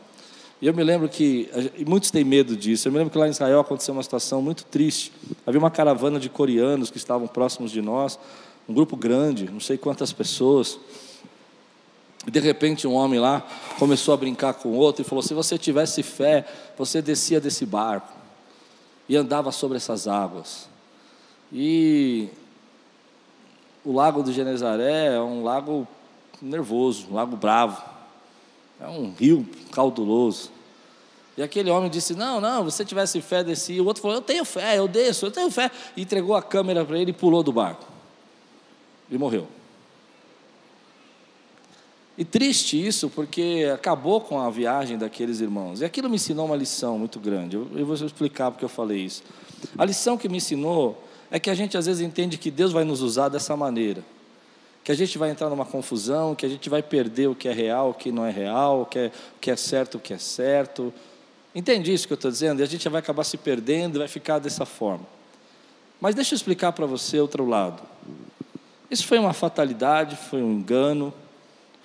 E 0.61 0.67
eu 0.67 0.73
me 0.75 0.83
lembro 0.83 1.09
que, 1.09 1.49
muitos 1.87 2.11
têm 2.11 2.23
medo 2.23 2.55
disso, 2.55 2.87
eu 2.87 2.91
me 2.91 2.99
lembro 2.99 3.11
que 3.11 3.17
lá 3.17 3.25
em 3.25 3.31
Israel 3.31 3.61
aconteceu 3.61 3.95
uma 3.95 4.03
situação 4.03 4.43
muito 4.43 4.63
triste. 4.65 5.11
Havia 5.43 5.57
uma 5.57 5.71
caravana 5.71 6.19
de 6.19 6.29
coreanos 6.29 6.91
que 6.91 6.97
estavam 6.97 7.27
próximos 7.27 7.71
de 7.71 7.81
nós, 7.81 8.19
um 8.69 8.73
grupo 8.73 8.95
grande, 8.95 9.49
não 9.51 9.59
sei 9.59 9.79
quantas 9.79 10.13
pessoas. 10.13 10.77
E 12.27 12.29
de 12.29 12.39
repente 12.39 12.85
um 12.87 12.93
homem 12.93 13.19
lá 13.19 13.43
começou 13.79 14.13
a 14.13 14.17
brincar 14.17 14.53
com 14.53 14.69
outro 14.73 15.01
e 15.01 15.05
falou: 15.05 15.23
se 15.23 15.33
você 15.33 15.57
tivesse 15.57 16.03
fé, 16.03 16.45
você 16.77 17.01
descia 17.01 17.41
desse 17.41 17.65
barco 17.65 18.13
e 19.09 19.17
andava 19.17 19.51
sobre 19.51 19.77
essas 19.77 20.07
águas. 20.07 20.69
E 21.51 22.29
o 23.83 23.91
lago 23.91 24.23
do 24.23 24.31
Genezaré 24.31 25.15
é 25.15 25.19
um 25.19 25.43
lago 25.43 25.87
nervoso, 26.41 27.07
um 27.11 27.15
lago 27.15 27.35
bravo. 27.35 27.81
É 28.79 28.87
um 28.87 29.13
rio 29.13 29.47
cauduloso. 29.71 30.51
E 31.37 31.43
aquele 31.43 31.69
homem 31.69 31.89
disse: 31.89 32.15
Não, 32.15 32.41
não, 32.41 32.63
você 32.63 32.83
tivesse 32.83 33.21
fé, 33.21 33.43
descia. 33.43 33.81
O 33.81 33.85
outro 33.85 34.01
falou: 34.01 34.17
Eu 34.17 34.21
tenho 34.21 34.45
fé, 34.45 34.77
eu 34.77 34.87
desço, 34.87 35.25
eu 35.25 35.31
tenho 35.31 35.51
fé. 35.51 35.69
E 35.95 36.01
entregou 36.01 36.35
a 36.35 36.41
câmera 36.41 36.83
para 36.85 36.97
ele 36.97 37.11
e 37.11 37.13
pulou 37.13 37.43
do 37.43 37.51
barco. 37.51 37.85
E 39.09 39.17
morreu. 39.17 39.47
E 42.17 42.25
triste 42.25 42.85
isso, 42.85 43.09
porque 43.09 43.67
acabou 43.73 44.21
com 44.21 44.39
a 44.39 44.49
viagem 44.49 44.97
daqueles 44.97 45.39
irmãos. 45.39 45.81
E 45.81 45.85
aquilo 45.85 46.09
me 46.09 46.15
ensinou 46.15 46.45
uma 46.45 46.55
lição 46.55 46.99
muito 46.99 47.19
grande. 47.19 47.55
Eu 47.55 47.85
vou 47.85 47.95
explicar 47.95 48.51
porque 48.51 48.65
eu 48.65 48.69
falei 48.69 48.99
isso. 48.99 49.23
A 49.77 49.85
lição 49.85 50.17
que 50.17 50.27
me 50.27 50.37
ensinou 50.37 51.01
é 51.31 51.39
que 51.39 51.49
a 51.49 51.55
gente 51.55 51.77
às 51.77 51.85
vezes 51.85 52.01
entende 52.01 52.37
que 52.37 52.51
Deus 52.51 52.73
vai 52.73 52.83
nos 52.83 53.01
usar 53.01 53.29
dessa 53.29 53.55
maneira. 53.55 54.03
Que 54.83 54.91
a 54.91 54.95
gente 54.95 55.17
vai 55.17 55.29
entrar 55.29 55.49
numa 55.49 55.65
confusão, 55.65 56.35
que 56.35 56.45
a 56.45 56.49
gente 56.49 56.69
vai 56.69 56.83
perder 56.83 57.27
o 57.27 57.35
que 57.35 57.47
é 57.47 57.53
real, 57.53 57.91
o 57.91 57.93
que 57.93 58.11
não 58.11 58.25
é 58.25 58.31
real, 58.31 58.81
o 58.81 58.85
que 58.85 58.99
é, 58.99 59.07
o 59.07 59.39
que 59.39 59.49
é 59.49 59.55
certo, 59.55 59.95
o 59.95 59.99
que 59.99 60.13
é 60.13 60.17
certo. 60.17 60.93
Entende 61.55 61.93
isso 61.93 62.05
que 62.05 62.13
eu 62.13 62.15
estou 62.15 62.29
dizendo? 62.29 62.59
E 62.59 62.63
a 62.63 62.65
gente 62.65 62.87
vai 62.89 62.99
acabar 62.99 63.23
se 63.23 63.37
perdendo 63.37 63.99
vai 63.99 64.09
ficar 64.09 64.39
dessa 64.39 64.65
forma. 64.65 65.05
Mas 66.01 66.15
deixa 66.15 66.33
eu 66.33 66.35
explicar 66.35 66.73
para 66.73 66.85
você 66.85 67.19
outro 67.19 67.47
lado. 67.47 67.81
Isso 68.89 69.07
foi 69.07 69.17
uma 69.17 69.33
fatalidade, 69.33 70.17
foi 70.17 70.43
um 70.43 70.51
engano, 70.51 71.13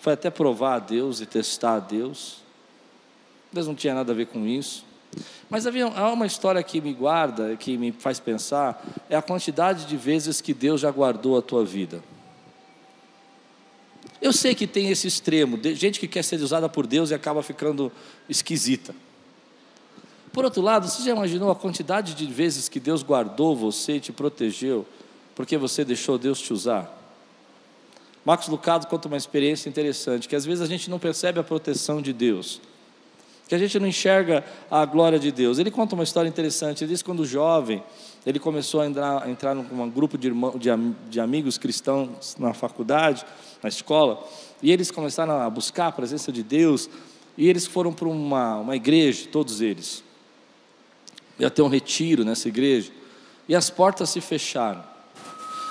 foi 0.00 0.14
até 0.14 0.28
provar 0.28 0.74
a 0.74 0.78
Deus 0.80 1.20
e 1.20 1.26
testar 1.26 1.74
a 1.74 1.80
Deus. 1.80 2.38
Deus 3.52 3.68
não 3.68 3.74
tinha 3.76 3.94
nada 3.94 4.12
a 4.12 4.14
ver 4.14 4.26
com 4.26 4.44
isso. 4.44 4.84
Mas 5.48 5.66
havia 5.66 5.86
há 5.86 6.12
uma 6.12 6.26
história 6.26 6.62
que 6.62 6.80
me 6.80 6.92
guarda, 6.92 7.56
que 7.56 7.78
me 7.78 7.92
faz 7.92 8.18
pensar, 8.18 8.84
é 9.08 9.16
a 9.16 9.22
quantidade 9.22 9.86
de 9.86 9.96
vezes 9.96 10.40
que 10.40 10.52
Deus 10.52 10.80
já 10.80 10.90
guardou 10.90 11.38
a 11.38 11.42
tua 11.42 11.64
vida. 11.64 12.02
Eu 14.20 14.32
sei 14.32 14.54
que 14.54 14.66
tem 14.66 14.90
esse 14.90 15.06
extremo, 15.06 15.58
gente 15.74 16.00
que 16.00 16.08
quer 16.08 16.24
ser 16.24 16.40
usada 16.40 16.68
por 16.68 16.86
Deus 16.86 17.10
e 17.10 17.14
acaba 17.14 17.42
ficando 17.42 17.92
esquisita. 18.28 18.94
Por 20.32 20.44
outro 20.44 20.60
lado, 20.60 20.88
você 20.88 21.02
já 21.02 21.12
imaginou 21.12 21.50
a 21.50 21.56
quantidade 21.56 22.14
de 22.14 22.26
vezes 22.26 22.68
que 22.68 22.80
Deus 22.80 23.02
guardou 23.02 23.54
você 23.54 23.96
e 23.96 24.00
te 24.00 24.12
protegeu, 24.12 24.84
porque 25.34 25.56
você 25.56 25.84
deixou 25.84 26.18
Deus 26.18 26.40
te 26.40 26.52
usar? 26.52 26.92
Marcos 28.24 28.48
Lucado 28.48 28.86
conta 28.88 29.06
uma 29.06 29.16
experiência 29.16 29.68
interessante, 29.68 30.28
que 30.28 30.34
às 30.34 30.44
vezes 30.44 30.60
a 30.60 30.66
gente 30.66 30.90
não 30.90 30.98
percebe 30.98 31.38
a 31.38 31.44
proteção 31.44 32.02
de 32.02 32.12
Deus 32.12 32.60
que 33.48 33.54
a 33.54 33.58
gente 33.58 33.78
não 33.78 33.86
enxerga 33.86 34.44
a 34.70 34.84
glória 34.84 35.18
de 35.18 35.30
Deus. 35.30 35.58
Ele 35.58 35.70
conta 35.70 35.94
uma 35.94 36.02
história 36.02 36.28
interessante. 36.28 36.82
Ele 36.82 36.92
diz 36.92 37.00
que 37.00 37.06
quando 37.06 37.24
jovem, 37.24 37.82
ele 38.24 38.40
começou 38.40 38.80
a 38.80 38.86
entrar, 38.86 39.22
a 39.22 39.30
entrar 39.30 39.54
num 39.54 39.88
grupo 39.88 40.18
de, 40.18 40.26
irmão, 40.26 40.58
de, 40.58 40.68
de 41.08 41.20
amigos 41.20 41.56
cristãos 41.56 42.36
na 42.38 42.52
faculdade, 42.52 43.24
na 43.62 43.68
escola, 43.68 44.26
e 44.60 44.72
eles 44.72 44.90
começaram 44.90 45.40
a 45.40 45.48
buscar 45.48 45.86
a 45.88 45.92
presença 45.92 46.32
de 46.32 46.42
Deus, 46.42 46.90
e 47.38 47.48
eles 47.48 47.66
foram 47.66 47.92
para 47.92 48.08
uma, 48.08 48.56
uma 48.56 48.74
igreja, 48.74 49.28
todos 49.30 49.60
eles. 49.60 50.02
Ia 51.38 51.50
ter 51.50 51.62
um 51.62 51.68
retiro 51.68 52.24
nessa 52.24 52.48
igreja, 52.48 52.90
e 53.48 53.54
as 53.54 53.70
portas 53.70 54.10
se 54.10 54.20
fecharam. 54.20 54.82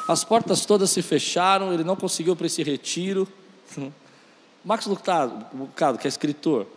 As 0.07 0.23
portas 0.23 0.65
todas 0.65 0.91
se 0.91 1.01
fecharam, 1.01 1.73
ele 1.73 1.83
não 1.83 1.95
conseguiu 1.95 2.35
para 2.35 2.45
esse 2.45 2.63
retiro. 2.63 3.27
Max 4.63 4.85
Lucado, 4.85 5.45
que 5.99 6.07
é 6.07 6.09
escritor, 6.09 6.67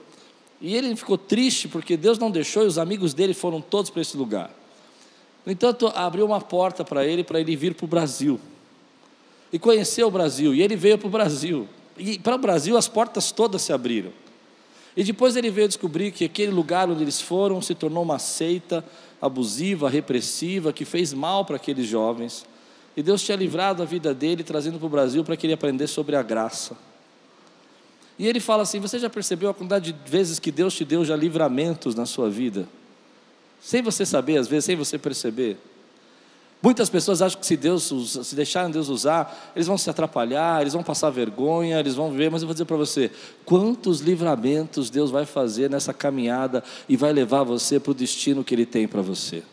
e 0.60 0.74
ele 0.74 0.94
ficou 0.96 1.16
triste 1.16 1.68
porque 1.68 1.96
Deus 1.96 2.18
não 2.18 2.30
deixou 2.30 2.64
e 2.64 2.66
os 2.66 2.78
amigos 2.78 3.14
dele 3.14 3.32
foram 3.32 3.60
todos 3.60 3.90
para 3.90 4.02
esse 4.02 4.16
lugar. 4.16 4.50
No 5.46 5.52
entanto, 5.52 5.86
abriu 5.94 6.26
uma 6.26 6.40
porta 6.40 6.84
para 6.84 7.06
ele, 7.06 7.22
para 7.22 7.40
ele 7.40 7.56
vir 7.56 7.74
para 7.74 7.84
o 7.84 7.88
Brasil. 7.88 8.40
E 9.52 9.58
conhecer 9.58 10.02
o 10.04 10.10
Brasil. 10.10 10.54
E 10.54 10.60
ele 10.60 10.76
veio 10.76 10.98
para 10.98 11.06
o 11.06 11.10
Brasil. 11.10 11.68
E 11.96 12.18
para 12.18 12.34
o 12.34 12.38
Brasil 12.38 12.76
as 12.76 12.88
portas 12.88 13.32
todas 13.32 13.62
se 13.62 13.72
abriram. 13.72 14.12
E 14.96 15.04
depois 15.04 15.36
ele 15.36 15.50
veio 15.50 15.68
descobrir 15.68 16.10
que 16.10 16.24
aquele 16.24 16.50
lugar 16.50 16.90
onde 16.90 17.02
eles 17.02 17.20
foram 17.20 17.62
se 17.62 17.74
tornou 17.74 18.02
uma 18.02 18.18
seita 18.18 18.84
abusiva, 19.22 19.88
repressiva, 19.88 20.72
que 20.72 20.84
fez 20.84 21.12
mal 21.12 21.44
para 21.44 21.56
aqueles 21.56 21.86
jovens. 21.86 22.44
E 22.96 23.02
Deus 23.02 23.22
tinha 23.22 23.36
livrado 23.36 23.80
a 23.80 23.86
vida 23.86 24.12
dele, 24.12 24.42
trazendo 24.42 24.76
para 24.76 24.86
o 24.86 24.90
Brasil 24.90 25.22
para 25.22 25.36
que 25.36 25.46
ele 25.46 25.54
aprendesse 25.54 25.92
sobre 25.92 26.16
a 26.16 26.22
graça. 26.22 26.76
E 28.18 28.26
ele 28.26 28.40
fala 28.40 28.62
assim: 28.64 28.80
Você 28.80 28.98
já 28.98 29.08
percebeu 29.08 29.50
a 29.50 29.54
quantidade 29.54 29.92
de 29.92 30.10
vezes 30.10 30.38
que 30.38 30.50
Deus 30.50 30.74
te 30.74 30.84
deu 30.84 31.04
já 31.04 31.14
livramentos 31.14 31.94
na 31.94 32.04
sua 32.04 32.28
vida? 32.28 32.68
Sem 33.60 33.82
você 33.82 34.04
saber, 34.04 34.38
às 34.38 34.48
vezes, 34.48 34.64
sem 34.64 34.76
você 34.76 34.98
perceber. 34.98 35.56
Muitas 36.60 36.90
pessoas 36.90 37.22
acham 37.22 37.38
que 37.38 37.46
se 37.46 37.56
Deus 37.56 37.92
se 38.24 38.34
deixarem 38.34 38.72
Deus 38.72 38.88
usar, 38.88 39.52
eles 39.54 39.68
vão 39.68 39.78
se 39.78 39.88
atrapalhar, 39.88 40.60
eles 40.60 40.72
vão 40.72 40.82
passar 40.82 41.08
vergonha, 41.08 41.78
eles 41.78 41.94
vão 41.94 42.10
viver, 42.10 42.30
mas 42.32 42.42
eu 42.42 42.48
vou 42.48 42.54
dizer 42.54 42.64
para 42.64 42.76
você, 42.76 43.12
quantos 43.44 44.00
livramentos 44.00 44.90
Deus 44.90 45.12
vai 45.12 45.24
fazer 45.24 45.70
nessa 45.70 45.94
caminhada 45.94 46.64
e 46.88 46.96
vai 46.96 47.12
levar 47.12 47.44
você 47.44 47.78
para 47.78 47.92
o 47.92 47.94
destino 47.94 48.42
que 48.42 48.56
Ele 48.56 48.66
tem 48.66 48.88
para 48.88 49.00
você. 49.00 49.44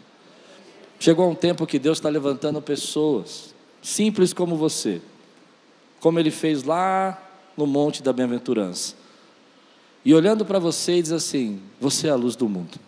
Chegou 1.00 1.30
um 1.30 1.36
tempo 1.36 1.68
que 1.68 1.78
Deus 1.78 2.00
está 2.00 2.10
levantando 2.10 2.60
pessoas, 2.60 3.54
simples 3.84 4.34
como 4.34 4.56
você, 4.56 5.00
como 6.00 6.20
Ele 6.20 6.32
fez 6.32 6.64
lá 6.64 7.25
no 7.58 7.66
monte 7.66 8.04
da 8.04 8.12
bem-aventurança. 8.12 8.96
E 10.04 10.14
olhando 10.14 10.46
para 10.46 10.60
você, 10.60 11.02
diz 11.02 11.12
assim: 11.12 11.62
Você 11.80 12.08
é 12.08 12.12
a 12.12 12.16
luz 12.16 12.36
do 12.36 12.48
mundo. 12.48 12.80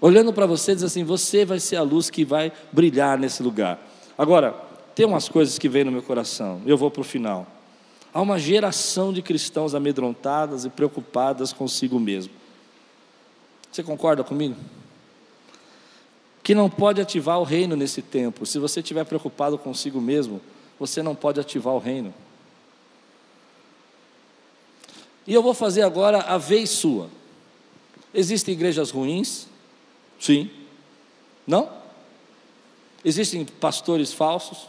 Olhando 0.00 0.32
para 0.32 0.46
você, 0.46 0.74
diz 0.74 0.84
assim: 0.84 1.04
Você 1.04 1.44
vai 1.44 1.58
ser 1.58 1.76
a 1.76 1.82
luz 1.82 2.10
que 2.10 2.24
vai 2.24 2.52
brilhar 2.72 3.18
nesse 3.18 3.42
lugar. 3.42 3.80
Agora, 4.18 4.52
tem 4.94 5.06
umas 5.06 5.28
coisas 5.28 5.58
que 5.58 5.68
vêm 5.68 5.84
no 5.84 5.92
meu 5.92 6.02
coração, 6.02 6.60
eu 6.66 6.76
vou 6.76 6.90
para 6.90 7.00
o 7.00 7.04
final. 7.04 7.46
Há 8.12 8.20
uma 8.22 8.38
geração 8.38 9.12
de 9.12 9.20
cristãos 9.20 9.74
amedrontadas 9.74 10.64
e 10.64 10.70
preocupadas 10.70 11.52
consigo 11.52 12.00
mesmo. 12.00 12.32
Você 13.70 13.82
concorda 13.82 14.24
comigo? 14.24 14.56
Que 16.42 16.54
não 16.54 16.70
pode 16.70 16.98
ativar 16.98 17.38
o 17.38 17.44
reino 17.44 17.76
nesse 17.76 18.00
tempo. 18.00 18.46
Se 18.46 18.58
você 18.58 18.80
estiver 18.80 19.04
preocupado 19.04 19.58
consigo 19.58 20.00
mesmo, 20.00 20.40
você 20.78 21.02
não 21.02 21.14
pode 21.14 21.38
ativar 21.38 21.74
o 21.74 21.78
reino. 21.78 22.14
E 25.26 25.34
eu 25.34 25.42
vou 25.42 25.52
fazer 25.52 25.82
agora 25.82 26.20
a 26.20 26.38
vez 26.38 26.70
sua. 26.70 27.10
Existem 28.14 28.54
igrejas 28.54 28.90
ruins? 28.90 29.46
Sim. 30.20 30.50
Não? 31.46 31.70
Existem 33.04 33.44
pastores 33.44 34.12
falsos? 34.12 34.66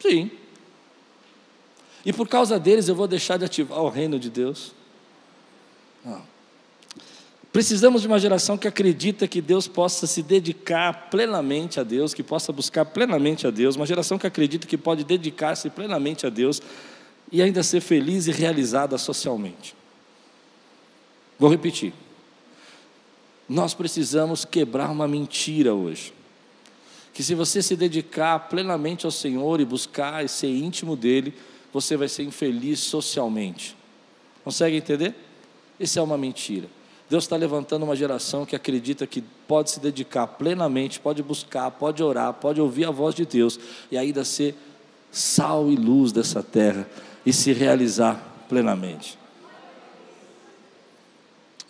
Sim. 0.00 0.30
E 2.04 2.12
por 2.12 2.28
causa 2.28 2.58
deles 2.58 2.88
eu 2.88 2.94
vou 2.94 3.06
deixar 3.06 3.36
de 3.36 3.44
ativar 3.44 3.80
o 3.80 3.88
reino 3.88 4.18
de 4.18 4.30
Deus? 4.30 4.72
Não. 6.04 6.22
Precisamos 7.52 8.00
de 8.00 8.08
uma 8.08 8.18
geração 8.18 8.56
que 8.56 8.66
acredita 8.66 9.28
que 9.28 9.42
Deus 9.42 9.68
possa 9.68 10.06
se 10.06 10.22
dedicar 10.22 11.10
plenamente 11.10 11.78
a 11.78 11.82
Deus, 11.82 12.14
que 12.14 12.22
possa 12.22 12.50
buscar 12.50 12.86
plenamente 12.86 13.46
a 13.46 13.50
Deus, 13.50 13.76
uma 13.76 13.84
geração 13.84 14.18
que 14.18 14.26
acredita 14.26 14.66
que 14.66 14.78
pode 14.78 15.04
dedicar-se 15.04 15.68
plenamente 15.68 16.26
a 16.26 16.30
Deus 16.30 16.62
e 17.32 17.40
ainda 17.40 17.62
ser 17.62 17.80
feliz 17.80 18.26
e 18.26 18.30
realizada 18.30 18.98
socialmente. 18.98 19.74
Vou 21.38 21.50
repetir. 21.50 21.94
Nós 23.48 23.72
precisamos 23.72 24.44
quebrar 24.44 24.90
uma 24.90 25.08
mentira 25.08 25.74
hoje. 25.74 26.12
Que 27.14 27.22
se 27.22 27.34
você 27.34 27.62
se 27.62 27.74
dedicar 27.74 28.38
plenamente 28.50 29.06
ao 29.06 29.10
Senhor 29.10 29.60
e 29.60 29.64
buscar 29.64 30.22
e 30.22 30.28
ser 30.28 30.48
íntimo 30.48 30.94
dele, 30.94 31.34
você 31.72 31.96
vai 31.96 32.08
ser 32.08 32.22
infeliz 32.22 32.80
socialmente. 32.80 33.74
Consegue 34.44 34.76
entender? 34.76 35.14
Isso 35.80 35.98
é 35.98 36.02
uma 36.02 36.18
mentira. 36.18 36.68
Deus 37.08 37.24
está 37.24 37.36
levantando 37.36 37.84
uma 37.84 37.96
geração 37.96 38.46
que 38.46 38.56
acredita 38.56 39.06
que 39.06 39.22
pode 39.46 39.70
se 39.70 39.80
dedicar 39.80 40.26
plenamente, 40.26 41.00
pode 41.00 41.22
buscar, 41.22 41.70
pode 41.70 42.02
orar, 42.02 42.32
pode 42.34 42.60
ouvir 42.60 42.86
a 42.86 42.90
voz 42.90 43.14
de 43.14 43.26
Deus 43.26 43.58
e 43.90 43.98
ainda 43.98 44.24
ser 44.24 44.54
sal 45.10 45.70
e 45.70 45.76
luz 45.76 46.12
dessa 46.12 46.42
terra 46.42 46.88
e 47.24 47.32
se 47.32 47.52
realizar 47.52 48.22
plenamente. 48.48 49.18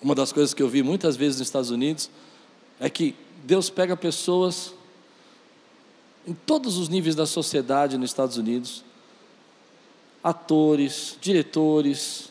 Uma 0.00 0.14
das 0.14 0.32
coisas 0.32 0.52
que 0.52 0.62
eu 0.62 0.68
vi 0.68 0.82
muitas 0.82 1.16
vezes 1.16 1.38
nos 1.38 1.48
Estados 1.48 1.70
Unidos 1.70 2.10
é 2.80 2.90
que 2.90 3.14
Deus 3.44 3.70
pega 3.70 3.96
pessoas 3.96 4.74
em 6.26 6.34
todos 6.34 6.76
os 6.76 6.88
níveis 6.88 7.14
da 7.14 7.26
sociedade 7.26 7.96
nos 7.96 8.10
Estados 8.10 8.36
Unidos, 8.36 8.84
atores, 10.22 11.16
diretores, 11.20 12.28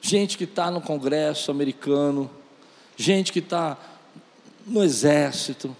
gente 0.00 0.36
que 0.36 0.44
está 0.44 0.70
no 0.70 0.80
Congresso 0.80 1.50
americano, 1.50 2.30
gente 2.96 3.32
que 3.32 3.38
está 3.38 3.78
no 4.66 4.82
exército, 4.82 5.76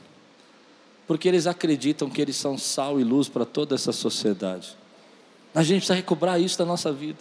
porque 1.06 1.28
eles 1.28 1.46
acreditam 1.46 2.08
que 2.08 2.22
eles 2.22 2.36
são 2.36 2.56
sal 2.56 3.00
e 3.00 3.04
luz 3.04 3.28
para 3.28 3.44
toda 3.44 3.74
essa 3.74 3.92
sociedade. 3.92 4.76
A 5.54 5.62
gente 5.62 5.78
precisa 5.78 5.94
recobrar 5.94 6.40
isso 6.40 6.58
da 6.58 6.64
nossa 6.64 6.92
vida. 6.92 7.18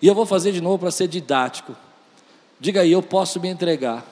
E 0.00 0.06
eu 0.06 0.14
vou 0.14 0.26
fazer 0.26 0.52
de 0.52 0.60
novo 0.60 0.78
para 0.78 0.90
ser 0.90 1.08
didático. 1.08 1.74
Diga 2.60 2.82
aí, 2.82 2.92
eu 2.92 3.02
posso 3.02 3.40
me 3.40 3.48
entregar 3.48 4.04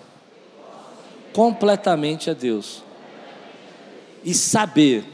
completamente 1.32 2.30
a 2.30 2.32
Deus 2.32 2.82
e 4.24 4.32
saber 4.32 5.05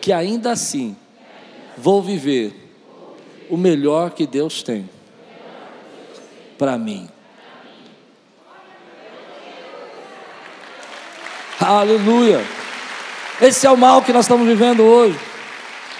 que 0.00 0.12
ainda 0.12 0.52
assim 0.52 0.96
vou 1.76 2.02
viver 2.02 2.54
o 3.48 3.56
melhor 3.56 4.10
que 4.10 4.26
Deus 4.26 4.62
tem 4.62 4.88
para 6.58 6.76
mim. 6.76 7.08
Aleluia. 11.60 12.44
Esse 13.40 13.66
é 13.66 13.70
o 13.70 13.76
mal 13.76 14.02
que 14.02 14.12
nós 14.12 14.24
estamos 14.24 14.46
vivendo 14.46 14.82
hoje. 14.82 15.27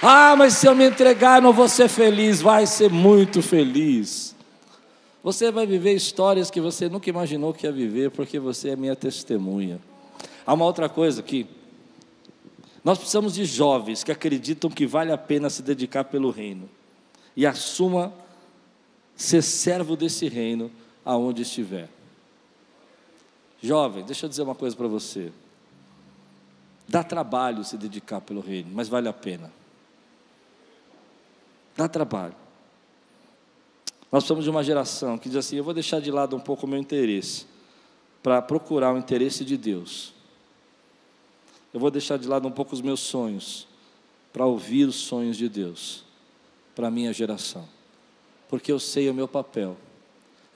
Ah, 0.03 0.37
mas 0.37 0.55
se 0.55 0.67
eu 0.67 0.75
me 0.75 0.89
entregar, 0.89 1.43
não 1.43 1.53
vou 1.53 1.69
ser 1.69 1.89
feliz. 1.89 2.41
Vai 2.41 2.67
ser 2.67 2.91
muito 2.91 3.43
feliz. 3.43 4.35
Você 5.23 5.51
vai 5.51 5.67
viver 5.67 5.95
histórias 5.95 6.51
que 6.51 6.61
você 6.61 6.89
nunca 6.89 7.11
imaginou 7.11 7.53
que 7.53 7.67
ia 7.67 7.73
viver, 7.73 8.11
porque 8.11 8.39
você 8.39 8.71
é 8.71 8.77
minha 8.77 8.95
testemunha. 8.95 9.81
Há 10.47 10.55
uma 10.55 10.65
outra 10.65 10.89
coisa 10.89 11.21
aqui. 11.21 11.47
Nós 12.85 12.97
precisamos 12.97 13.35
de 13.35 13.45
jovens 13.45 14.05
que 14.05 14.13
acreditam 14.13 14.71
que 14.71 14.87
vale 14.87 15.13
a 15.13 15.19
pena 15.19 15.51
se 15.51 15.63
dedicar 15.63 16.05
pelo 16.05 16.31
reino 16.31 16.69
e 17.37 17.45
assuma 17.45 18.13
ser 19.17 19.43
servo 19.43 19.97
desse 19.97 20.29
reino 20.29 20.71
aonde 21.05 21.43
estiver. 21.43 21.89
Jovem, 23.61 24.05
deixa 24.05 24.27
eu 24.27 24.31
dizer 24.31 24.43
uma 24.43 24.55
coisa 24.55 24.77
para 24.77 24.87
você. 24.87 25.33
Dá 26.89 27.03
trabalho 27.03 27.65
se 27.65 27.77
dedicar 27.77 28.21
pelo 28.21 28.41
reino, 28.41 28.71
mas 28.73 28.89
vale 28.89 29.09
a 29.09 29.13
pena. 29.13 29.58
Dá 31.79 31.89
trabalho. 31.89 32.35
Nós 34.13 34.25
somos 34.25 34.45
de 34.45 34.51
uma 34.51 34.63
geração 34.63 35.17
que 35.17 35.31
diz 35.31 35.39
assim: 35.39 35.57
eu 35.57 35.65
vou 35.65 35.73
deixar 35.73 35.99
de 35.99 36.11
lado 36.11 36.37
um 36.37 36.41
pouco 36.41 36.67
o 36.67 36.69
meu 36.69 36.79
interesse 36.79 37.47
para 38.23 38.43
procurar 38.43 38.93
o 38.93 38.99
interesse 38.99 39.47
de 39.47 39.57
Deus. 39.57 40.13
Eu 41.73 41.81
vou 41.81 41.91
deixar 41.91 42.19
de 42.19 42.29
lado 42.29 42.47
um 42.47 42.53
pouco 42.53 42.75
os 42.75 42.83
meus 42.83 43.01
sonhos 43.01 43.67
para 44.31 44.45
ouvir 44.45 44.85
os 44.87 44.97
sonhos 44.97 45.39
de 45.39 45.49
Deus 45.49 46.05
para 46.75 46.89
a 46.89 46.91
minha 46.91 47.15
geração 47.15 47.67
porque 48.49 48.73
eu 48.73 48.81
sei 48.81 49.09
o 49.11 49.15
meu 49.15 49.29
papel, 49.29 49.77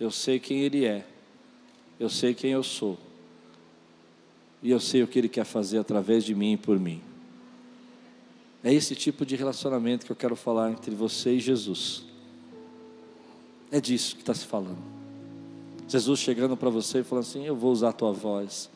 eu 0.01 0.11
sei 0.11 0.41
quem 0.41 0.61
Ele 0.61 0.85
é, 0.87 1.05
eu 2.01 2.09
sei 2.09 2.35
quem 2.35 2.51
eu 2.51 2.63
sou, 2.63 2.99
e 4.63 4.71
eu 4.71 4.81
sei 4.81 5.03
o 5.03 5.07
que 5.07 5.19
Ele 5.19 5.29
quer 5.29 5.45
fazer 5.45 5.79
através 5.79 6.25
de 6.25 6.35
mim 6.35 6.55
e 6.55 6.57
por 6.57 6.79
mim. 6.79 7.03
É 8.65 8.73
esse 8.73 8.95
tipo 8.95 9.27
de 9.27 9.35
relacionamento 9.35 10.07
que 10.07 10.13
eu 10.13 10.17
quero 10.17 10.37
falar 10.37 10.71
entre 10.71 10.95
você 10.95 11.33
e 11.33 11.41
Jesus. 11.41 12.05
É 13.71 13.81
disso 13.81 14.15
que 14.15 14.23
está 14.23 14.35
se 14.35 14.47
falando. 14.47 14.79
Jesus 15.89 16.21
chegando 16.21 16.57
para 16.57 16.71
você 16.71 17.01
e 17.01 17.05
falando 17.05 17.25
assim: 17.25 17.45
Eu 17.45 17.57
vou 17.57 17.73
usar 17.73 17.89
a 17.89 17.93
tua 17.93 18.13
voz, 18.13 18.71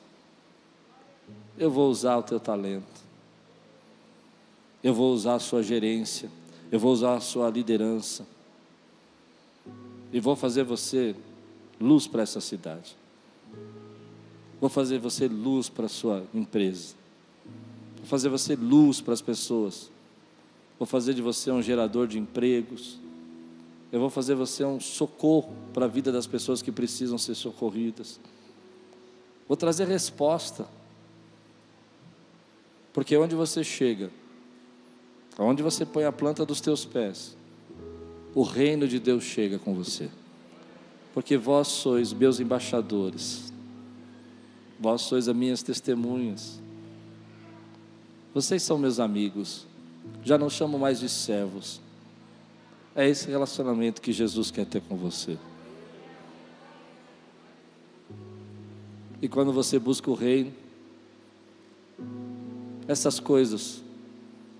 eu 1.56 1.70
vou 1.70 1.90
usar 1.90 2.16
o 2.16 2.22
teu 2.22 2.40
talento, 2.40 3.00
eu 4.82 4.92
vou 4.92 5.12
usar 5.12 5.34
a 5.34 5.38
sua 5.38 5.62
gerência, 5.62 6.30
eu 6.70 6.78
vou 6.78 6.92
usar 6.92 7.14
a 7.14 7.20
sua 7.20 7.48
liderança, 7.48 8.26
e 10.12 10.18
vou 10.18 10.34
fazer 10.34 10.64
você 10.64 11.14
luz 11.80 12.06
para 12.06 12.22
essa 12.22 12.40
cidade. 12.40 12.96
Vou 14.60 14.70
fazer 14.70 14.98
você 14.98 15.28
luz 15.28 15.68
para 15.68 15.86
a 15.86 15.88
sua 15.90 16.24
empresa. 16.34 16.94
Vou 18.06 18.10
fazer 18.10 18.28
você 18.28 18.54
luz 18.54 19.00
para 19.00 19.12
as 19.12 19.20
pessoas. 19.20 19.90
Vou 20.78 20.86
fazer 20.86 21.12
de 21.12 21.20
você 21.20 21.50
um 21.50 21.60
gerador 21.60 22.06
de 22.06 22.20
empregos. 22.20 23.00
Eu 23.90 23.98
vou 23.98 24.08
fazer 24.08 24.36
você 24.36 24.64
um 24.64 24.78
socorro 24.78 25.52
para 25.74 25.86
a 25.86 25.88
vida 25.88 26.12
das 26.12 26.24
pessoas 26.24 26.62
que 26.62 26.70
precisam 26.70 27.18
ser 27.18 27.34
socorridas. 27.34 28.20
Vou 29.48 29.56
trazer 29.56 29.88
resposta. 29.88 30.68
Porque 32.92 33.16
onde 33.16 33.34
você 33.34 33.64
chega, 33.64 34.12
onde 35.36 35.60
você 35.60 35.84
põe 35.84 36.04
a 36.04 36.12
planta 36.12 36.46
dos 36.46 36.60
teus 36.60 36.84
pés, 36.84 37.36
o 38.36 38.44
reino 38.44 38.86
de 38.86 39.00
Deus 39.00 39.24
chega 39.24 39.58
com 39.58 39.74
você. 39.74 40.08
Porque 41.12 41.36
vós 41.36 41.66
sois 41.66 42.12
meus 42.12 42.38
embaixadores, 42.38 43.52
vós 44.78 45.02
sois 45.02 45.26
as 45.26 45.34
minhas 45.34 45.60
testemunhas, 45.60 46.60
vocês 48.36 48.62
são 48.62 48.76
meus 48.76 49.00
amigos, 49.00 49.66
já 50.22 50.36
não 50.36 50.50
chamo 50.50 50.78
mais 50.78 51.00
de 51.00 51.08
servos. 51.08 51.80
É 52.94 53.08
esse 53.08 53.30
relacionamento 53.30 54.02
que 54.02 54.12
Jesus 54.12 54.50
quer 54.50 54.66
ter 54.66 54.82
com 54.82 54.94
você. 54.94 55.38
E 59.22 59.26
quando 59.26 59.54
você 59.54 59.78
busca 59.78 60.10
o 60.10 60.14
reino, 60.14 60.52
essas 62.86 63.18
coisas 63.18 63.82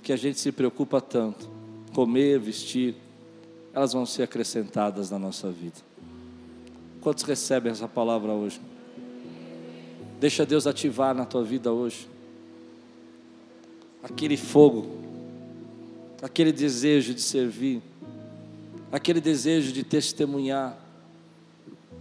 que 0.03 0.11
a 0.11 0.17
gente 0.17 0.41
se 0.41 0.51
preocupa 0.51 0.99
tanto, 0.99 1.47
comer, 1.95 2.41
vestir, 2.41 2.95
elas 3.75 3.93
vão 3.93 4.07
ser 4.07 4.23
acrescentadas 4.23 5.11
na 5.11 5.19
nossa 5.19 5.51
vida. 5.51 5.77
Quantos 7.03 7.25
recebem 7.25 7.73
essa 7.73 7.87
palavra 7.87 8.33
hoje? 8.33 8.59
Deixa 10.19 10.47
Deus 10.47 10.67
ativar 10.67 11.15
na 11.15 11.27
tua 11.27 11.45
vida 11.45 11.71
hoje 11.71 12.16
aquele 14.09 14.37
fogo, 14.37 14.87
aquele 16.23 16.53
desejo 16.53 17.13
de 17.13 17.21
servir, 17.21 17.83
aquele 18.93 19.21
desejo 19.21 19.73
de 19.73 19.83
testemunhar. 19.83 20.79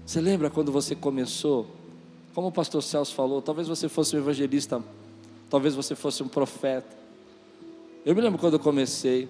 Você 0.05 0.21
lembra 0.21 0.51
quando 0.51 0.71
você 0.71 0.95
começou? 0.95 1.65
Como 2.33 2.47
o 2.49 2.51
pastor 2.51 2.83
Celso 2.83 3.15
falou, 3.15 3.41
talvez 3.41 3.67
você 3.67 3.89
fosse 3.89 4.15
um 4.15 4.19
evangelista, 4.19 4.83
talvez 5.49 5.73
você 5.73 5.95
fosse 5.95 6.21
um 6.21 6.27
profeta. 6.27 6.95
Eu 8.05 8.13
me 8.13 8.21
lembro 8.21 8.37
quando 8.37 8.53
eu 8.53 8.59
comecei, 8.59 9.27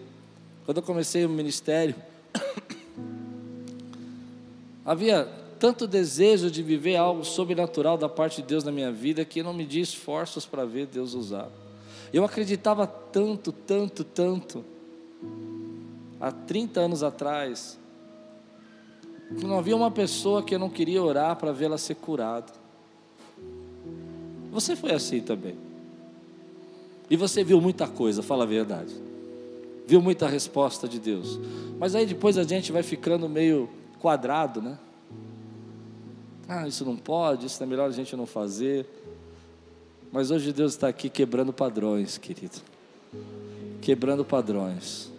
quando 0.65 0.77
eu 0.77 0.83
comecei 0.83 1.25
o 1.25 1.29
ministério, 1.29 1.95
Havia 4.85 5.27
tanto 5.57 5.87
desejo 5.87 6.51
de 6.51 6.61
viver 6.61 6.95
algo 6.95 7.23
sobrenatural 7.25 7.97
da 7.97 8.07
parte 8.07 8.41
de 8.41 8.47
Deus 8.47 8.63
na 8.63 8.71
minha 8.71 8.91
vida 8.91 9.25
que 9.25 9.39
eu 9.39 9.43
não 9.43 9.53
me 9.53 9.65
di 9.65 9.79
esforços 9.79 10.45
para 10.45 10.63
ver 10.63 10.85
Deus 10.85 11.15
usar. 11.15 11.49
Eu 12.13 12.23
acreditava 12.23 12.85
tanto, 12.87 13.51
tanto, 13.51 14.03
tanto, 14.03 14.63
há 16.19 16.31
30 16.31 16.79
anos 16.79 17.03
atrás, 17.03 17.79
que 19.37 19.45
não 19.45 19.57
havia 19.57 19.75
uma 19.75 19.91
pessoa 19.91 20.43
que 20.43 20.55
eu 20.55 20.59
não 20.59 20.69
queria 20.69 21.01
orar 21.01 21.35
para 21.35 21.51
vê-la 21.51 21.77
ser 21.77 21.95
curada. 21.95 22.53
Você 24.51 24.75
foi 24.75 24.93
assim 24.93 25.21
também. 25.21 25.57
E 27.09 27.17
você 27.17 27.43
viu 27.43 27.59
muita 27.59 27.87
coisa, 27.87 28.23
fala 28.23 28.43
a 28.43 28.47
verdade. 28.47 28.93
Viu 29.85 30.01
muita 30.01 30.27
resposta 30.27 30.87
de 30.87 30.99
Deus. 30.99 31.39
Mas 31.77 31.93
aí 31.93 32.05
depois 32.05 32.37
a 32.37 32.43
gente 32.43 32.71
vai 32.71 32.81
ficando 32.81 33.27
meio 33.29 33.69
quadrado, 33.99 34.61
né? 34.61 34.77
Ah, 36.47 36.67
isso 36.67 36.85
não 36.85 36.95
pode, 36.95 37.47
isso 37.47 37.61
é 37.61 37.65
melhor 37.65 37.89
a 37.89 37.91
gente 37.91 38.15
não 38.15 38.25
fazer. 38.25 38.87
Mas 40.11 40.31
hoje 40.31 40.53
Deus 40.53 40.73
está 40.73 40.87
aqui 40.87 41.09
quebrando 41.09 41.51
padrões, 41.51 42.17
querido. 42.17 42.57
Quebrando 43.81 44.23
padrões. 44.23 45.11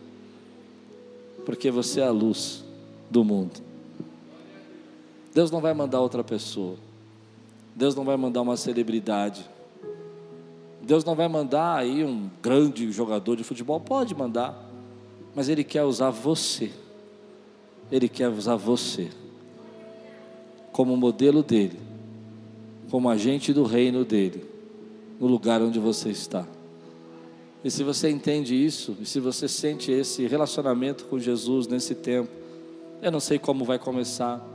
Porque 1.44 1.70
você 1.70 2.00
é 2.00 2.06
a 2.06 2.10
luz 2.10 2.64
do 3.10 3.22
mundo. 3.24 3.60
Deus 5.34 5.50
não 5.50 5.60
vai 5.60 5.74
mandar 5.74 6.00
outra 6.00 6.24
pessoa. 6.24 6.76
Deus 7.74 7.94
não 7.94 8.04
vai 8.04 8.16
mandar 8.16 8.42
uma 8.42 8.56
celebridade. 8.56 9.44
Deus 10.82 11.04
não 11.04 11.14
vai 11.14 11.28
mandar 11.28 11.76
aí 11.76 12.04
um 12.04 12.30
grande 12.42 12.90
jogador 12.90 13.36
de 13.36 13.44
futebol. 13.44 13.78
Pode 13.78 14.14
mandar. 14.14 14.70
Mas 15.34 15.48
Ele 15.48 15.62
quer 15.62 15.84
usar 15.84 16.10
você. 16.10 16.72
Ele 17.92 18.08
quer 18.08 18.28
usar 18.28 18.56
você 18.56 19.10
como 20.76 20.94
modelo 20.94 21.42
dele, 21.42 21.80
como 22.90 23.08
agente 23.08 23.50
do 23.50 23.64
reino 23.64 24.04
dele, 24.04 24.44
no 25.18 25.26
lugar 25.26 25.62
onde 25.62 25.78
você 25.78 26.10
está. 26.10 26.46
E 27.64 27.70
se 27.70 27.82
você 27.82 28.08
entende 28.08 28.54
isso, 28.54 28.96
e 29.00 29.06
se 29.06 29.18
você 29.18 29.48
sente 29.48 29.90
esse 29.90 30.26
relacionamento 30.26 31.04
com 31.06 31.18
Jesus 31.18 31.66
nesse 31.66 31.94
tempo, 31.94 32.30
eu 33.02 33.10
não 33.10 33.20
sei 33.20 33.38
como 33.38 33.64
vai 33.64 33.78
começar, 33.78 34.46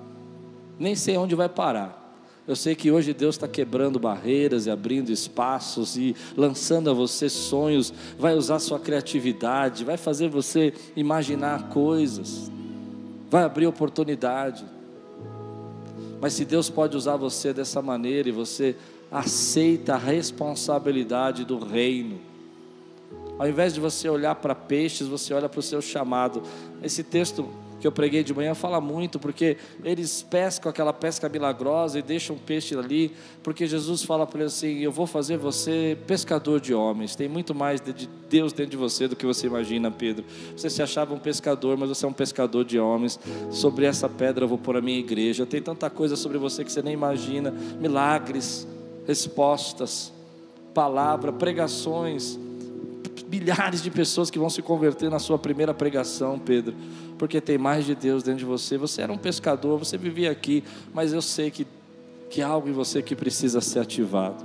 nem 0.80 0.96
sei 0.96 1.18
onde 1.18 1.36
vai 1.36 1.50
parar. 1.50 2.02
Eu 2.48 2.56
sei 2.56 2.74
que 2.74 2.90
hoje 2.90 3.14
Deus 3.14 3.36
está 3.36 3.48
quebrando 3.48 4.00
barreiras 4.00 4.66
e 4.66 4.72
abrindo 4.72 5.12
espaços 5.12 5.96
e 5.96 6.16
lançando 6.36 6.90
a 6.90 6.94
você 6.94 7.30
sonhos, 7.30 7.94
vai 8.18 8.34
usar 8.34 8.60
sua 8.60 8.80
criatividade, 8.80 9.86
vai 9.86 9.96
fazer 9.96 10.28
você 10.28 10.74
imaginar 10.96 11.70
coisas, 11.70 12.52
vai 13.30 13.44
abrir 13.44 13.68
oportunidade. 13.68 14.66
Mas 16.20 16.34
se 16.34 16.44
Deus 16.44 16.70
pode 16.70 16.98
usar 16.98 17.16
você 17.16 17.54
dessa 17.54 17.82
maneira 17.82 18.30
e 18.30 18.32
você 18.32 18.76
aceita 19.12 19.96
a 19.96 19.98
responsabilidade 19.98 21.44
do 21.44 21.60
reino, 21.60 22.20
ao 23.38 23.50
invés 23.50 23.74
de 23.74 23.80
você 23.80 24.08
olhar 24.08 24.36
para 24.36 24.54
peixes, 24.54 25.08
você 25.08 25.34
olha 25.34 25.50
para 25.50 25.60
o 25.60 25.64
seu 25.64 25.82
chamado. 25.82 26.44
Esse 26.84 27.04
texto 27.04 27.50
que 27.80 27.88
eu 27.88 27.92
preguei 27.92 28.24
de 28.24 28.32
manhã 28.34 28.54
fala 28.54 28.80
muito, 28.80 29.20
porque 29.20 29.58
eles 29.84 30.22
pescam 30.22 30.70
aquela 30.70 30.94
pesca 30.94 31.28
milagrosa 31.28 31.98
e 31.98 32.04
deixam 32.04 32.36
o 32.36 32.40
peixe 32.40 32.78
ali, 32.78 33.12
porque 33.42 33.66
Jesus 33.66 34.04
fala 34.04 34.28
para 34.28 34.42
eles 34.42 34.54
assim: 34.54 34.82
Eu 34.82 34.92
vou 34.92 35.08
fazer 35.08 35.38
você 35.38 35.98
pescador 36.06 36.60
de 36.60 36.72
homens. 36.72 37.16
Tem 37.16 37.28
muito 37.28 37.56
mais 37.56 37.82
de 37.82 38.08
Deus 38.30 38.54
dentro 38.54 38.72
de 38.72 38.78
você 38.78 39.08
do 39.08 39.16
que 39.16 39.26
você 39.26 39.48
imagina, 39.48 39.90
Pedro. 39.90 40.24
Você 40.56 40.70
se 40.70 40.84
achava 40.84 41.12
um 41.16 41.20
pescador, 41.20 41.76
mas 41.76 41.90
você 41.90 42.06
é 42.06 42.08
um 42.08 42.14
pescador 42.14 42.64
de 42.64 42.80
homens. 42.80 43.20
Sobre 43.50 43.86
essa 43.86 44.08
pedra 44.08 44.46
eu 44.46 44.48
vou 44.48 44.60
pôr 44.60 44.78
a 44.78 44.82
minha 44.82 45.00
igreja. 45.00 45.48
Tem 45.48 45.64
tanta 45.64 45.90
coisa 45.90 46.16
sobre 46.16 46.38
você 46.38 46.64
que 46.64 46.72
você 46.72 46.84
nem 46.84 46.94
imagina 46.94 47.50
milagres, 47.80 48.68
respostas, 49.12 50.14
palavra, 50.74 51.34
pregações 51.34 52.40
milhares 53.30 53.82
de 53.82 53.90
pessoas 53.90 54.30
que 54.30 54.38
vão 54.38 54.50
se 54.50 54.62
converter 54.62 55.10
na 55.10 55.20
sua 55.20 55.38
primeira 55.38 55.74
pregação, 55.74 56.38
Pedro, 56.38 56.74
porque 57.18 57.40
tem 57.40 57.58
mais 57.58 57.86
de 57.86 57.96
Deus 57.96 58.24
dentro 58.24 58.40
de 58.40 58.46
você. 58.46 58.78
Você 58.78 59.02
era 59.02 59.12
um 59.12 59.18
pescador, 59.18 59.78
você 59.78 59.98
vivia 59.98 60.32
aqui, 60.32 60.64
mas 60.94 61.14
eu 61.14 61.22
sei 61.22 61.50
que, 61.50 61.66
que 62.30 62.42
há 62.42 62.48
algo 62.48 62.68
em 62.68 62.74
você 62.74 63.02
que 63.02 63.16
precisa 63.16 63.62
ser 63.62 63.80
ativado. 63.80 64.44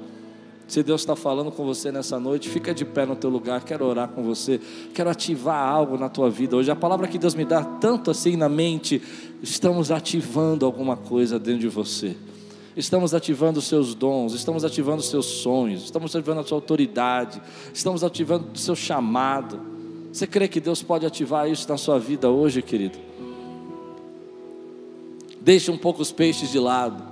Se 0.68 0.82
Deus 0.82 1.02
está 1.02 1.14
falando 1.14 1.50
com 1.50 1.64
você 1.64 1.90
nessa 1.90 2.18
noite, 2.18 2.48
fica 2.48 2.74
de 2.74 2.84
pé 2.84 3.06
no 3.06 3.14
teu 3.14 3.30
lugar. 3.30 3.62
Quero 3.64 3.84
orar 3.84 4.08
com 4.08 4.22
você. 4.24 4.60
Quero 4.92 5.08
ativar 5.08 5.64
algo 5.64 5.96
na 5.96 6.08
tua 6.08 6.28
vida 6.28 6.56
hoje. 6.56 6.70
A 6.70 6.76
palavra 6.76 7.06
que 7.06 7.18
Deus 7.18 7.36
me 7.36 7.44
dá 7.44 7.62
tanto 7.62 8.10
assim 8.10 8.36
na 8.36 8.48
mente, 8.48 9.00
estamos 9.40 9.92
ativando 9.92 10.66
alguma 10.66 10.96
coisa 10.96 11.38
dentro 11.38 11.60
de 11.60 11.68
você 11.68 12.16
estamos 12.76 13.14
ativando 13.14 13.58
os 13.58 13.66
seus 13.66 13.94
dons, 13.94 14.34
estamos 14.34 14.64
ativando 14.64 14.98
os 14.98 15.08
seus 15.08 15.24
sonhos, 15.26 15.84
estamos 15.84 16.14
ativando 16.14 16.40
a 16.40 16.44
sua 16.44 16.58
autoridade, 16.58 17.40
estamos 17.72 18.04
ativando 18.04 18.50
o 18.54 18.58
seu 18.58 18.76
chamado. 18.76 19.60
Você 20.12 20.26
crê 20.26 20.46
que 20.46 20.60
Deus 20.60 20.82
pode 20.82 21.06
ativar 21.06 21.50
isso 21.50 21.66
na 21.68 21.78
sua 21.78 21.98
vida 21.98 22.28
hoje, 22.28 22.60
querido? 22.60 22.98
Deixe 25.40 25.70
um 25.70 25.78
pouco 25.78 26.02
os 26.02 26.12
peixes 26.12 26.50
de 26.50 26.58
lado 26.58 27.02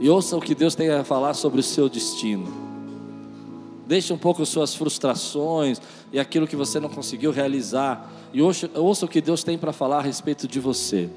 e 0.00 0.08
ouça 0.08 0.36
o 0.36 0.40
que 0.40 0.54
Deus 0.54 0.74
tem 0.74 0.90
a 0.90 1.04
falar 1.04 1.34
sobre 1.34 1.60
o 1.60 1.62
seu 1.62 1.88
destino. 1.88 2.64
Deixe 3.86 4.12
um 4.12 4.18
pouco 4.18 4.44
suas 4.46 4.74
frustrações 4.74 5.80
e 6.10 6.18
aquilo 6.18 6.46
que 6.46 6.56
você 6.56 6.80
não 6.80 6.88
conseguiu 6.88 7.30
realizar. 7.30 8.10
E 8.32 8.40
ouça, 8.40 8.70
ouça 8.74 9.04
o 9.04 9.08
que 9.08 9.20
Deus 9.20 9.44
tem 9.44 9.58
para 9.58 9.72
falar 9.72 9.98
a 9.98 10.02
respeito 10.02 10.48
de 10.48 10.58
você. 10.58 11.10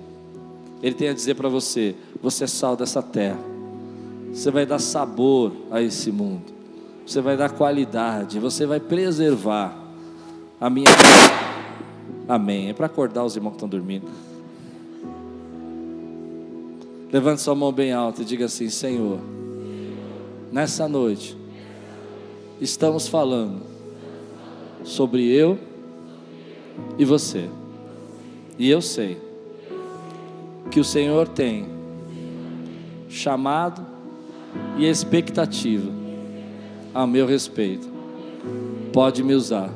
Ele 0.84 0.94
tem 0.94 1.08
a 1.08 1.14
dizer 1.14 1.36
para 1.36 1.48
você: 1.48 1.96
você 2.22 2.44
é 2.44 2.48
sal 2.48 2.76
dessa 2.76 3.02
terra. 3.02 3.57
Você 4.32 4.52
vai 4.52 4.66
dar 4.66 4.80
sabor 4.80 5.52
a 5.72 5.82
esse 5.82 6.12
mundo. 6.12 6.54
Você 7.06 7.22
vai 7.22 7.38
dar 7.38 7.52
qualidade. 7.52 8.40
Você 8.40 8.66
vai 8.66 8.80
preservar 8.80 9.78
a 10.60 10.70
minha. 10.70 10.88
Amém. 12.28 12.70
É 12.70 12.74
para 12.74 12.86
acordar 12.86 13.24
os 13.24 13.36
irmãos 13.36 13.52
que 13.52 13.56
estão 13.58 13.70
dormindo. 13.70 14.08
Levante 17.12 17.42
sua 17.42 17.56
mão 17.56 17.72
bem 17.72 17.94
alta 17.94 18.22
e 18.22 18.26
diga 18.26 18.46
assim: 18.46 18.70
Senhor, 18.70 19.20
nessa 20.52 20.90
noite, 20.90 21.38
estamos 22.60 23.08
falando 23.08 23.62
sobre 24.84 25.26
eu 25.26 25.58
e 26.98 27.06
você. 27.06 27.50
E 28.60 28.70
eu 28.70 28.82
sei 28.82 29.22
que 30.70 30.82
o 30.82 30.84
Senhor 30.84 31.30
tem 31.30 31.68
chamado 33.08 33.87
e 34.78 34.86
expectativa 34.86 35.92
a 36.94 37.06
meu 37.06 37.26
respeito. 37.26 37.88
Pode 38.94 39.24
me 39.24 39.34
usar 39.34 39.70